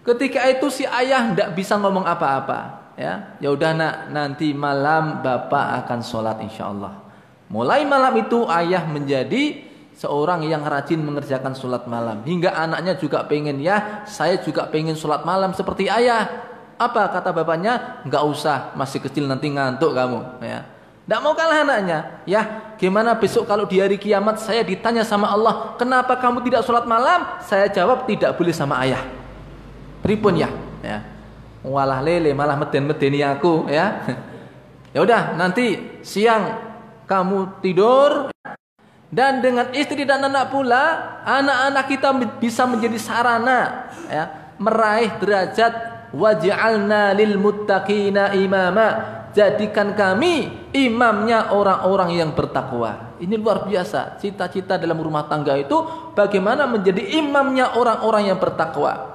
Ketika 0.05 0.45
itu 0.53 0.69
si 0.69 0.85
ayah 0.85 1.33
tidak 1.33 1.57
bisa 1.57 1.81
ngomong 1.81 2.05
apa-apa 2.05 2.93
ya 3.01 3.33
ya 3.41 3.49
udah 3.49 3.73
nak 3.73 3.95
nanti 4.13 4.53
malam 4.53 5.25
bapak 5.25 5.81
akan 5.81 6.05
sholat 6.05 6.37
insya 6.45 6.69
Allah 6.69 7.01
Mulai 7.49 7.85
malam 7.89 8.13
itu 8.21 8.45
ayah 8.51 8.85
menjadi 8.89 9.63
seorang 9.95 10.43
yang 10.49 10.65
rajin 10.67 10.99
mengerjakan 10.99 11.55
sholat 11.55 11.87
malam. 11.87 12.25
Hingga 12.27 12.51
anaknya 12.51 12.99
juga 12.99 13.23
pengen 13.31 13.63
ya, 13.63 14.03
saya 14.09 14.41
juga 14.43 14.67
pengen 14.67 14.99
sholat 14.99 15.23
malam 15.23 15.55
seperti 15.55 15.87
ayah. 15.87 16.54
Apa 16.75 17.11
kata 17.11 17.31
bapaknya? 17.31 18.03
Enggak 18.03 18.23
usah, 18.27 18.75
masih 18.75 18.99
kecil 18.99 19.31
nanti 19.31 19.51
ngantuk 19.51 19.95
kamu. 19.95 20.43
Ya. 20.43 20.67
Tidak 21.05 21.21
mau 21.21 21.37
kalah 21.37 21.63
anaknya. 21.63 22.25
Ya, 22.25 22.75
gimana 22.81 23.13
besok 23.13 23.45
kalau 23.45 23.69
di 23.69 23.77
hari 23.77 24.01
kiamat 24.01 24.41
saya 24.41 24.65
ditanya 24.65 25.05
sama 25.05 25.29
Allah, 25.29 25.77
kenapa 25.77 26.17
kamu 26.17 26.41
tidak 26.43 26.65
sholat 26.65 26.89
malam? 26.89 27.39
Saya 27.45 27.69
jawab 27.69 28.09
tidak 28.09 28.35
boleh 28.41 28.57
sama 28.57 28.81
ayah. 28.83 29.05
Pripun 30.01 30.41
ya? 30.41 30.49
Ya. 30.81 31.05
Walah 31.65 32.05
lele 32.05 32.37
malah 32.37 32.57
meden-medeni 32.61 33.25
aku 33.25 33.69
ya. 33.69 33.87
Ya 34.95 35.03
udah 35.03 35.35
nanti 35.35 35.99
siang 36.07 36.55
kamu 37.11 37.59
tidur 37.59 38.31
dan 39.11 39.43
dengan 39.43 39.75
istri 39.75 40.07
dan 40.07 40.23
anak 40.23 40.55
pula 40.55 41.19
anak-anak 41.27 41.85
kita 41.91 42.09
bisa 42.39 42.63
menjadi 42.63 42.95
sarana 43.03 43.91
ya, 44.07 44.55
meraih 44.55 45.11
derajat 45.19 45.94
waj'alna 46.15 47.13
lil 47.19 47.35
muttaqina 47.37 48.33
imama 48.39 48.87
jadikan 49.35 49.99
kami 49.99 50.49
imamnya 50.71 51.51
orang-orang 51.51 52.23
yang 52.23 52.31
bertakwa. 52.33 53.19
Ini 53.19 53.35
luar 53.35 53.67
biasa. 53.67 54.23
Cita-cita 54.23 54.79
dalam 54.79 54.97
rumah 55.03 55.27
tangga 55.27 55.59
itu 55.59 55.75
bagaimana 56.15 56.71
menjadi 56.71 57.03
imamnya 57.19 57.75
orang-orang 57.75 58.31
yang 58.31 58.39
bertakwa. 58.39 59.11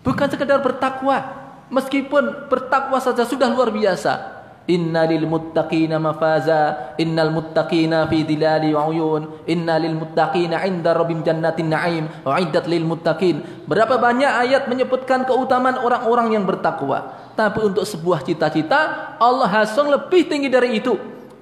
Bukan 0.00 0.32
sekedar 0.32 0.64
bertakwa, 0.64 1.20
meskipun 1.68 2.48
bertakwa 2.48 2.96
saja 3.04 3.28
sudah 3.28 3.52
luar 3.52 3.68
biasa. 3.68 4.39
Inna 4.68 5.08
lil 5.08 5.24
muttaqina 5.24 5.96
mafaza 5.96 6.92
Innal 7.00 7.32
muttaqina 7.32 8.04
fi 8.10 8.22
dilali 8.28 8.76
wa 8.76 8.86
uyun 8.92 9.46
Inna 9.48 9.80
lil 9.80 9.96
muttaqina 9.96 10.62
inda 10.68 10.92
rabbim 10.92 11.24
jannatin 11.24 11.72
na'im 11.72 12.04
Wa'iddat 12.22 12.68
lil 12.68 12.84
muttaqin 12.84 13.64
Berapa 13.64 13.96
banyak 13.96 14.30
ayat 14.30 14.68
menyebutkan 14.68 15.24
keutamaan 15.24 15.80
orang-orang 15.80 16.36
yang 16.36 16.44
bertakwa 16.44 17.20
tapi 17.40 17.64
untuk 17.64 17.88
sebuah 17.88 18.20
cita-cita 18.20 19.16
Allah 19.16 19.48
hasung 19.48 19.88
lebih 19.88 20.28
tinggi 20.28 20.52
dari 20.52 20.76
itu. 20.76 20.92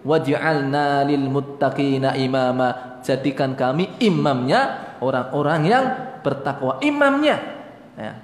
Waj'alna 0.07 1.03
lil 1.03 1.27
muttaqina 1.27 2.15
imama. 2.15 3.03
Jadikan 3.03 3.59
kami 3.59 3.99
imamnya 3.99 4.95
orang-orang 5.03 5.61
yang 5.67 5.85
bertakwa. 6.23 6.79
Imamnya. 6.87 7.37
Ya. 7.99 8.15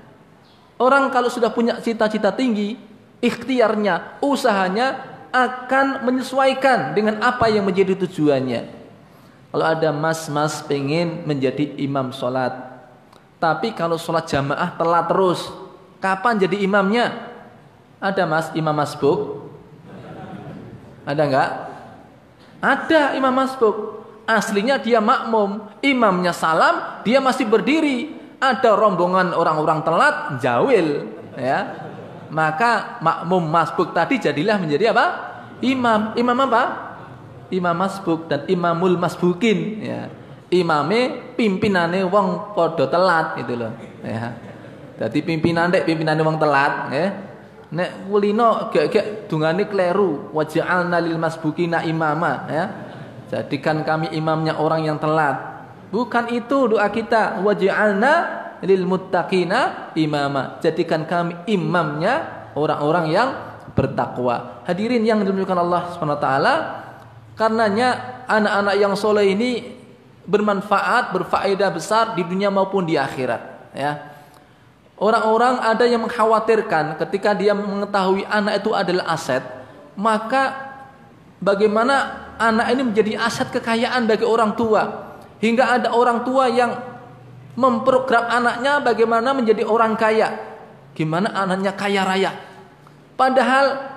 Orang 0.79 1.11
kalau 1.11 1.27
sudah 1.27 1.51
punya 1.51 1.83
cita-cita 1.83 2.31
tinggi, 2.31 2.79
ikhtiarnya, 3.25 4.21
usahanya 4.21 5.01
akan 5.33 6.05
menyesuaikan 6.05 6.93
dengan 6.93 7.25
apa 7.25 7.49
yang 7.49 7.65
menjadi 7.65 7.97
tujuannya. 8.05 8.85
Kalau 9.49 9.65
ada 9.65 9.91
mas-mas 9.91 10.61
pengen 10.67 11.25
menjadi 11.25 11.75
imam 11.81 12.13
sholat, 12.13 12.53
tapi 13.41 13.73
kalau 13.73 13.97
sholat 13.97 14.29
jamaah 14.29 14.77
telat 14.77 15.07
terus, 15.09 15.41
kapan 16.05 16.37
jadi 16.37 16.57
imamnya? 16.69 17.33
Ada 17.99 18.29
mas 18.29 18.53
imam 18.53 18.77
masbuk? 18.77 19.49
Ada 21.09 21.23
enggak? 21.25 21.51
Ada 22.61 23.03
imam 23.17 23.33
masbuk. 23.33 24.05
Aslinya 24.25 24.81
dia 24.81 25.05
makmum. 25.05 25.69
Imamnya 25.85 26.33
salam, 26.33 27.01
dia 27.05 27.21
masih 27.21 27.45
berdiri. 27.49 28.17
Ada 28.41 28.77
rombongan 28.77 29.33
orang-orang 29.33 29.81
telat, 29.85 30.17
jawil. 30.41 31.09
ya 31.37 31.93
Maka 32.35 32.99
makmum 32.99 33.47
masbuk 33.47 33.95
tadi 33.95 34.19
jadilah 34.19 34.59
menjadi 34.59 34.91
apa? 34.91 35.07
Imam. 35.63 36.19
Imam 36.19 36.35
apa? 36.51 36.63
Imam 37.55 37.79
masbuk 37.79 38.27
dan 38.27 38.43
imamul 38.51 38.99
masbukin. 38.99 39.59
Ya. 39.79 40.11
Imame 40.51 41.33
pimpinane 41.39 42.03
wong 42.03 42.59
podo 42.59 42.91
telat 42.91 43.39
itu 43.39 43.55
loh. 43.55 43.71
Ya. 44.03 44.35
Jadi 44.99 45.23
pimpinan 45.23 45.71
dek 45.71 45.87
pimpinane 45.87 46.27
wong 46.27 46.43
telat. 46.43 46.91
Ya 46.91 47.07
Nek 47.75 48.07
kulino 48.07 48.71
gek-gek 48.71 49.27
dungane 49.27 49.67
kleru, 49.67 50.31
waj'alna 50.31 51.03
lil 51.03 51.19
masbukina 51.19 51.83
imama 51.83 52.47
ya. 52.47 52.65
Jadikan 53.27 53.83
kami 53.83 54.15
imamnya 54.15 54.63
orang 54.63 54.87
yang 54.87 54.99
telat. 55.03 55.67
Bukan 55.91 56.31
itu 56.31 56.71
doa 56.71 56.87
kita, 56.87 57.43
waj'alna 57.43 58.44
lil 58.65 58.89
muttaqina 58.89 59.93
imama. 59.95 60.59
Jadikan 60.65 61.05
kami 61.05 61.37
imamnya 61.53 62.49
orang-orang 62.57 63.13
yang 63.13 63.29
bertakwa. 63.77 64.65
Hadirin 64.65 65.05
yang 65.05 65.21
dimuliakan 65.21 65.61
Allah 65.61 65.93
Subhanahu 65.93 66.17
wa 66.17 66.23
taala, 66.23 66.55
karenanya 67.37 67.89
anak-anak 68.25 68.75
yang 68.81 68.95
soleh 68.97 69.37
ini 69.37 69.77
bermanfaat, 70.25 71.13
berfaedah 71.13 71.69
besar 71.69 72.17
di 72.17 72.25
dunia 72.25 72.49
maupun 72.49 72.89
di 72.89 72.97
akhirat, 72.97 73.43
ya. 73.77 73.93
Orang-orang 74.95 75.59
ada 75.59 75.85
yang 75.85 76.07
mengkhawatirkan 76.07 76.97
ketika 77.03 77.35
dia 77.35 77.53
mengetahui 77.53 78.25
anak 78.31 78.63
itu 78.63 78.71
adalah 78.73 79.11
aset, 79.11 79.43
maka 79.99 80.55
bagaimana 81.43 82.25
anak 82.39 82.73
ini 82.73 82.83
menjadi 82.95 83.13
aset 83.19 83.51
kekayaan 83.51 84.07
bagi 84.07 84.23
orang 84.23 84.55
tua. 84.55 85.13
Hingga 85.43 85.65
ada 85.83 85.89
orang 85.93 86.23
tua 86.23 86.47
yang 86.49 86.94
memprogram 87.55 88.27
anaknya 88.27 88.83
bagaimana 88.83 89.35
menjadi 89.35 89.63
orang 89.67 89.95
kaya. 89.95 90.35
Gimana 90.95 91.31
anaknya 91.35 91.75
kaya 91.75 92.03
raya. 92.07 92.33
Padahal 93.15 93.95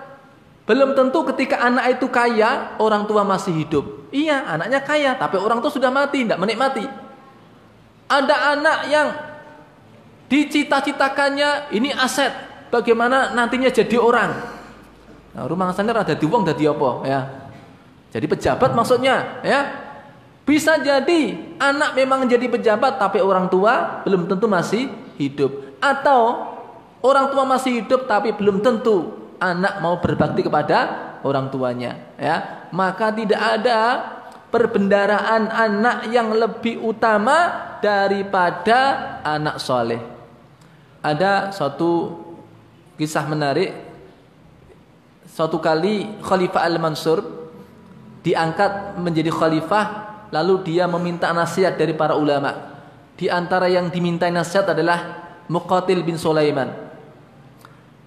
belum 0.66 0.98
tentu 0.98 1.26
ketika 1.34 1.62
anak 1.62 1.98
itu 1.98 2.10
kaya, 2.10 2.78
orang 2.82 3.06
tua 3.06 3.22
masih 3.24 3.54
hidup. 3.54 4.10
Iya, 4.14 4.46
anaknya 4.46 4.82
kaya, 4.84 5.16
tapi 5.16 5.40
orang 5.40 5.62
tua 5.64 5.72
sudah 5.72 5.90
mati, 5.94 6.26
tidak 6.26 6.42
menikmati. 6.42 6.86
Ada 8.08 8.36
anak 8.56 8.80
yang 8.88 9.08
Dicita-citakannya 10.28 11.72
ini 11.72 11.96
aset. 11.96 12.32
Bagaimana 12.68 13.32
nantinya 13.32 13.72
jadi 13.72 13.96
orang. 13.96 14.32
Nah, 15.32 15.48
rumah 15.48 15.72
sana 15.72 15.96
ada 15.96 16.12
diwong 16.12 16.44
jadi 16.44 16.76
apa 16.76 16.90
ya? 17.08 17.22
Jadi 18.12 18.26
pejabat 18.28 18.76
maksudnya 18.76 19.40
ya. 19.40 19.87
Bisa 20.48 20.80
jadi 20.80 21.36
anak 21.60 21.92
memang 21.92 22.24
jadi 22.24 22.48
pejabat 22.48 22.96
tapi 22.96 23.20
orang 23.20 23.52
tua 23.52 24.00
belum 24.08 24.32
tentu 24.32 24.48
masih 24.48 24.88
hidup. 25.20 25.76
Atau 25.84 26.56
orang 27.04 27.28
tua 27.36 27.44
masih 27.44 27.84
hidup 27.84 28.08
tapi 28.08 28.32
belum 28.32 28.64
tentu 28.64 29.12
anak 29.44 29.84
mau 29.84 30.00
berbakti 30.00 30.48
kepada 30.48 31.20
orang 31.28 31.52
tuanya 31.52 32.00
ya. 32.16 32.64
Maka 32.72 33.12
tidak 33.12 33.44
ada 33.44 33.80
perbendaraan 34.48 35.52
anak 35.52 36.08
yang 36.16 36.32
lebih 36.32 36.80
utama 36.80 37.68
daripada 37.84 39.20
anak 39.28 39.60
soleh. 39.60 40.00
Ada 41.04 41.52
suatu 41.52 42.24
kisah 42.96 43.28
menarik. 43.28 43.76
Suatu 45.28 45.60
kali 45.60 46.24
Khalifah 46.24 46.64
Al-Mansur 46.64 47.20
diangkat 48.24 48.96
menjadi 48.96 49.30
khalifah 49.30 50.07
lalu 50.32 50.64
dia 50.64 50.86
meminta 50.86 51.32
nasihat 51.32 51.76
dari 51.76 51.96
para 51.96 52.16
ulama. 52.16 52.78
Di 53.18 53.32
antara 53.32 53.66
yang 53.66 53.90
diminta 53.90 54.30
nasihat 54.30 54.72
adalah 54.72 55.30
Muqatil 55.50 56.04
bin 56.06 56.20
Sulaiman. 56.20 56.70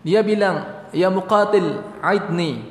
Dia 0.06 0.22
bilang 0.22 0.88
ya 0.94 1.10
Muqatil 1.10 1.80
aidni. 2.00 2.68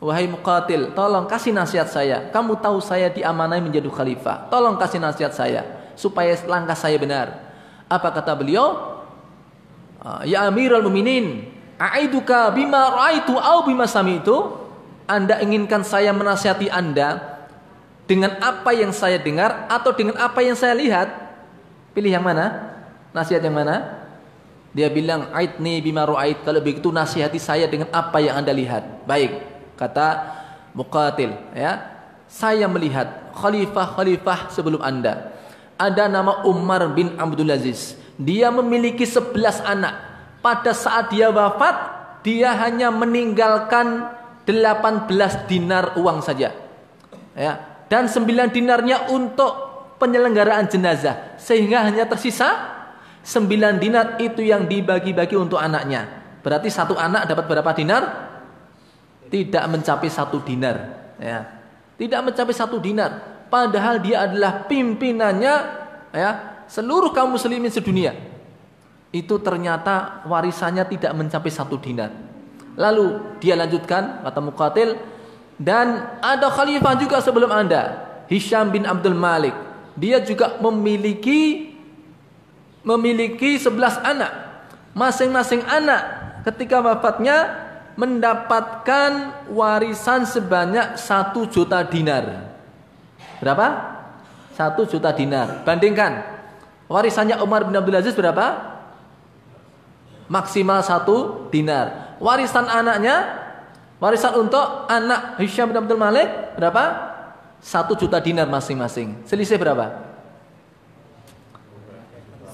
Wahai 0.00 0.28
Muqatil 0.28 0.96
tolong 0.96 1.28
kasih 1.28 1.52
nasihat 1.52 1.88
saya. 1.88 2.28
Kamu 2.32 2.60
tahu 2.60 2.80
saya 2.80 3.12
diamanai 3.12 3.60
menjadi 3.60 3.88
khalifah. 3.88 4.48
Tolong 4.48 4.76
kasih 4.80 5.00
nasihat 5.00 5.32
saya 5.32 5.62
supaya 5.96 6.36
langkah 6.48 6.76
saya 6.76 6.96
benar. 6.96 7.52
Apa 7.90 8.08
kata 8.14 8.32
beliau? 8.32 8.96
Ah, 10.00 10.24
ya 10.24 10.48
Amirul 10.48 10.80
Mukminin, 10.88 11.44
aiduka 11.76 12.48
bima 12.52 12.96
raitu 12.96 13.36
au 13.36 13.68
bima 13.68 13.84
sami'tu? 13.84 14.56
Anda 15.04 15.42
inginkan 15.44 15.84
saya 15.84 16.14
menasihati 16.14 16.70
Anda 16.70 17.29
dengan 18.10 18.34
apa 18.42 18.74
yang 18.74 18.90
saya 18.90 19.22
dengar 19.22 19.70
atau 19.70 19.94
dengan 19.94 20.18
apa 20.18 20.42
yang 20.42 20.58
saya 20.58 20.74
lihat? 20.74 21.14
Pilih 21.94 22.10
yang 22.10 22.26
mana? 22.26 22.74
Nasihat 23.14 23.38
yang 23.38 23.54
mana? 23.54 24.02
Dia 24.74 24.90
bilang, 24.90 25.30
"Aidni 25.30 25.78
bima 25.78 26.02
ra'ait." 26.02 26.42
Kalau 26.42 26.58
begitu 26.58 26.90
nasihati 26.90 27.38
saya 27.38 27.70
dengan 27.70 27.86
apa 27.94 28.18
yang 28.18 28.42
Anda 28.42 28.50
lihat. 28.50 29.06
Baik, 29.06 29.38
kata 29.78 30.26
Muqatil, 30.74 31.38
ya. 31.54 31.86
Saya 32.26 32.66
melihat 32.66 33.30
khalifah-khalifah 33.38 34.50
sebelum 34.50 34.82
Anda. 34.82 35.30
Ada 35.78 36.10
nama 36.10 36.42
Umar 36.50 36.90
bin 36.90 37.14
Abdul 37.14 37.54
Aziz. 37.54 37.94
Dia 38.18 38.50
memiliki 38.50 39.06
11 39.06 39.62
anak. 39.62 39.94
Pada 40.42 40.74
saat 40.74 41.14
dia 41.14 41.30
wafat, 41.30 41.74
dia 42.26 42.54
hanya 42.58 42.90
meninggalkan 42.90 44.10
18 44.46 45.46
dinar 45.46 45.94
uang 45.94 46.22
saja. 46.22 46.54
Ya, 47.34 47.69
dan 47.90 48.06
9 48.06 48.54
dinarnya 48.54 49.10
untuk 49.10 49.50
penyelenggaraan 49.98 50.70
jenazah. 50.70 51.34
Sehingga 51.36 51.82
hanya 51.82 52.06
tersisa 52.06 52.78
9 53.26 53.82
dinar 53.82 54.16
itu 54.22 54.46
yang 54.46 54.64
dibagi-bagi 54.70 55.34
untuk 55.34 55.58
anaknya. 55.58 56.06
Berarti 56.40 56.70
satu 56.70 56.94
anak 56.94 57.26
dapat 57.28 57.44
berapa 57.50 57.70
dinar? 57.74 58.02
Tidak 59.28 59.64
mencapai 59.66 60.08
satu 60.08 60.38
dinar. 60.40 60.76
Ya. 61.18 61.44
Tidak 61.98 62.20
mencapai 62.22 62.54
satu 62.54 62.78
dinar. 62.78 63.44
Padahal 63.50 63.98
dia 63.98 64.24
adalah 64.30 64.64
pimpinannya 64.70 65.54
ya 66.14 66.30
seluruh 66.70 67.10
kaum 67.10 67.34
muslimin 67.34 67.68
sedunia 67.68 68.14
itu 69.10 69.42
ternyata 69.42 70.22
warisannya 70.22 70.86
tidak 70.86 71.12
mencapai 71.18 71.50
satu 71.50 71.74
dinar. 71.82 72.14
Lalu 72.78 73.38
dia 73.42 73.58
lanjutkan 73.58 74.22
kata 74.22 74.38
Muqatil 74.38 74.90
dan 75.60 76.16
ada 76.24 76.48
khalifah 76.48 76.96
juga 76.96 77.20
sebelum 77.20 77.52
Anda, 77.52 78.08
Hisham 78.32 78.72
bin 78.72 78.88
Abdul 78.88 79.12
Malik. 79.12 79.52
Dia 79.92 80.24
juga 80.24 80.56
memiliki 80.56 81.68
memiliki 82.80 83.60
11 83.60 84.00
anak. 84.00 84.32
Masing-masing 84.96 85.60
anak 85.68 86.02
ketika 86.48 86.80
wafatnya 86.80 87.68
mendapatkan 87.92 89.44
warisan 89.52 90.24
sebanyak 90.24 90.96
satu 90.96 91.44
juta 91.44 91.84
dinar. 91.84 92.56
Berapa? 93.44 94.00
Satu 94.56 94.88
juta 94.88 95.12
dinar. 95.12 95.60
Bandingkan 95.68 96.40
Warisannya 96.90 97.38
Umar 97.38 97.62
bin 97.62 97.78
Abdul 97.78 97.94
Aziz 97.94 98.18
berapa? 98.18 98.74
Maksimal 100.26 100.82
satu 100.82 101.46
dinar. 101.54 102.18
Warisan 102.18 102.66
anaknya 102.66 103.39
Warisan 104.00 104.32
untuk 104.40 104.88
anak 104.88 105.36
Hisham 105.36 105.68
bin 105.68 105.76
Abdul 105.76 106.00
Malik 106.00 106.56
berapa? 106.56 107.12
Satu 107.60 107.92
juta 107.92 108.16
dinar 108.16 108.48
masing-masing. 108.48 109.28
Selisih 109.28 109.60
berapa? 109.60 110.00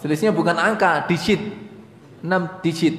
Selisihnya 0.03 0.35
bukan 0.35 0.59
angka, 0.59 1.07
digit. 1.07 1.39
6 2.27 2.63
digit. 2.67 2.95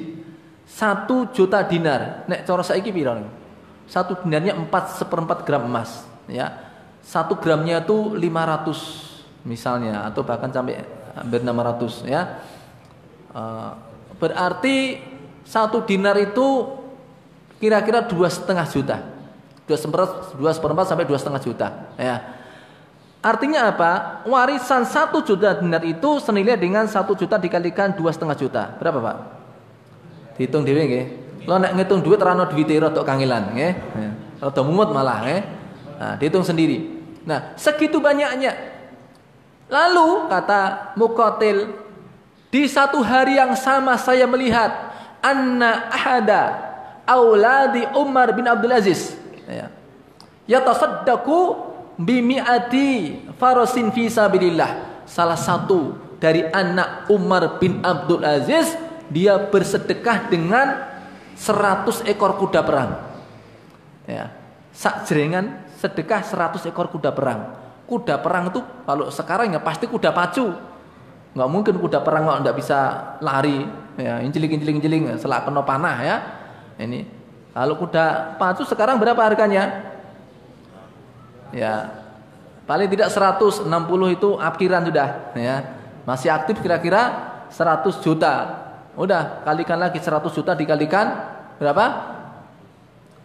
Satu 0.64 1.28
juta 1.36 1.60
dinar. 1.68 2.24
Nek 2.32 2.48
cara 2.48 2.64
saiki 2.64 2.96
piro? 2.96 3.20
Satu 3.92 4.24
dinarnya 4.24 4.56
4 4.56 5.04
seperempat 5.04 5.44
gram 5.44 5.68
emas. 5.68 6.08
Ya. 6.32 6.72
Satu 7.04 7.36
gramnya 7.36 7.84
itu 7.84 8.16
500 8.16 9.44
misalnya. 9.44 10.08
Atau 10.08 10.24
bahkan 10.24 10.48
sampai 10.48 10.88
hampir 11.12 11.44
600 11.44 12.08
ya. 12.08 12.40
Uh, 13.36 13.76
berarti 14.16 15.04
satu 15.44 15.84
dinar 15.84 16.16
itu 16.16 16.77
kira-kira 17.58 18.06
dua 18.06 18.30
setengah 18.30 18.66
juta. 18.70 18.98
Dua 19.68 19.76
seperempat 19.76 20.40
dua 20.40 20.52
seperempat 20.56 20.86
sampai 20.88 21.06
dua 21.06 21.20
setengah 21.20 21.42
juta. 21.44 21.68
Ya. 22.00 22.24
Artinya 23.20 23.68
apa? 23.74 24.24
Warisan 24.24 24.88
satu 24.88 25.20
juta 25.26 25.58
dinar 25.60 25.84
itu 25.84 26.22
senilai 26.24 26.56
dengan 26.56 26.88
satu 26.88 27.18
juta 27.18 27.36
dikalikan 27.36 27.92
dua 27.98 28.14
setengah 28.14 28.38
juta. 28.38 28.64
Berapa 28.80 29.00
pak? 29.04 29.18
Dihitung 30.40 30.64
dewi 30.64 30.82
nggih. 30.88 31.06
Lo 31.50 31.60
nak 31.60 31.76
ngitung 31.76 32.06
duit 32.06 32.22
rano 32.22 32.48
duit 32.48 32.70
rotok 32.70 33.04
kangilan 33.04 33.52
nggih. 33.52 33.74
Rada 34.40 34.62
mumut 34.64 34.94
malah 34.94 35.26
nggih. 35.26 35.42
Nah 35.98 36.14
dihitung 36.16 36.46
sendiri. 36.46 37.04
Nah 37.28 37.58
segitu 37.60 38.00
banyaknya. 38.00 38.56
Lalu 39.68 40.32
kata 40.32 40.96
mukotil 40.96 41.76
di 42.48 42.64
satu 42.72 43.04
hari 43.04 43.36
yang 43.36 43.52
sama 43.60 44.00
saya 44.00 44.24
melihat 44.24 44.72
anna 45.20 45.92
ahada 45.92 46.67
auladi 47.08 47.88
Umar 47.96 48.36
bin 48.36 48.46
Abdul 48.46 48.76
Aziz. 48.76 49.16
Ya. 49.48 49.72
Yatasaddaqu 50.46 51.56
bimi'ati 51.96 53.24
farasin 53.40 53.90
fi 53.96 54.12
sabilillah. 54.12 55.02
Salah 55.08 55.40
satu 55.40 55.96
dari 56.20 56.44
anak 56.44 57.08
Umar 57.08 57.58
bin 57.64 57.80
Abdul 57.80 58.28
Aziz 58.28 58.76
dia 59.08 59.40
bersedekah 59.40 60.28
dengan 60.28 60.84
100 61.40 62.04
ekor 62.12 62.36
kuda 62.36 62.62
perang. 62.68 62.92
Ya. 64.04 64.36
Sak 64.76 65.08
jerengan 65.10 65.64
sedekah 65.80 66.22
100 66.22 66.68
ekor 66.68 66.92
kuda 66.92 67.16
perang. 67.16 67.56
Kuda 67.88 68.20
perang 68.20 68.52
itu 68.52 68.60
kalau 68.84 69.08
sekarang 69.08 69.56
ya 69.56 69.64
pasti 69.64 69.88
kuda 69.88 70.12
pacu. 70.12 70.52
Nggak 71.32 71.50
mungkin 71.50 71.76
kuda 71.80 72.04
perang 72.04 72.44
nggak 72.44 72.56
bisa 72.58 72.80
lari. 73.24 73.64
Ya 73.96 74.20
injeling 74.22 74.60
injeling 74.60 74.78
injeling 74.84 75.04
selak 75.18 75.48
kena 75.48 75.66
panah 75.66 75.98
ya 76.04 76.18
ini 76.78 77.18
kalau 77.58 77.74
kuda 77.74 78.38
pacu 78.38 78.62
sekarang 78.70 79.02
berapa 79.02 79.18
harganya? 79.18 79.82
Ya, 81.50 81.90
paling 82.70 82.86
tidak 82.86 83.10
160 83.10 83.66
itu 84.14 84.30
akhiran 84.38 84.86
sudah 84.86 85.34
ya. 85.34 85.58
Masih 86.06 86.30
aktif 86.30 86.62
kira-kira 86.62 87.34
100 87.50 87.98
juta. 88.06 88.34
Udah, 88.94 89.42
kalikan 89.42 89.82
lagi 89.82 89.98
100 89.98 90.30
juta 90.38 90.54
dikalikan 90.54 91.18
berapa? 91.58 91.86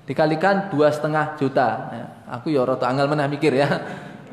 Dikalikan 0.09 0.73
dua 0.73 0.89
setengah 0.89 1.37
juta. 1.37 1.69
Ya, 1.93 2.07
aku 2.33 2.49
ya 2.49 2.65
roto 2.65 2.89
anggal 2.89 3.13
menah 3.13 3.29
mikir 3.29 3.53
ya. 3.53 3.69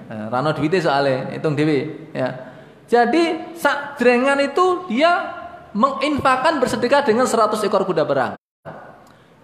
ya 0.08 0.32
Rano 0.32 0.56
duitnya 0.56 0.80
soalnya 0.80 1.36
hitung 1.36 1.60
dewi 1.60 2.08
ya. 2.16 2.56
Jadi 2.88 3.54
sak 3.60 4.00
jrengan 4.00 4.40
itu 4.40 4.88
dia 4.88 5.12
menginfakkan 5.76 6.58
bersedekah 6.64 7.04
dengan 7.04 7.28
100 7.28 7.60
ekor 7.68 7.84
kuda 7.84 8.08
perang. 8.08 8.40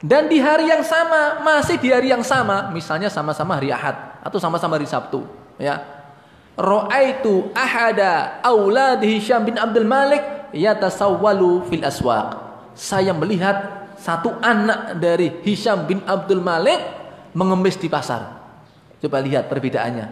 Dan 0.05 0.29
di 0.29 0.37
hari 0.37 0.69
yang 0.69 0.85
sama, 0.85 1.41
masih 1.41 1.81
di 1.81 1.89
hari 1.89 2.13
yang 2.13 2.21
sama, 2.21 2.69
misalnya 2.69 3.09
sama-sama 3.09 3.57
hari 3.57 3.73
Ahad 3.73 4.21
atau 4.21 4.37
sama-sama 4.37 4.77
hari 4.77 4.85
Sabtu, 4.85 5.25
ya. 5.57 5.81
Ra'aitu 6.53 7.49
ahada 7.57 8.37
auladi 8.45 9.17
Hisham 9.17 9.43
bin 9.49 9.57
Abdul 9.57 9.89
Malik 9.89 10.53
yatasawwalu 10.53 11.65
fil 11.67 11.81
aswaq. 11.81 12.37
Saya 12.77 13.17
melihat 13.17 13.89
satu 13.97 14.29
anak 14.45 15.01
dari 15.01 15.41
Hisham 15.41 15.89
bin 15.89 16.05
Abdul 16.05 16.39
Malik 16.39 16.79
mengemis 17.33 17.75
di 17.75 17.89
pasar. 17.89 18.45
Coba 19.01 19.19
lihat 19.25 19.49
perbedaannya. 19.49 20.07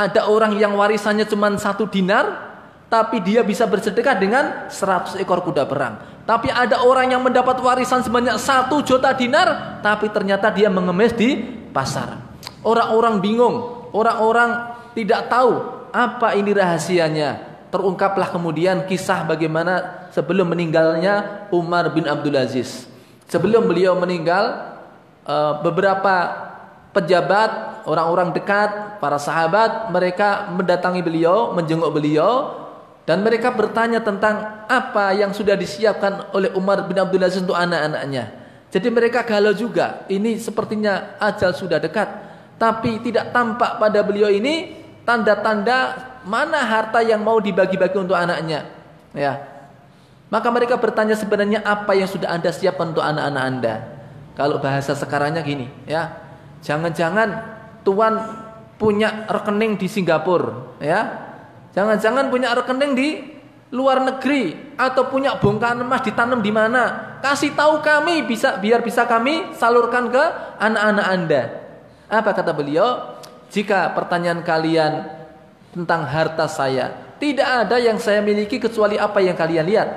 Ada 0.00 0.32
orang 0.32 0.56
yang 0.56 0.72
warisannya 0.80 1.28
cuma 1.28 1.52
satu 1.60 1.84
dinar, 1.86 2.50
tapi 2.88 3.20
dia 3.20 3.44
bisa 3.44 3.68
bersedekah 3.68 4.16
dengan 4.16 4.44
100 4.72 5.20
ekor 5.20 5.44
kuda 5.44 5.68
perang. 5.68 6.19
Tapi 6.30 6.46
ada 6.46 6.86
orang 6.86 7.10
yang 7.10 7.26
mendapat 7.26 7.58
warisan 7.58 8.06
sebanyak 8.06 8.38
satu 8.38 8.86
juta 8.86 9.10
dinar, 9.10 9.82
tapi 9.82 10.06
ternyata 10.14 10.46
dia 10.54 10.70
mengemis 10.70 11.10
di 11.18 11.42
pasar. 11.74 12.22
Orang-orang 12.62 13.18
bingung, 13.18 13.90
orang-orang 13.90 14.78
tidak 14.94 15.26
tahu 15.26 15.58
apa 15.90 16.38
ini 16.38 16.54
rahasianya. 16.54 17.50
Terungkaplah 17.74 18.30
kemudian 18.30 18.86
kisah 18.86 19.26
bagaimana 19.26 20.06
sebelum 20.14 20.54
meninggalnya 20.54 21.50
Umar 21.50 21.90
bin 21.90 22.06
Abdul 22.06 22.38
Aziz. 22.38 22.86
Sebelum 23.26 23.66
beliau 23.66 23.98
meninggal, 23.98 24.78
eh, 25.26 25.52
beberapa 25.66 26.14
pejabat, 26.94 27.82
orang-orang 27.90 28.30
dekat, 28.30 29.02
para 29.02 29.18
sahabat, 29.18 29.90
mereka 29.90 30.46
mendatangi 30.54 31.02
beliau, 31.02 31.50
menjenguk 31.58 31.90
beliau, 31.90 32.54
dan 33.08 33.24
mereka 33.24 33.50
bertanya 33.50 34.04
tentang 34.04 34.66
apa 34.68 35.16
yang 35.16 35.32
sudah 35.32 35.56
disiapkan 35.56 36.30
oleh 36.36 36.52
Umar 36.52 36.84
bin 36.84 37.00
Abdul 37.00 37.24
Aziz 37.24 37.40
untuk 37.40 37.56
anak-anaknya. 37.56 38.38
Jadi 38.70 38.88
mereka 38.92 39.26
galau 39.26 39.50
juga. 39.56 40.06
Ini 40.06 40.38
sepertinya 40.38 41.18
ajal 41.18 41.56
sudah 41.56 41.80
dekat. 41.82 42.06
Tapi 42.60 43.00
tidak 43.02 43.32
tampak 43.32 43.80
pada 43.80 44.04
beliau 44.04 44.28
ini 44.28 44.78
tanda-tanda 45.02 45.96
mana 46.28 46.60
harta 46.62 47.00
yang 47.00 47.24
mau 47.24 47.40
dibagi-bagi 47.40 47.98
untuk 47.98 48.14
anaknya. 48.14 48.68
Ya. 49.16 49.48
Maka 50.30 50.46
mereka 50.54 50.78
bertanya 50.78 51.18
sebenarnya 51.18 51.66
apa 51.66 51.96
yang 51.98 52.06
sudah 52.06 52.30
Anda 52.30 52.54
siapkan 52.54 52.94
untuk 52.94 53.02
anak-anak 53.02 53.42
Anda. 53.42 53.74
Kalau 54.38 54.62
bahasa 54.62 54.94
sekarangnya 54.94 55.42
gini, 55.42 55.66
ya. 55.90 56.14
Jangan-jangan 56.62 57.28
tuan 57.82 58.22
punya 58.78 59.26
rekening 59.26 59.74
di 59.80 59.90
Singapura, 59.90 60.78
ya 60.78 61.29
Jangan-jangan 61.80 62.28
punya 62.28 62.52
rekening 62.52 62.92
di 62.92 63.08
luar 63.72 64.04
negeri 64.04 64.76
atau 64.76 65.08
punya 65.08 65.40
bongkahan 65.40 65.80
emas 65.80 66.04
ditanam 66.04 66.44
di 66.44 66.52
mana? 66.52 67.16
Kasih 67.24 67.56
tahu 67.56 67.80
kami 67.80 68.20
bisa 68.28 68.60
biar 68.60 68.84
bisa 68.84 69.08
kami 69.08 69.56
salurkan 69.56 70.12
ke 70.12 70.20
anak-anak 70.60 71.06
Anda. 71.08 71.42
Apa 72.12 72.36
kata 72.36 72.52
beliau? 72.52 73.16
Jika 73.48 73.96
pertanyaan 73.96 74.44
kalian 74.44 75.08
tentang 75.72 76.04
harta 76.04 76.44
saya, 76.52 77.16
tidak 77.16 77.48
ada 77.48 77.80
yang 77.80 77.96
saya 77.96 78.20
miliki 78.20 78.60
kecuali 78.60 79.00
apa 79.00 79.24
yang 79.24 79.32
kalian 79.32 79.64
lihat. 79.64 79.88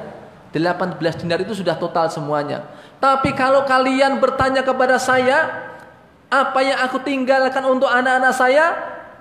18 0.56 1.04
dinar 1.20 1.44
itu 1.44 1.52
sudah 1.52 1.76
total 1.76 2.08
semuanya. 2.08 2.64
Tapi 3.04 3.36
kalau 3.36 3.68
kalian 3.68 4.24
bertanya 4.24 4.64
kepada 4.64 4.96
saya, 4.96 5.52
apa 6.32 6.64
yang 6.64 6.80
aku 6.80 7.04
tinggalkan 7.04 7.68
untuk 7.68 7.92
anak-anak 7.92 8.32
saya? 8.32 8.72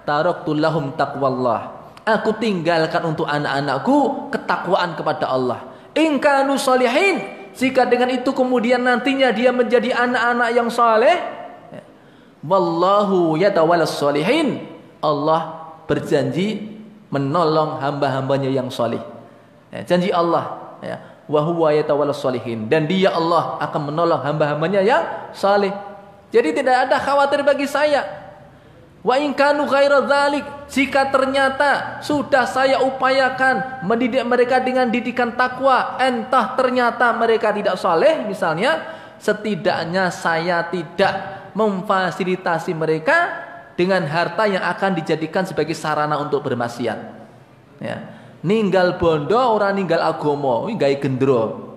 Taraktu 0.07 0.55
lahum 0.55 0.95
taqwallah 0.95 1.82
Aku 2.03 2.35
tinggalkan 2.35 3.03
untuk 3.07 3.31
anak-anakku 3.31 4.31
ketakwaan 4.35 4.99
kepada 4.99 5.31
Allah. 5.31 5.63
Ingkanu 5.95 6.59
salihin. 6.59 7.23
Jika 7.53 7.87
dengan 7.87 8.11
itu 8.11 8.33
kemudian 8.33 8.83
nantinya 8.83 9.29
dia 9.31 9.53
menjadi 9.53 9.93
anak-anak 9.93 10.49
yang 10.57 10.67
saleh, 10.73 11.21
wallahu 12.43 13.39
yatawalas 13.39 13.93
salihin. 13.95 14.67
Allah 14.99 15.71
berjanji 15.87 16.81
menolong 17.13 17.79
hamba-hambanya 17.79 18.49
yang 18.49 18.73
saleh. 18.73 19.05
Ya, 19.69 19.85
janji 19.85 20.09
Allah 20.09 20.75
ya, 20.81 20.97
wa 21.29 21.41
huwa 21.45 21.71
yatawalas 21.77 22.19
salihin 22.19 22.67
dan 22.67 22.89
dia 22.89 23.13
Allah 23.13 23.61
akan 23.61 23.93
menolong 23.93 24.25
hamba-hambanya 24.25 24.81
yang 24.81 25.05
saleh. 25.37 25.71
Jadi 26.33 26.57
tidak 26.57 26.89
ada 26.89 26.97
khawatir 26.97 27.45
bagi 27.45 27.69
saya 27.69 28.22
Wa 29.03 29.19
in 29.19 29.35
kanu 29.35 29.67
jika 30.71 31.11
ternyata 31.11 31.99
sudah 32.07 32.47
saya 32.47 32.79
upayakan 32.87 33.83
mendidik 33.83 34.23
mereka 34.23 34.63
dengan 34.63 34.87
didikan 34.95 35.35
takwa, 35.35 35.99
entah 35.99 36.55
ternyata 36.55 37.11
mereka 37.11 37.51
tidak 37.51 37.75
saleh 37.83 38.23
misalnya, 38.23 38.79
setidaknya 39.19 40.07
saya 40.15 40.63
tidak 40.71 41.43
memfasilitasi 41.59 42.79
mereka 42.79 43.43
dengan 43.75 44.07
harta 44.07 44.47
yang 44.47 44.63
akan 44.63 44.95
dijadikan 44.95 45.43
sebagai 45.43 45.75
sarana 45.75 46.23
untuk 46.23 46.47
bermaksiat. 46.47 46.99
Ya. 47.83 48.23
Ninggal 48.47 49.03
bondo 49.03 49.39
orang 49.39 49.83
ninggal 49.83 49.99
agomo, 49.99 50.71
ini 50.71 50.79
gendro. 51.03 51.75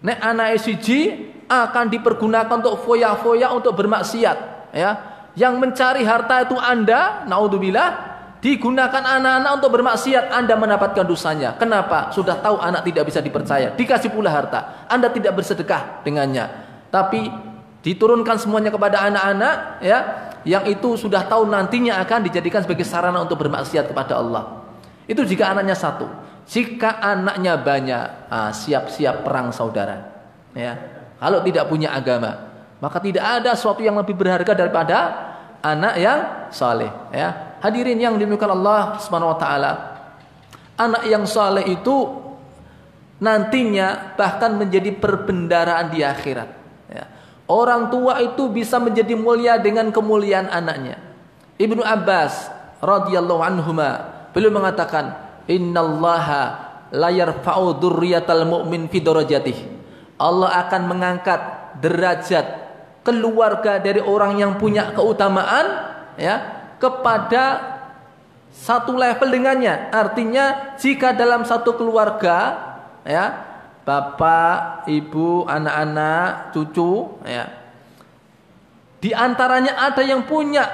Nek 0.00 0.18
anak 0.24 0.56
siji 0.60 1.32
akan 1.48 1.92
dipergunakan 1.92 2.64
untuk 2.64 2.80
foya-foya 2.80 3.52
untuk 3.52 3.76
bermaksiat, 3.76 4.72
ya 4.72 5.15
yang 5.36 5.60
mencari 5.60 6.02
harta 6.02 6.48
itu 6.48 6.56
Anda, 6.56 7.28
naudzubillah, 7.28 8.16
digunakan 8.40 9.04
anak-anak 9.04 9.52
untuk 9.60 9.70
bermaksiat, 9.76 10.32
Anda 10.32 10.56
mendapatkan 10.56 11.04
dosanya. 11.04 11.60
Kenapa? 11.60 12.08
Sudah 12.10 12.40
tahu 12.40 12.56
anak 12.56 12.88
tidak 12.88 13.12
bisa 13.12 13.20
dipercaya, 13.20 13.76
dikasih 13.76 14.08
pula 14.10 14.32
harta. 14.32 14.88
Anda 14.88 15.12
tidak 15.12 15.36
bersedekah 15.36 16.00
dengannya. 16.08 16.48
Tapi 16.88 17.28
diturunkan 17.84 18.40
semuanya 18.40 18.72
kepada 18.72 19.04
anak-anak 19.06 19.84
ya 19.84 19.98
yang 20.46 20.64
itu 20.66 20.96
sudah 20.96 21.26
tahu 21.26 21.46
nantinya 21.50 21.98
akan 22.06 22.26
dijadikan 22.30 22.62
sebagai 22.62 22.86
sarana 22.86 23.20
untuk 23.20 23.42
bermaksiat 23.42 23.90
kepada 23.90 24.16
Allah. 24.22 24.64
Itu 25.04 25.26
jika 25.26 25.52
anaknya 25.52 25.74
satu. 25.74 26.06
Jika 26.46 27.02
anaknya 27.02 27.58
banyak, 27.58 28.04
ah, 28.30 28.50
siap-siap 28.54 29.26
perang 29.26 29.50
saudara. 29.50 30.14
Ya. 30.54 30.78
Kalau 31.18 31.42
tidak 31.42 31.66
punya 31.66 31.90
agama, 31.90 32.46
maka 32.78 33.02
tidak 33.02 33.24
ada 33.24 33.58
sesuatu 33.58 33.82
yang 33.82 33.98
lebih 33.98 34.14
berharga 34.14 34.54
daripada 34.54 34.96
anak 35.74 35.94
yang 35.98 36.18
saleh. 36.54 36.90
Ya. 37.10 37.58
Hadirin 37.58 37.98
yang 37.98 38.14
dimuliakan 38.14 38.52
Allah 38.62 39.00
Subhanahu 39.02 39.34
Wa 39.34 39.38
Taala, 39.40 39.72
anak 40.78 41.02
yang 41.10 41.26
saleh 41.26 41.66
itu 41.66 42.22
nantinya 43.18 44.14
bahkan 44.14 44.54
menjadi 44.54 44.94
perbendaraan 44.94 45.90
di 45.90 46.06
akhirat. 46.06 46.48
Ya. 46.92 47.04
Orang 47.50 47.90
tua 47.90 48.22
itu 48.22 48.46
bisa 48.52 48.78
menjadi 48.78 49.18
mulia 49.18 49.58
dengan 49.58 49.90
kemuliaan 49.90 50.46
anaknya. 50.46 51.02
Ibnu 51.56 51.80
Abbas 51.80 52.52
radhiyallahu 52.84 53.42
anhuma 53.42 54.04
beliau 54.36 54.52
mengatakan, 54.52 55.16
"Innallaha 55.48 56.42
la 56.92 57.08
yarfa'u 57.08 57.80
mu'min 58.44 58.92
fi 58.92 58.98
darajatihi." 59.00 59.64
Allah 60.16 60.64
akan 60.68 60.82
mengangkat 60.88 61.40
derajat 61.80 62.65
keluarga 63.06 63.78
dari 63.78 64.02
orang 64.02 64.42
yang 64.42 64.58
punya 64.58 64.90
keutamaan 64.90 65.94
ya 66.18 66.66
kepada 66.82 67.76
satu 68.50 68.98
level 68.98 69.30
dengannya. 69.30 69.94
Artinya 69.94 70.74
jika 70.74 71.14
dalam 71.14 71.46
satu 71.46 71.78
keluarga 71.78 72.58
ya 73.06 73.46
bapak, 73.86 74.90
ibu, 74.90 75.46
anak-anak, 75.46 76.50
cucu, 76.50 77.22
ya. 77.22 77.46
Di 78.98 79.14
antaranya 79.14 79.78
ada 79.78 80.02
yang 80.02 80.26
punya 80.26 80.66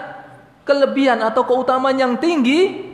kelebihan 0.65 1.21
atau 1.21 1.45
keutamaan 1.45 2.01
yang 2.01 2.17
tinggi, 2.17 2.89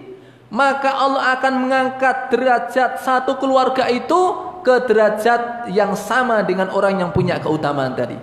maka 0.50 0.90
Allah 0.90 1.38
akan 1.38 1.54
mengangkat 1.62 2.34
derajat 2.34 2.98
satu 3.06 3.38
keluarga 3.38 3.86
itu 3.86 4.18
ke 4.66 4.90
derajat 4.90 5.70
yang 5.70 5.94
sama 5.94 6.42
dengan 6.42 6.74
orang 6.74 6.98
yang 6.98 7.10
punya 7.14 7.38
keutamaan 7.38 7.94
tadi. 7.94 8.18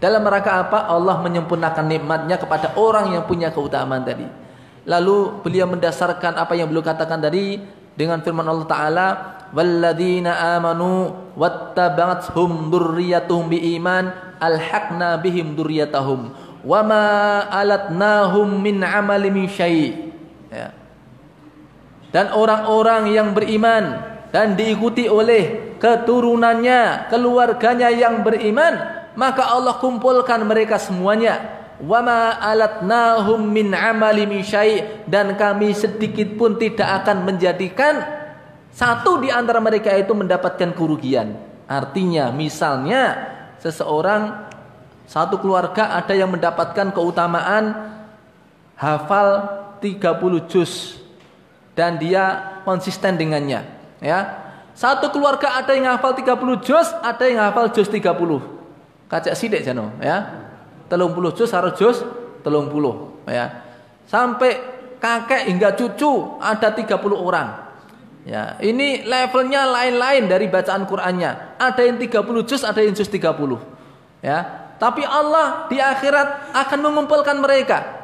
Dalam 0.00 0.24
rangka 0.24 0.64
apa? 0.64 0.88
Allah 0.88 1.20
menyempurnakan 1.20 1.84
nikmatnya 1.84 2.40
kepada 2.40 2.72
orang 2.80 3.12
yang 3.12 3.28
punya 3.28 3.52
keutamaan 3.52 4.00
tadi. 4.00 4.24
Lalu 4.88 5.44
beliau 5.44 5.68
mendasarkan 5.68 6.40
apa 6.40 6.56
yang 6.56 6.72
beliau 6.72 6.80
katakan 6.80 7.20
tadi 7.20 7.60
dengan 7.92 8.24
firman 8.24 8.48
Allah 8.48 8.64
Taala 8.64 9.06
walladzina 9.52 10.56
amanu 10.56 11.12
wattaba'athum 11.36 12.72
dzurriyyatuhum 12.72 13.52
biiman 13.52 14.08
alhaqna 14.40 15.20
bihim 15.20 15.52
dzurriyyatahum 15.52 16.32
wama 16.64 17.44
alatnahum 17.52 18.56
min 18.56 18.80
amali 18.80 19.28
min 19.28 19.44
syai 19.50 20.12
ya. 20.48 20.70
dan 22.14 22.32
orang-orang 22.32 23.10
yang 23.12 23.36
beriman 23.36 24.00
dan 24.30 24.54
diikuti 24.54 25.10
oleh 25.10 25.74
keturunannya 25.82 27.10
keluarganya 27.10 27.90
yang 27.90 28.22
beriman 28.22 28.99
maka 29.18 29.50
Allah 29.50 29.78
kumpulkan 29.78 30.42
mereka 30.46 30.78
semuanya 30.78 31.60
wama 31.80 32.36
alatnahum 32.36 33.40
min 33.40 33.72
amali 33.72 34.28
min 34.28 34.44
syai 34.44 35.04
dan 35.08 35.32
kami 35.34 35.72
sedikit 35.72 36.36
pun 36.36 36.60
tidak 36.60 37.04
akan 37.04 37.24
menjadikan 37.24 38.04
satu 38.70 39.18
di 39.18 39.32
antara 39.32 39.58
mereka 39.58 39.90
itu 39.96 40.12
mendapatkan 40.14 40.70
kerugian. 40.76 41.34
Artinya 41.66 42.30
misalnya 42.30 43.32
seseorang 43.58 44.50
satu 45.10 45.42
keluarga 45.42 45.98
ada 45.98 46.14
yang 46.14 46.30
mendapatkan 46.30 46.94
keutamaan 46.94 47.74
hafal 48.78 49.58
30 49.82 50.50
juz 50.50 51.02
dan 51.74 51.98
dia 51.98 52.54
konsisten 52.62 53.16
dengannya, 53.16 53.66
ya. 53.98 54.50
Satu 54.76 55.10
keluarga 55.12 55.60
ada 55.60 55.74
yang 55.74 55.92
hafal 55.92 56.14
30 56.14 56.62
juz, 56.62 56.88
ada 57.02 57.24
yang 57.26 57.42
hafal 57.42 57.68
juz 57.74 57.90
30. 57.90 58.59
Kacak 59.10 59.34
sidik 59.34 59.66
jano, 59.66 59.98
ya. 59.98 60.46
Telung 60.86 61.10
puluh 61.10 61.34
juz 61.34 61.50
harus 61.50 61.74
juz 61.74 62.06
telung 62.46 62.70
puluh, 62.70 63.20
ya. 63.26 63.66
Sampai 64.06 64.58
kakek 65.02 65.50
hingga 65.50 65.74
cucu 65.74 66.38
ada 66.38 66.70
30 66.70 66.98
orang. 67.16 67.72
Ya, 68.20 68.60
ini 68.60 69.00
levelnya 69.08 69.64
lain-lain 69.64 70.28
dari 70.28 70.46
bacaan 70.46 70.84
Qur'annya. 70.84 71.56
Ada 71.56 71.88
yang 71.88 71.96
30 71.96 72.44
juz, 72.44 72.62
ada 72.62 72.78
yang 72.84 72.92
juz 72.92 73.08
30. 73.08 73.58
Ya. 74.20 74.38
Tapi 74.76 75.04
Allah 75.04 75.68
di 75.68 75.76
akhirat 75.76 76.56
akan 76.56 76.78
mengumpulkan 76.80 77.36
mereka 77.36 78.00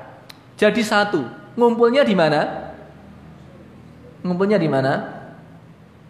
jadi 0.57 0.81
satu. 0.81 1.25
Ngumpulnya 1.57 2.05
di 2.05 2.17
mana? 2.17 2.73
Ngumpulnya 4.25 4.57
di 4.61 4.69
mana? 4.69 4.93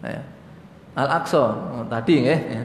Ya. 0.03 0.23
Al-Aqsa 0.97 1.43
oh, 1.43 1.85
tadi 1.87 2.23
ya. 2.23 2.63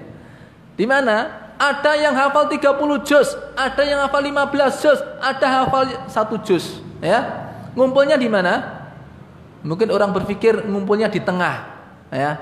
Di 0.79 0.87
mana? 0.87 1.42
Ada 1.59 1.95
yang 1.95 2.15
hafal 2.17 2.51
30 2.51 3.07
juz, 3.07 3.39
ada 3.55 3.83
yang 3.87 4.03
hafal 4.03 4.23
15 4.25 4.83
juz, 4.83 4.99
ada 5.23 5.47
hafal 5.63 5.83
satu 6.11 6.37
juz, 6.43 6.83
ya. 6.99 7.49
Ngumpulnya 7.73 8.19
di 8.19 8.27
mana? 8.27 8.83
Mungkin 9.63 9.95
orang 9.95 10.11
berpikir 10.11 10.67
ngumpulnya 10.67 11.07
di 11.07 11.23
tengah, 11.23 11.71
ya. 12.11 12.37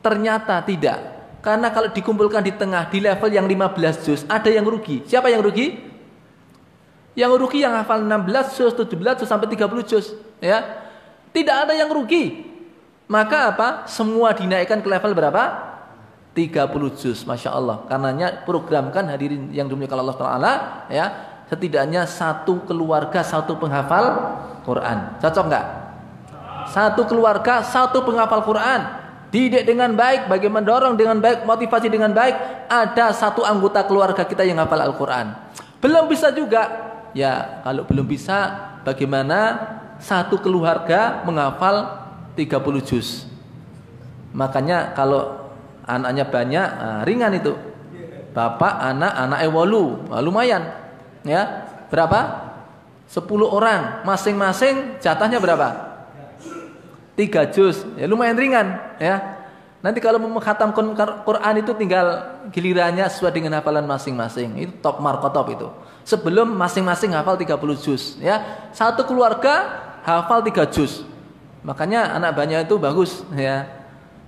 Ternyata 0.00 0.62
tidak. 0.62 0.98
Karena 1.40 1.72
kalau 1.72 1.88
dikumpulkan 1.88 2.44
di 2.44 2.52
tengah 2.52 2.88
di 2.92 3.00
level 3.00 3.30
yang 3.32 3.48
15 3.48 4.06
juz, 4.06 4.20
ada 4.28 4.48
yang 4.52 4.64
rugi. 4.68 5.02
Siapa 5.08 5.32
yang 5.32 5.40
rugi? 5.40 5.80
Yang 7.16 7.32
rugi 7.42 7.64
yang 7.64 7.74
hafal 7.74 8.04
16 8.06 8.56
juz, 8.60 8.72
17 8.76 9.18
juz 9.18 9.28
sampai 9.28 9.48
30 9.50 9.82
juz, 9.82 10.14
ya. 10.38 10.62
Tidak 11.30 11.56
ada 11.66 11.72
yang 11.74 11.90
rugi. 11.90 12.46
Maka 13.10 13.50
apa? 13.50 13.68
Semua 13.90 14.30
dinaikkan 14.30 14.78
ke 14.78 14.86
level 14.86 15.14
berapa? 15.18 15.69
30 16.34 16.94
juz. 16.94 17.26
Masya 17.26 17.50
Allah. 17.50 17.82
Karenanya 17.90 18.46
programkan 18.46 19.06
hadirin 19.10 19.50
yang 19.50 19.66
dimuliakan 19.66 19.98
Allah 20.02 20.18
Taala, 20.18 20.52
ya. 20.86 21.06
Setidaknya 21.50 22.06
satu 22.06 22.62
keluarga 22.62 23.26
satu 23.26 23.58
penghafal 23.58 24.38
Quran. 24.62 25.18
Cocok 25.18 25.44
nggak? 25.50 25.66
Satu 26.70 27.02
keluarga, 27.10 27.66
satu 27.66 28.06
penghafal 28.06 28.46
Quran. 28.46 29.02
Didik 29.30 29.62
dengan 29.66 29.94
baik, 29.94 30.26
bagi 30.26 30.46
mendorong 30.50 30.94
dengan 30.98 31.18
baik, 31.18 31.46
motivasi 31.46 31.86
dengan 31.90 32.14
baik. 32.14 32.66
Ada 32.70 33.14
satu 33.14 33.42
anggota 33.46 33.82
keluarga 33.86 34.22
kita 34.26 34.46
yang 34.46 34.58
hafal 34.62 34.78
Al-Quran. 34.78 35.34
Belum 35.82 36.06
bisa 36.10 36.30
juga. 36.30 36.90
Ya, 37.14 37.62
kalau 37.66 37.82
belum 37.82 38.06
bisa, 38.06 38.38
bagaimana 38.86 39.58
satu 39.98 40.38
keluarga 40.38 41.22
menghafal 41.26 42.06
30 42.34 42.82
juz. 42.82 43.26
Makanya 44.30 44.94
kalau 44.94 45.39
anaknya 45.90 46.24
banyak, 46.30 46.68
nah, 46.70 47.00
ringan 47.02 47.34
itu. 47.34 47.58
Bapak, 48.30 48.78
anak, 48.78 49.10
anak 49.10 49.40
ewolu, 49.42 50.06
nah, 50.06 50.22
lumayan. 50.22 50.70
Ya, 51.26 51.66
berapa? 51.90 52.46
10 53.10 53.26
orang, 53.50 54.06
masing-masing 54.06 55.02
jatahnya 55.02 55.42
berapa? 55.42 55.90
tiga 57.20 57.44
juz, 57.52 57.84
ya 58.00 58.08
lumayan 58.08 58.32
ringan 58.32 58.80
ya. 58.96 59.36
Nanti 59.80 59.96
kalau 60.00 60.20
menghatamkan 60.20 60.92
Quran 61.24 61.54
itu 61.64 61.72
tinggal 61.72 62.36
gilirannya 62.52 63.04
sesuai 63.08 63.32
dengan 63.32 63.56
hafalan 63.56 63.88
masing-masing. 63.88 64.60
Itu 64.60 64.72
top 64.84 65.00
markotop 65.00 65.46
itu. 65.56 65.68
Sebelum 66.04 66.52
masing-masing 66.52 67.16
hafal 67.16 67.40
30 67.40 67.80
juz 67.80 68.20
ya. 68.20 68.68
Satu 68.76 69.08
keluarga 69.08 69.80
hafal 70.04 70.44
3 70.44 70.68
juz. 70.68 71.00
Makanya 71.64 72.12
anak 72.12 72.36
banyak 72.36 72.68
itu 72.68 72.76
bagus 72.76 73.24
ya. 73.32 73.79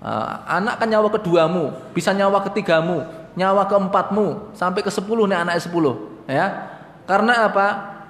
Uh, 0.03 0.35
anak 0.51 0.83
kan 0.83 0.91
nyawa 0.91 1.15
keduamu, 1.15 1.71
bisa 1.95 2.11
nyawa 2.11 2.43
ketigamu, 2.43 3.07
nyawa 3.39 3.71
keempatmu, 3.71 4.51
sampai 4.51 4.83
ke 4.83 4.91
sepuluh 4.91 5.31
nih 5.31 5.39
anaknya 5.39 5.63
sepuluh 5.63 6.11
ya. 6.27 6.75
Karena 7.07 7.47
apa? 7.47 7.67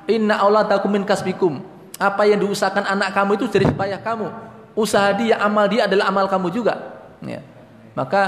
Inna 0.08 0.40
auladakum 0.40 0.88
min 0.88 1.04
kasbikum. 1.04 1.60
Apa 2.00 2.24
yang 2.24 2.40
diusahakan 2.40 2.88
anak 2.96 3.12
kamu 3.12 3.36
itu 3.36 3.44
dari 3.52 3.68
supaya 3.68 4.00
kamu 4.00 4.24
usaha 4.72 5.12
dia, 5.12 5.36
amal 5.36 5.68
dia 5.68 5.84
adalah 5.84 6.08
amal 6.08 6.26
kamu 6.32 6.48
juga. 6.48 6.80
Ya. 7.20 7.44
Maka 7.92 8.22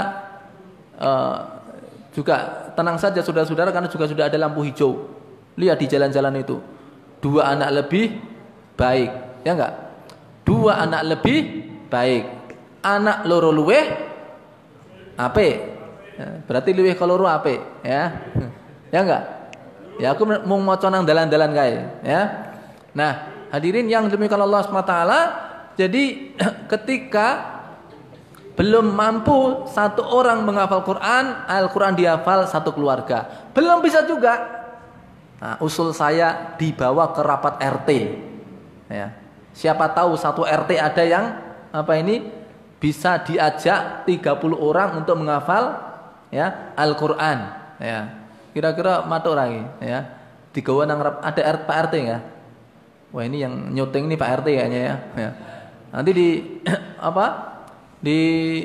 uh, 1.01 1.37
juga 2.13 2.69
tenang 2.77 3.01
saja 3.01 3.19
saudara-saudara 3.25 3.73
karena 3.73 3.89
juga 3.89 4.05
sudah 4.05 4.29
ada 4.29 4.37
lampu 4.37 4.61
hijau. 4.61 5.09
Lihat 5.57 5.81
di 5.81 5.89
jalan-jalan 5.89 6.37
itu. 6.37 6.61
Dua 7.17 7.49
anak 7.49 7.81
lebih 7.81 8.21
baik, 8.77 9.41
ya 9.41 9.57
enggak? 9.57 9.73
Dua 10.45 10.85
anak 10.85 11.01
lebih 11.01 11.65
baik. 11.89 12.23
Anak 12.85 13.25
loro 13.25 13.49
luwe 13.49 13.79
ape? 15.17 15.49
Ya, 16.15 16.27
berarti 16.45 16.69
luwe 16.77 16.93
kaloro 16.93 17.25
ape, 17.25 17.57
ya. 17.81 18.13
Ya 18.93 19.01
enggak? 19.01 19.23
Ya 19.97 20.07
aku 20.13 20.23
mau 20.23 20.61
mau 20.61 20.77
nang 20.77 21.03
dalan-dalan 21.03 21.51
kae, 21.51 21.75
ya. 22.05 22.21
Nah, 22.95 23.27
hadirin 23.49 23.89
yang 23.89 24.07
demikian 24.07 24.39
Allah 24.39 24.63
SWT 24.63 24.95
jadi 25.75 26.03
ketika 26.71 27.57
belum 28.55 28.95
mampu 28.95 29.67
satu 29.67 29.99
orang 29.99 30.47
menghafal 30.47 30.87
Quran, 30.87 31.43
Al-Quran 31.43 31.91
dihafal 31.91 32.47
satu 32.47 32.71
keluarga. 32.71 33.51
Belum 33.51 33.83
bisa 33.83 34.07
juga. 34.07 34.63
Nah, 35.43 35.59
usul 35.59 35.91
saya 35.91 36.55
dibawa 36.55 37.11
ke 37.11 37.19
rapat 37.19 37.59
RT. 37.59 37.89
Ya. 38.87 39.11
Siapa 39.51 39.91
tahu 39.91 40.15
satu 40.15 40.47
RT 40.47 40.79
ada 40.79 41.03
yang 41.03 41.35
apa 41.75 41.99
ini 41.99 42.31
bisa 42.85 43.17
diajak 43.25 44.05
30 44.05 44.37
orang 44.53 45.01
untuk 45.01 45.17
menghafal 45.17 45.73
ya 46.29 46.77
Al-Qur'an 46.77 47.37
ya. 47.81 48.13
Kira-kira 48.53 49.01
matur 49.09 49.33
lagi 49.33 49.65
ya. 49.81 50.05
Digawa 50.53 50.85
nang 50.85 51.01
ada 51.01 51.41
RT 51.41 51.65
Pak 51.65 51.77
RT 51.89 51.93
ya. 52.05 52.21
Wah, 53.09 53.25
ini 53.25 53.41
yang 53.41 53.73
nyuting 53.73 54.05
ini 54.05 54.13
Pak 54.13 54.45
RT 54.45 54.47
kayaknya 54.53 54.79
ya. 54.85 54.95
ya. 55.17 55.29
Nanti 55.89 56.11
di 56.13 56.27
apa? 57.09 57.57
di 58.05 58.19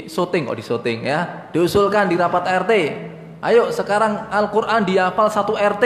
syuting 0.04 0.52
kok 0.52 0.58
di 0.60 0.64
syuting 0.66 0.98
ya 1.08 1.48
diusulkan 1.48 2.12
di 2.12 2.20
rapat 2.20 2.44
RT 2.44 2.72
ayo 3.40 3.72
sekarang 3.72 4.28
Al-Quran 4.28 4.84
dihafal 4.84 5.32
satu 5.32 5.56
RT 5.56 5.84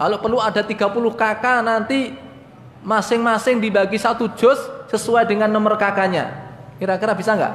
kalau 0.00 0.16
perlu 0.16 0.40
ada 0.40 0.64
30 0.64 0.88
kakak 1.12 1.60
nanti 1.60 2.16
masing-masing 2.80 3.60
dibagi 3.60 4.00
satu 4.00 4.24
juz 4.40 4.56
sesuai 4.88 5.28
dengan 5.28 5.52
nomor 5.52 5.76
kakaknya 5.76 6.41
kira-kira 6.82 7.14
bisa 7.14 7.38
nggak 7.38 7.54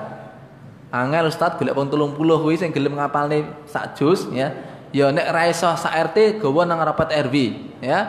angel 0.88 1.28
Ustaz 1.28 1.60
golek 1.60 1.76
wong 1.76 1.92
30 1.92 2.16
kuwi 2.48 2.56
sing 2.56 2.72
gelem 2.72 2.96
ngapalne 2.96 3.44
sak 3.68 4.00
juz 4.00 4.32
ya 4.32 4.56
ya 4.96 5.12
nek 5.12 5.28
ra 5.36 5.52
iso 5.52 5.68
sak 5.76 6.16
RT 6.16 6.40
gawa 6.40 6.64
nang 6.64 6.80
rapat 6.80 7.12
RW 7.28 7.36
ya 7.84 8.08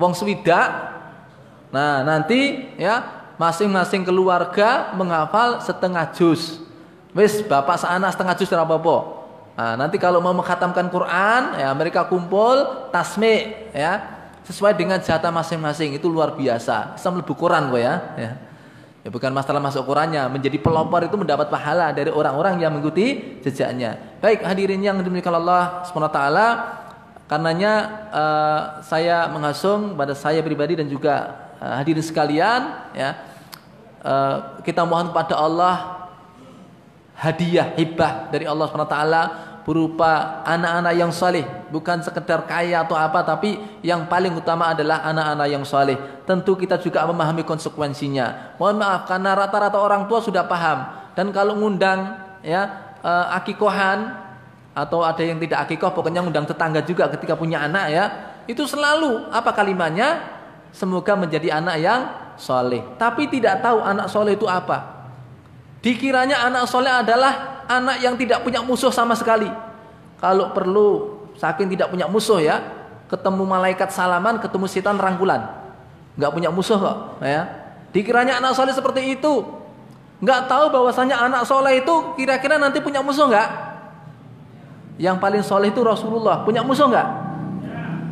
wong 0.00 0.16
swidak 0.16 0.96
nah 1.68 2.00
nanti 2.00 2.72
ya 2.80 3.20
masing-masing 3.40 4.04
keluarga 4.04 4.92
menghafal 4.92 5.64
setengah 5.64 6.12
juz. 6.12 6.60
Wis 7.16 7.40
bapak 7.40 7.80
seanak 7.80 8.12
setengah 8.12 8.36
juz 8.36 8.52
apa 8.52 8.76
apa. 8.76 8.96
Nah, 9.56 9.74
nanti 9.80 9.96
kalau 9.96 10.20
mau 10.20 10.36
menghatamkan 10.36 10.92
Quran, 10.92 11.56
ya 11.56 11.72
mereka 11.72 12.04
kumpul 12.04 12.88
tasmi, 12.92 13.56
ya 13.72 14.20
sesuai 14.44 14.76
dengan 14.76 15.00
jatah 15.00 15.32
masing-masing 15.32 15.96
itu 15.96 16.06
luar 16.06 16.36
biasa. 16.36 17.00
Sama 17.00 17.24
lebih 17.24 17.32
Quran 17.32 17.72
kok 17.72 17.80
ya. 17.80 17.94
ya. 18.20 18.30
Ya 19.00 19.08
bukan 19.08 19.32
masalah 19.32 19.64
masuk 19.64 19.88
Qurannya, 19.88 20.28
menjadi 20.28 20.60
pelopor 20.60 21.00
itu 21.00 21.16
mendapat 21.16 21.48
pahala 21.48 21.88
dari 21.88 22.12
orang-orang 22.12 22.60
yang 22.60 22.68
mengikuti 22.76 23.40
jejaknya. 23.40 23.96
Baik 24.20 24.44
hadirin 24.44 24.84
yang 24.84 25.00
dimuliakan 25.00 25.40
Allah 25.40 25.80
SWT, 25.88 26.20
karenanya 27.24 27.72
uh, 28.12 28.60
saya 28.84 29.24
menghasung 29.32 29.96
pada 29.96 30.12
saya 30.12 30.44
pribadi 30.44 30.76
dan 30.76 30.84
juga 30.84 31.48
uh, 31.64 31.80
hadirin 31.80 32.04
sekalian, 32.04 32.92
ya 32.92 33.30
Eh, 34.00 34.36
kita 34.64 34.88
mohon 34.88 35.12
kepada 35.12 35.36
Allah 35.36 36.08
hadiah 37.20 37.76
hibah 37.76 38.32
dari 38.32 38.48
Allah 38.48 38.64
SWT 38.64 39.00
berupa 39.70 40.42
anak-anak 40.42 40.94
yang 40.98 41.14
saleh 41.14 41.46
bukan 41.70 42.02
sekedar 42.02 42.42
kaya 42.42 42.82
atau 42.82 42.98
apa 42.98 43.22
tapi 43.22 43.54
yang 43.86 44.10
paling 44.10 44.34
utama 44.34 44.74
adalah 44.74 45.06
anak-anak 45.06 45.46
yang 45.46 45.62
saleh 45.62 45.94
tentu 46.26 46.58
kita 46.58 46.82
juga 46.82 47.06
memahami 47.06 47.46
konsekuensinya 47.46 48.58
mohon 48.58 48.82
maaf 48.82 49.06
karena 49.06 49.38
rata-rata 49.38 49.78
orang 49.78 50.10
tua 50.10 50.18
sudah 50.18 50.42
paham 50.50 50.90
dan 51.14 51.30
kalau 51.30 51.54
ngundang 51.54 52.18
ya 52.42 52.66
uh, 53.06 53.30
akikohan 53.38 54.18
atau 54.74 55.06
ada 55.06 55.22
yang 55.22 55.38
tidak 55.38 55.62
akikoh 55.70 55.94
pokoknya 55.94 56.26
ngundang 56.26 56.50
tetangga 56.50 56.82
juga 56.82 57.06
ketika 57.14 57.38
punya 57.38 57.62
anak 57.62 57.86
ya 57.94 58.04
itu 58.50 58.66
selalu 58.66 59.30
apa 59.30 59.54
kalimatnya 59.54 60.18
semoga 60.74 61.14
menjadi 61.14 61.62
anak 61.62 61.76
yang 61.78 62.00
soleh. 62.40 62.82
Tapi 62.96 63.28
tidak 63.28 63.60
tahu 63.60 63.84
anak 63.84 64.08
soleh 64.08 64.34
itu 64.34 64.48
apa. 64.48 64.99
Dikiranya 65.80 66.44
anak 66.44 66.68
soleh 66.68 66.92
adalah 66.92 67.64
anak 67.64 68.04
yang 68.04 68.14
tidak 68.20 68.44
punya 68.44 68.60
musuh 68.60 68.92
sama 68.92 69.16
sekali. 69.16 69.48
Kalau 70.20 70.52
perlu 70.52 71.16
saking 71.40 71.72
tidak 71.72 71.88
punya 71.88 72.04
musuh 72.04 72.36
ya, 72.36 72.60
ketemu 73.08 73.48
malaikat 73.48 73.88
salaman, 73.88 74.36
ketemu 74.36 74.68
setan 74.68 75.00
rangkulan. 75.00 75.48
Nggak 76.20 76.32
punya 76.36 76.50
musuh 76.52 76.76
kok, 76.76 76.96
ya. 77.24 77.48
Dikiranya 77.96 78.38
anak 78.44 78.52
soleh 78.52 78.76
seperti 78.76 79.16
itu. 79.16 79.40
Nggak 80.20 80.52
tahu 80.52 80.68
bahwasanya 80.68 81.16
anak 81.16 81.48
soleh 81.48 81.80
itu 81.80 82.12
kira-kira 82.20 82.60
nanti 82.60 82.84
punya 82.84 83.00
musuh 83.00 83.24
nggak? 83.32 83.48
Yang 85.00 85.16
paling 85.16 85.40
soleh 85.40 85.72
itu 85.72 85.80
Rasulullah. 85.80 86.44
Punya 86.44 86.60
musuh 86.60 86.92
nggak? 86.92 87.08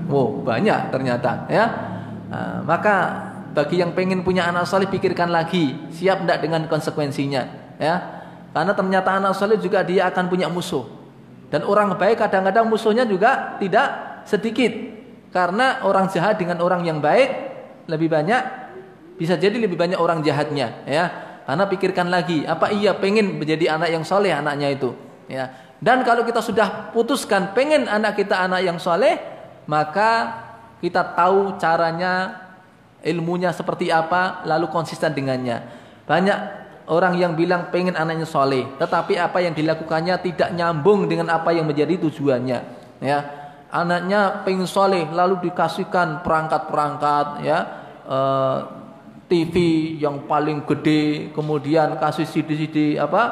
Wow, 0.08 0.40
banyak 0.40 0.88
ternyata 0.88 1.44
ya. 1.52 1.68
Nah, 2.32 2.64
maka 2.64 3.27
bagi 3.58 3.82
yang 3.82 3.90
pengen 3.90 4.22
punya 4.22 4.46
anak 4.46 4.70
soleh 4.70 4.86
pikirkan 4.86 5.34
lagi. 5.34 5.90
Siap 5.90 6.22
tidak 6.22 6.38
dengan 6.46 6.70
konsekuensinya 6.70 7.74
ya? 7.82 7.96
Karena 8.54 8.70
ternyata 8.78 9.18
anak 9.18 9.34
soleh 9.34 9.58
juga 9.58 9.82
dia 9.82 10.06
akan 10.06 10.30
punya 10.30 10.46
musuh. 10.46 10.86
Dan 11.50 11.66
orang 11.66 11.98
baik 11.98 12.22
kadang-kadang 12.22 12.70
musuhnya 12.70 13.02
juga 13.02 13.58
tidak 13.58 14.22
sedikit. 14.30 14.70
Karena 15.34 15.82
orang 15.82 16.06
jahat 16.06 16.38
dengan 16.38 16.62
orang 16.62 16.86
yang 16.86 17.02
baik 17.02 17.50
lebih 17.90 18.06
banyak 18.06 18.42
bisa 19.18 19.34
jadi 19.34 19.58
lebih 19.58 19.74
banyak 19.74 19.98
orang 19.98 20.22
jahatnya 20.22 20.86
ya? 20.86 21.04
Karena 21.42 21.66
pikirkan 21.66 22.06
lagi 22.14 22.46
apa 22.46 22.70
iya 22.70 22.94
pengen 22.94 23.42
menjadi 23.42 23.74
anak 23.74 23.90
yang 23.90 24.04
soleh 24.06 24.30
anaknya 24.30 24.70
itu 24.70 24.94
ya? 25.26 25.50
Dan 25.82 26.06
kalau 26.06 26.22
kita 26.22 26.38
sudah 26.38 26.94
putuskan 26.94 27.52
pengen 27.58 27.90
anak 27.90 28.14
kita 28.22 28.38
anak 28.38 28.62
yang 28.62 28.78
soleh 28.78 29.18
maka 29.66 30.46
kita 30.78 31.02
tahu 31.18 31.58
caranya 31.58 32.47
ilmunya 33.02 33.54
seperti 33.54 33.90
apa, 33.92 34.42
lalu 34.46 34.66
konsisten 34.70 35.14
dengannya. 35.14 35.62
Banyak 36.08 36.38
orang 36.88 37.14
yang 37.20 37.36
bilang 37.36 37.68
pengen 37.68 37.94
anaknya 37.94 38.24
soleh, 38.24 38.64
tetapi 38.80 39.20
apa 39.20 39.38
yang 39.44 39.52
dilakukannya 39.52 40.16
tidak 40.24 40.50
nyambung 40.56 41.06
dengan 41.06 41.28
apa 41.30 41.52
yang 41.52 41.68
menjadi 41.68 42.00
tujuannya. 42.00 42.58
Ya, 42.98 43.18
anaknya 43.70 44.42
pengen 44.42 44.66
soleh, 44.66 45.06
lalu 45.12 45.48
dikasihkan 45.48 46.24
perangkat-perangkat, 46.24 47.26
ya, 47.44 47.58
eh, 48.08 48.58
TV 49.28 49.54
yang 50.00 50.24
paling 50.24 50.64
gede, 50.64 51.30
kemudian 51.36 52.00
kasih 52.00 52.24
CD-CD 52.24 52.96
apa, 52.96 53.22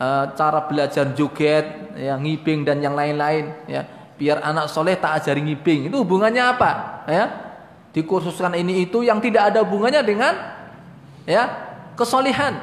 eh, 0.00 0.24
cara 0.34 0.64
belajar 0.64 1.12
joget, 1.12 1.94
yang 2.00 2.24
ngibing 2.24 2.64
dan 2.64 2.80
yang 2.80 2.96
lain-lain, 2.96 3.68
ya. 3.68 3.84
Biar 4.18 4.42
anak 4.42 4.66
soleh 4.66 4.98
tak 4.98 5.22
ajari 5.22 5.44
ngibing, 5.44 5.92
itu 5.92 5.96
hubungannya 6.02 6.42
apa? 6.42 6.70
Ya, 7.06 7.47
dikursuskan 7.98 8.54
ini 8.54 8.86
itu 8.86 9.02
yang 9.02 9.18
tidak 9.18 9.50
ada 9.50 9.66
hubungannya 9.66 10.02
dengan 10.06 10.32
ya 11.26 11.50
kesolihan. 11.98 12.54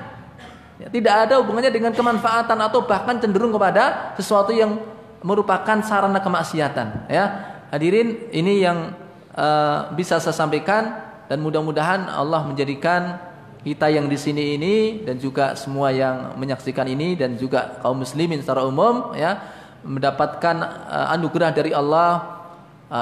Ya, 0.76 0.88
tidak 0.92 1.28
ada 1.28 1.40
hubungannya 1.40 1.72
dengan 1.72 1.92
kemanfaatan 1.96 2.60
atau 2.60 2.84
bahkan 2.84 3.20
cenderung 3.20 3.52
kepada 3.52 4.16
sesuatu 4.20 4.52
yang 4.52 4.80
merupakan 5.24 5.80
sarana 5.84 6.24
kemaksiatan 6.24 7.12
ya. 7.12 7.26
Hadirin 7.72 8.32
ini 8.32 8.64
yang 8.64 8.96
uh, 9.36 9.92
bisa 9.96 10.20
saya 10.24 10.36
sampaikan 10.36 11.04
dan 11.28 11.44
mudah-mudahan 11.44 12.08
Allah 12.08 12.44
menjadikan 12.48 13.20
kita 13.66 13.90
yang 13.90 14.06
di 14.06 14.16
sini 14.16 14.56
ini 14.56 14.76
dan 15.04 15.18
juga 15.18 15.58
semua 15.58 15.90
yang 15.90 16.38
menyaksikan 16.38 16.86
ini 16.86 17.18
dan 17.18 17.36
juga 17.36 17.82
kaum 17.82 18.06
muslimin 18.06 18.40
secara 18.40 18.62
umum 18.62 19.16
ya 19.18 19.42
mendapatkan 19.82 20.56
uh, 20.86 21.16
anugerah 21.18 21.50
dari 21.56 21.74
Allah 21.74 22.35
Ah, 22.35 22.35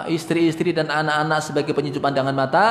istri-istri 0.07 0.71
dan 0.71 0.87
anak-anak 0.87 1.39
sebagai 1.43 1.75
penyejuk 1.75 1.99
pandangan 1.99 2.35
mata 2.35 2.67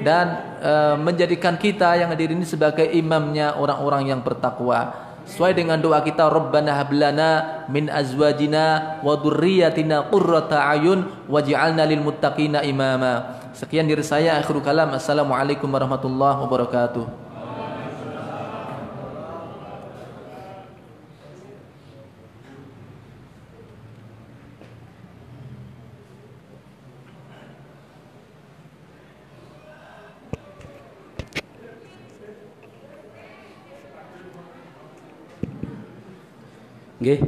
dan 0.00 0.26
uh, 0.64 0.96
menjadikan 0.96 1.60
kita 1.60 1.94
yang 2.00 2.08
hadir 2.10 2.32
ini 2.32 2.42
sebagai 2.48 2.88
imamnya 2.88 3.54
orang-orang 3.60 4.10
yang 4.10 4.20
bertakwa. 4.24 5.12
Sesuai 5.24 5.56
dengan 5.56 5.80
doa 5.80 6.04
kita 6.04 6.28
Rabbana 6.28 6.76
hablana 6.76 7.30
min 7.72 7.88
azwajina 7.88 9.00
wa 9.00 9.16
dzurriyyatina 9.16 10.12
qurrata 10.12 10.68
ayun 10.68 11.08
waj'alna 11.32 11.88
lil 11.88 12.04
muttaqina 12.04 12.60
imama. 12.60 13.40
Sekian 13.56 13.88
dari 13.88 14.04
saya 14.04 14.36
akhirul 14.36 14.60
kalam. 14.60 14.92
Assalamualaikum 14.92 15.70
warahmatullahi 15.70 16.44
wabarakatuh 16.44 17.23
Oke. 37.04 37.20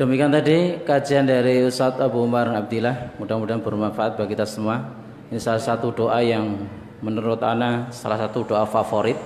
Demikian 0.00 0.32
tadi 0.32 0.80
kajian 0.80 1.28
dari 1.28 1.60
Ustadz 1.60 2.00
Abu 2.00 2.24
Umar 2.24 2.48
Abdillah. 2.56 3.12
Mudah-mudahan 3.20 3.60
bermanfaat 3.60 4.16
bagi 4.16 4.32
kita 4.32 4.48
semua. 4.48 4.96
Ini 5.28 5.36
salah 5.36 5.60
satu 5.60 5.92
doa 5.92 6.24
yang 6.24 6.56
menurut 7.04 7.44
Ana 7.44 7.92
salah 7.92 8.16
satu 8.16 8.48
doa 8.48 8.64
favorit. 8.64 9.20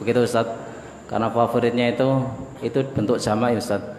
Begitu 0.00 0.24
Ustadz. 0.24 0.56
Karena 1.04 1.28
favoritnya 1.28 1.92
itu 1.92 2.24
itu 2.64 2.80
bentuk 2.96 3.20
jamaah 3.20 3.52
Ustadz. 3.60 3.92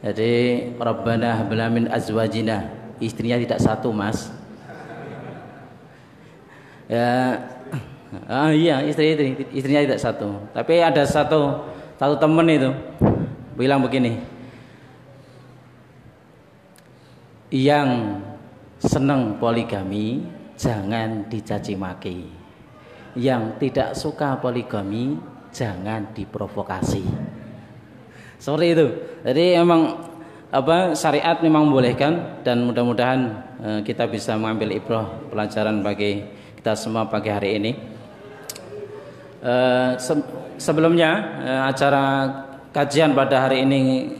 Jadi 0.00 0.32
Rabbana 0.80 1.44
hablamin 1.44 1.92
azwajina. 1.92 2.72
Istrinya 2.96 3.36
tidak 3.44 3.60
satu 3.60 3.92
mas. 3.92 4.32
Ya, 6.88 7.44
ah, 8.24 8.48
iya 8.56 8.80
istri 8.88 9.36
istrinya 9.52 9.84
tidak 9.84 10.00
satu. 10.00 10.48
Tapi 10.56 10.80
ada 10.80 11.04
satu 11.04 11.68
satu 12.00 12.16
temen 12.16 12.48
itu 12.48 12.72
bilang 13.56 13.84
begini. 13.84 14.18
Yang 17.52 18.20
senang 18.80 19.36
poligami 19.36 20.24
jangan 20.56 21.28
dicaci 21.28 21.76
maki. 21.76 22.28
Yang 23.12 23.42
tidak 23.60 23.88
suka 23.92 24.40
poligami 24.40 25.20
jangan 25.52 26.10
diprovokasi. 26.16 27.04
Seperti 28.40 28.66
itu. 28.74 28.86
Jadi 29.22 29.44
emang 29.54 30.10
apa 30.52 30.92
syariat 30.92 31.40
memang 31.40 31.64
membolehkan 31.68 32.44
dan 32.44 32.64
mudah-mudahan 32.68 33.20
eh, 33.62 33.80
kita 33.88 34.04
bisa 34.04 34.36
mengambil 34.36 34.76
ibrah 34.76 35.08
pelajaran 35.32 35.80
bagi 35.80 36.28
kita 36.60 36.76
semua 36.76 37.08
pagi 37.08 37.32
hari 37.32 37.56
ini. 37.56 37.72
Eh, 39.42 39.90
se 39.96 40.12
sebelumnya 40.60 41.10
eh, 41.40 41.62
acara 41.72 42.04
kajian 42.72 43.12
pada 43.12 43.46
hari 43.46 43.62
ini 43.68 44.10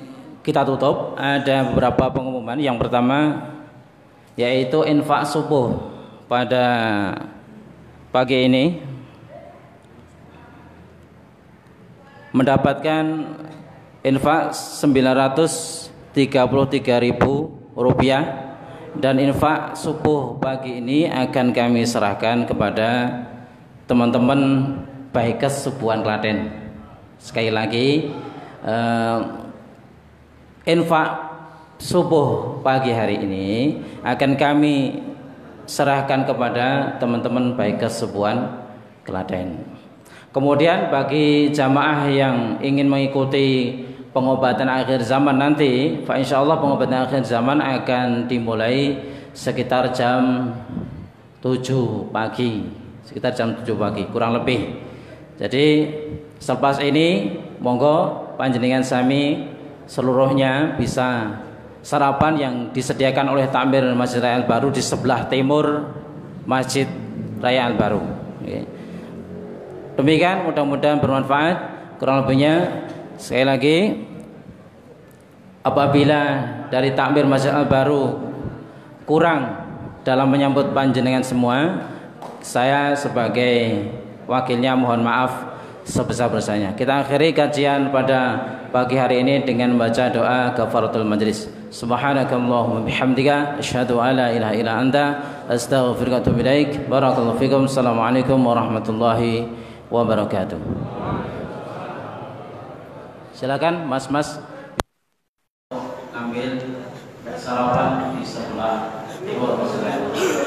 kita 0.44 0.62
tutup. 0.62 1.16
Ada 1.16 1.72
beberapa 1.72 2.12
pengumuman. 2.12 2.61
Yang 2.61 2.86
pertama 2.86 3.48
yaitu 4.36 4.84
infak 4.84 5.26
subuh 5.28 5.92
pada 6.28 6.64
pagi 8.12 8.46
ini. 8.46 8.80
Mendapatkan 12.32 13.05
infak 14.00 14.57
933 14.57 15.84
ribu 17.05 17.53
rupiah 17.76 18.57
dan 18.96 19.20
infak 19.20 19.76
subuh 19.76 20.40
pagi 20.40 20.80
ini 20.80 21.12
akan 21.12 21.53
kami 21.53 21.84
serahkan 21.84 22.48
kepada 22.48 23.20
teman-teman 23.84 24.40
Baikes 25.12 25.68
Subuhan 25.68 26.00
Klaten. 26.00 26.48
Sekali 27.20 27.53
lagi 27.53 28.09
eh, 28.63 29.19
infak 30.67 31.09
subuh 31.83 32.63
pagi 32.63 32.95
hari 32.95 33.19
ini 33.19 33.83
akan 34.07 34.39
kami 34.39 35.03
serahkan 35.67 36.23
kepada 36.27 36.99
teman-teman 37.03 37.59
baik 37.59 37.83
kesubuhan 37.83 38.63
Klaten. 39.03 39.67
Kemudian 40.31 40.89
bagi 40.89 41.51
jamaah 41.51 42.09
yang 42.09 42.63
ingin 42.63 42.89
mengikuti 42.89 43.83
pengobatan 44.15 44.71
akhir 44.71 45.03
zaman 45.05 45.37
nanti, 45.37 46.01
Pak 46.07 46.23
insya 46.23 46.41
Allah 46.41 46.57
pengobatan 46.63 47.05
akhir 47.05 47.27
zaman 47.27 47.59
akan 47.61 48.31
dimulai 48.31 48.97
sekitar 49.35 49.91
jam 49.93 50.55
7 51.43 52.13
pagi, 52.15 52.65
sekitar 53.03 53.35
jam 53.35 53.59
7 53.61 53.75
pagi 53.75 54.07
kurang 54.09 54.39
lebih. 54.39 54.79
Jadi 55.37 55.91
selepas 56.39 56.79
ini 56.79 57.37
monggo 57.59 58.22
panjenengan 58.43 58.82
sami 58.82 59.55
seluruhnya 59.86 60.74
bisa 60.74 61.38
sarapan 61.78 62.34
yang 62.34 62.55
disediakan 62.74 63.30
oleh 63.30 63.47
Takmir 63.47 63.86
Masjid 63.95 64.18
Raya 64.18 64.43
Al 64.43 64.51
Baru 64.51 64.74
di 64.74 64.82
sebelah 64.82 65.30
timur 65.30 65.95
Masjid 66.43 66.90
Raya 67.38 67.70
Al 67.70 67.78
Baru. 67.78 68.03
Demikian 69.95 70.43
mudah-mudahan 70.51 70.99
bermanfaat. 70.99 71.57
Kurang 72.03 72.26
lebihnya 72.26 72.82
sekali 73.14 73.47
lagi 73.47 73.78
apabila 75.62 76.43
dari 76.66 76.99
Takmir 76.99 77.30
Masjid 77.30 77.55
Al 77.55 77.70
Baru 77.70 78.26
kurang 79.07 79.55
dalam 80.03 80.26
menyambut 80.26 80.74
panjenengan 80.74 81.22
semua, 81.22 81.86
saya 82.43 82.90
sebagai 82.99 83.86
wakilnya 84.26 84.74
mohon 84.74 85.07
maaf 85.07 85.51
sebesar-besarnya. 85.83 86.74
Kita 86.78 87.03
akhiri 87.03 87.35
kajian 87.35 87.91
pada 87.91 88.39
pagi 88.70 88.95
hari 88.97 89.20
ini 89.22 89.43
dengan 89.43 89.74
membaca 89.74 90.09
doa 90.09 90.55
kafaratul 90.55 91.07
majlis. 91.07 91.51
Subhanakallahumma 91.72 92.85
bihamdika 92.85 93.57
asyhadu 93.59 93.99
an 93.99 94.20
la 94.20 94.28
ilaha 94.30 94.55
illa 94.55 94.72
anta 94.78 95.05
astaghfiruka 95.49 96.20
wa 96.20 96.22
atubu 96.22 96.41
ilaik. 96.45 96.70
Barakallahu 96.87 97.41
fikum. 97.41 97.64
Assalamualaikum 97.66 98.39
warahmatullahi 98.39 99.49
wabarakatuh. 99.89 100.61
Silakan 103.33 103.89
Mas-mas 103.91 104.39
ambil 106.14 106.62
sarapan 107.35 108.14
di 108.14 108.22
sebelah 108.22 109.03
timur 109.24 109.59
Pak 109.59 110.41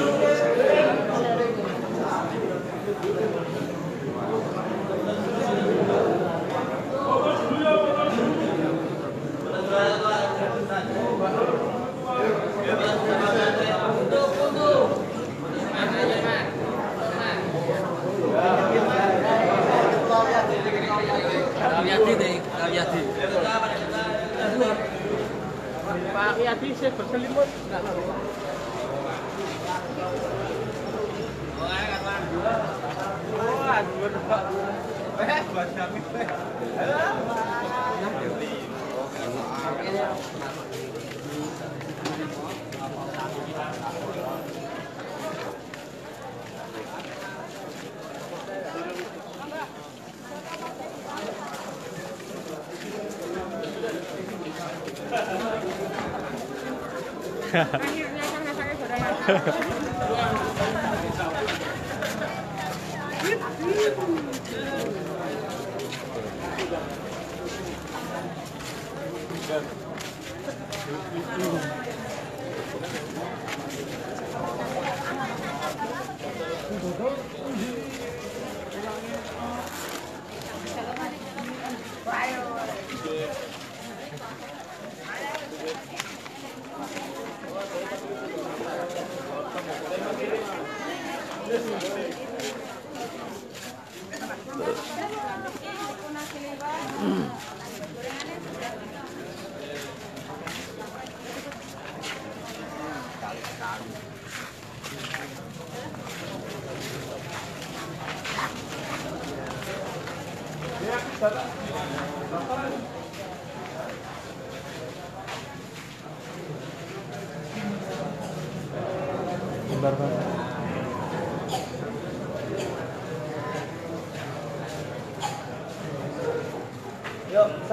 Yadi 26.56 26.72
saya 26.72 26.88
berselimut 26.96 27.48
enggak 57.56 57.80
Akhirnya 57.80 58.24
sama 58.28 58.52
saya 58.52 58.74
sudah 58.76 58.98
Yuk, 63.26 63.42
satu, 82.26 82.55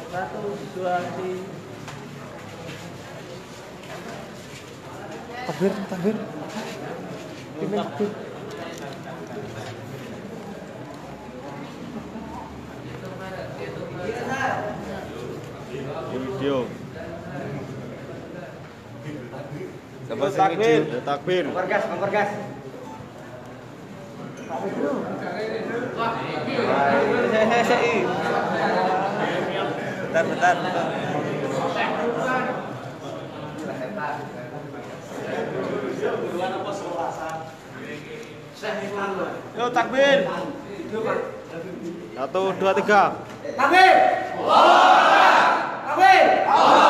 Satu, 0.10 0.43
dua, 0.76 0.95
tiga. 1.16 1.47
Takbir, 5.47 5.74
takbir. 5.88 6.16
Ini 7.60 7.76
takbir. 7.80 8.12
video 16.39 16.66
Tambah 20.10 20.30
takbir. 21.10 21.43
Takbir. 21.43 21.43
Komporgas, 21.49 21.84
komporgas. 21.89 22.30
Bentar, 30.10 30.26
bentar. 30.30 30.86
Yo 39.57 39.66
takbir. 39.74 40.18
Satu, 42.16 42.41
dua, 42.60 42.72
tiga. 42.78 43.01
Takbir. 43.57 43.93
Takbir. 45.89 46.26
Takbir. 46.45 46.89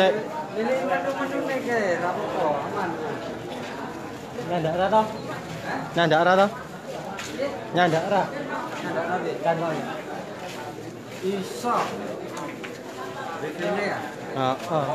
sik. 0.00 0.14
Ini 0.56 0.74
metu-metune 0.88 1.56
ge, 1.60 1.80
ra 2.00 2.10
popo, 2.16 2.46
aman. 2.56 2.90
Nyandak 4.48 4.74
ra 4.80 4.86
to? 4.88 5.02
Nyandak 5.94 6.24
ra 6.26 6.32
to? 6.40 6.46
Nyandak 7.76 8.04
ra. 8.08 8.22
Iso. 11.20 11.76
Dekene 13.40 13.84
ya? 13.92 13.98
Heeh. 14.36 14.88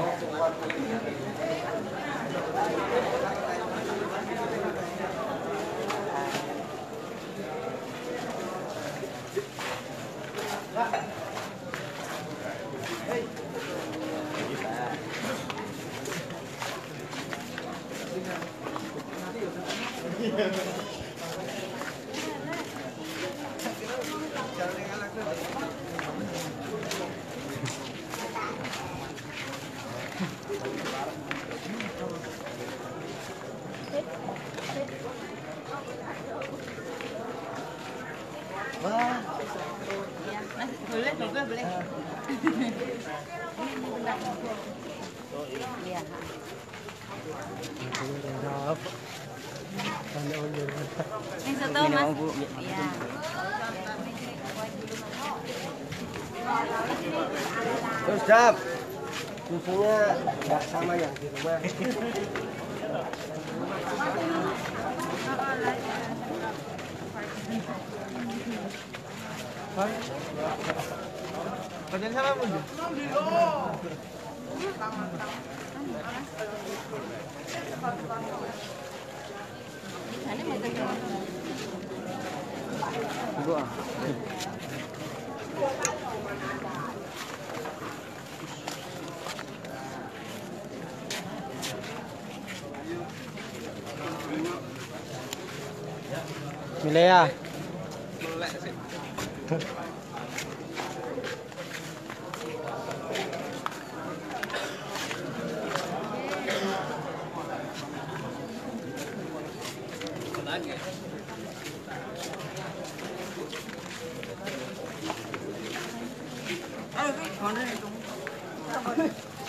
Milea. 96.85 97.31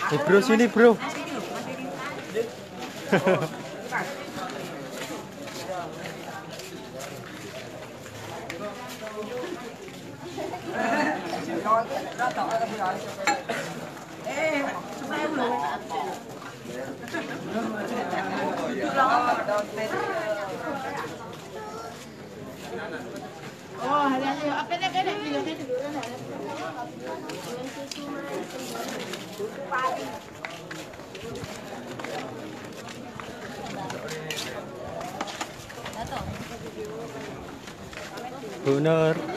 Eh 0.09 0.17
bro 0.25 0.41
sini 0.41 0.67
bro. 0.67 0.97
Bu 38.87 39.36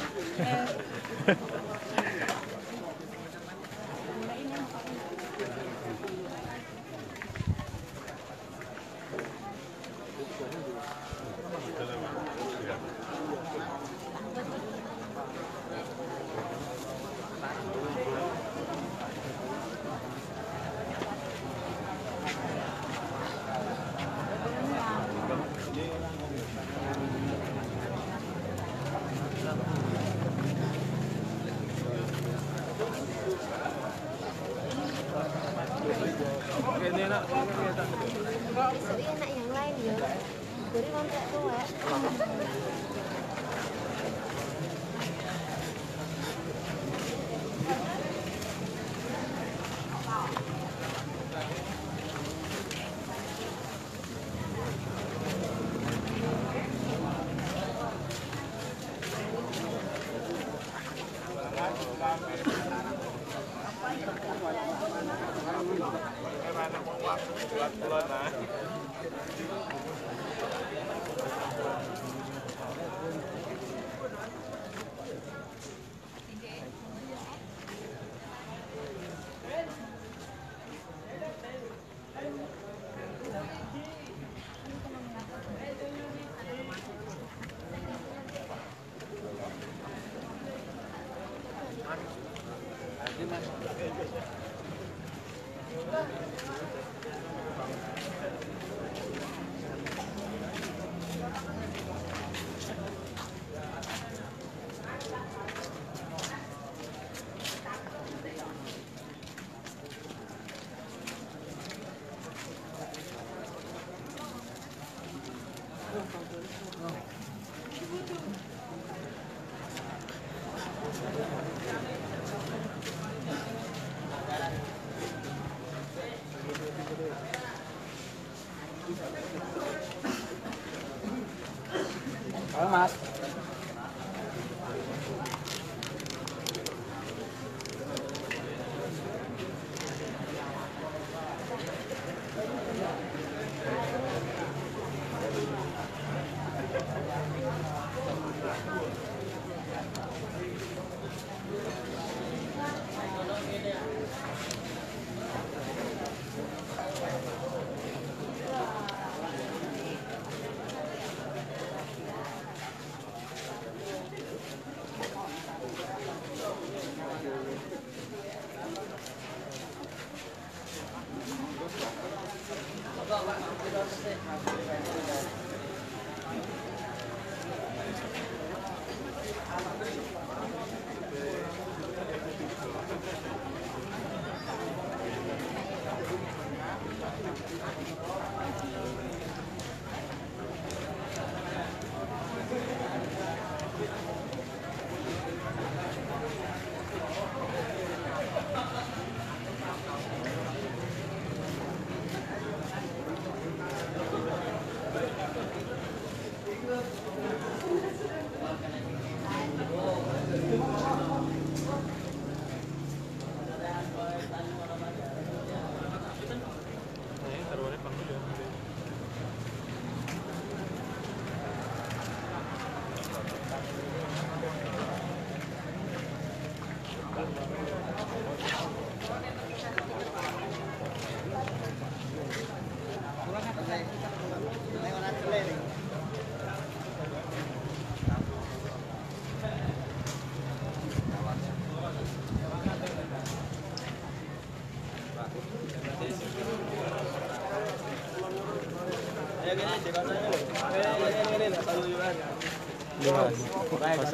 más. 132.70 132.99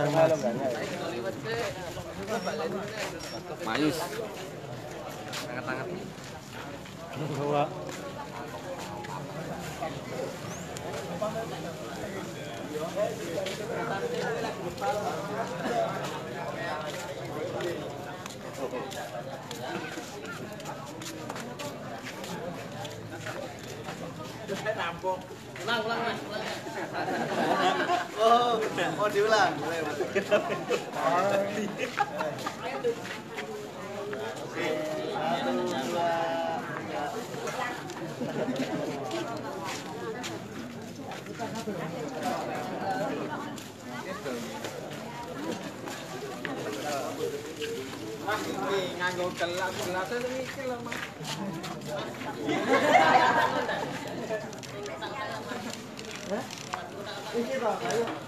Mas. 0.05 0.33
Mayus. 3.65 3.99
Hangat-hangat. 5.49 5.89
Bawa. 7.17 7.65
Oh, 18.57 18.69
oh 18.69 19.07
diulang. 25.87 26.19
Boleh, 26.27 26.36
Oke, 29.07 30.19
satu, 30.19 30.51
dua, 30.67 31.47
tiga. 31.55 32.03
Mas 48.27 48.43
iki 48.43 48.81
nganggo 48.99 49.27
gelas-gelas 49.39 50.11
iki 50.19 50.63
lho, 50.67 50.77
Mas. 50.83 50.99
Iki 57.39 57.55
to, 57.63 57.71
ayo 57.87 58.26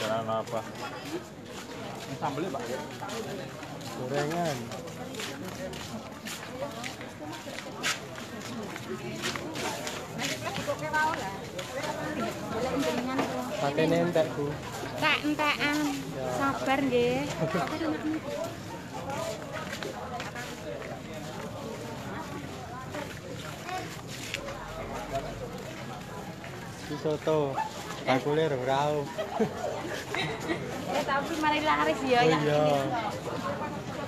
Jalan 0.00 0.26
apa? 0.32 0.60
Gorengan. 3.96 4.56
Pakai 13.60 13.84
nentek 13.92 14.26
bu. 14.32 14.48
Tak 14.96 15.16
entekan. 15.20 15.76
Sabar 16.40 16.78
nggih. 16.80 17.28
Di 26.96 27.04
soto. 27.04 27.52
Bakule 28.08 28.48
rau. 28.64 29.04
Eh 30.88 31.02
tapi 31.04 31.32
mari 31.44 31.60
laris 31.60 32.00
ya 32.08 32.24
Oh 32.24 32.24
ya. 32.24 32.38
iya. 32.40 32.64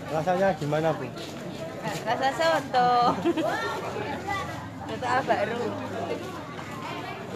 Rasanya 0.09 0.57
gimana, 0.57 0.97
Bu? 0.97 1.05
Rasa 1.85 2.29
soto. 2.33 2.89
Soto 4.89 5.05
al 5.05 5.21
baru. 5.29 5.61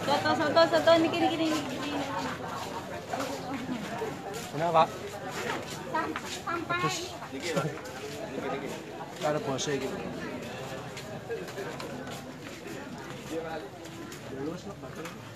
Soto 0.01 0.29
soto 0.41 0.61
soto 0.73 0.91
niki 0.97 1.17
niki 1.21 1.37
niki. 1.37 1.61
Kenapa? 4.57 4.89
Sampai. 6.49 6.97
Karo 9.21 9.37
bose 9.45 9.69
iki. 9.77 9.89
Kadang 14.33 15.32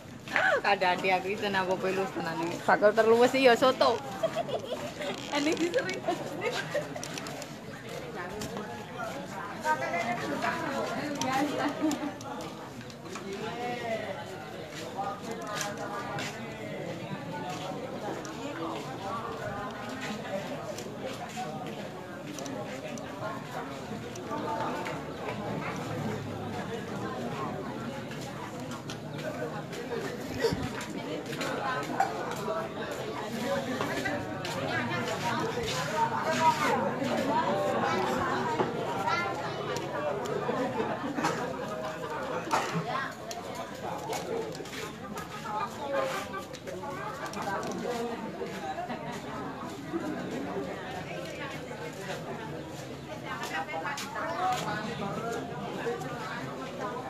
dia 1.01 1.19
aku 1.19 1.27
itu 1.31 1.47
nabo 1.47 1.79
pelus 1.79 2.11
tenan 2.11 2.35
ini. 2.43 2.55
Bakal 2.65 2.91
terluwes 2.91 3.33
iya 3.37 3.55
soto. 3.55 3.95
Ini 5.37 5.51
disering. 5.55 6.01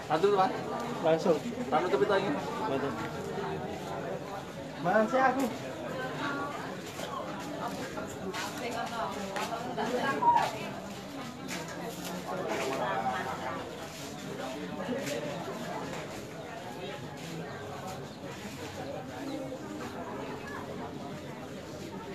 Satu 0.08 0.32
tuh, 0.32 0.40
Pak. 0.40 0.50
Langsung. 1.04 1.36
Satu 1.68 1.86
tapi 1.92 2.06
lagi. 2.08 2.32
Betul. 2.72 2.92
Mana 4.80 5.04
sih 5.12 5.20
aku? 5.20 5.44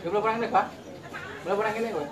Ya 0.03 0.09
belum 0.09 0.23
pernah 0.25 0.39
ini, 0.41 0.49
Pak. 0.49 0.67
Belum 1.45 1.57
pernah 1.61 1.77
ini, 1.77 1.91
Pak. 1.93 2.09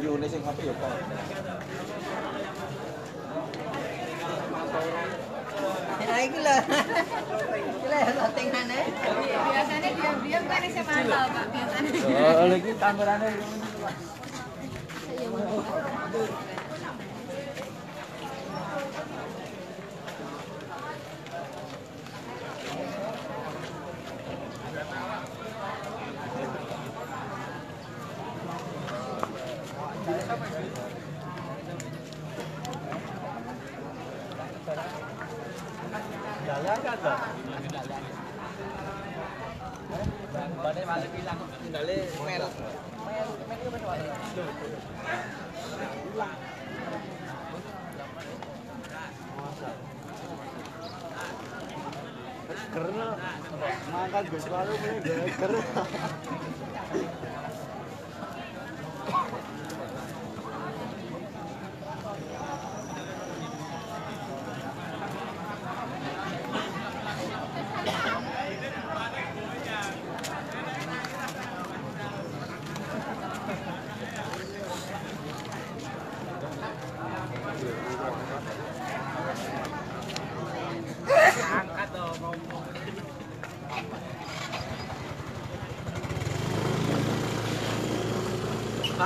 Yun, 0.00 0.24
sing 0.26 0.42
apa 0.42 0.60
ya, 0.60 0.74
Pak? 0.74 0.92
Nah, 6.00 6.18
iki 6.26 6.38
lho. 6.42 6.56
Lha 7.86 8.00
lho 8.10 8.26
tengane. 8.34 8.80
Biasane 9.46 9.88
diam-diam 9.94 10.42
kan 10.50 10.62
sing 10.66 10.84
mahal, 10.88 11.26
Pak. 11.30 11.46
Biasane. 11.54 11.88
Oh, 12.18 12.44
lha 12.50 12.56
iki 12.58 12.72
Saya. 16.10 16.49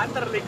ಆತರಲ್ಲಿ 0.05 0.44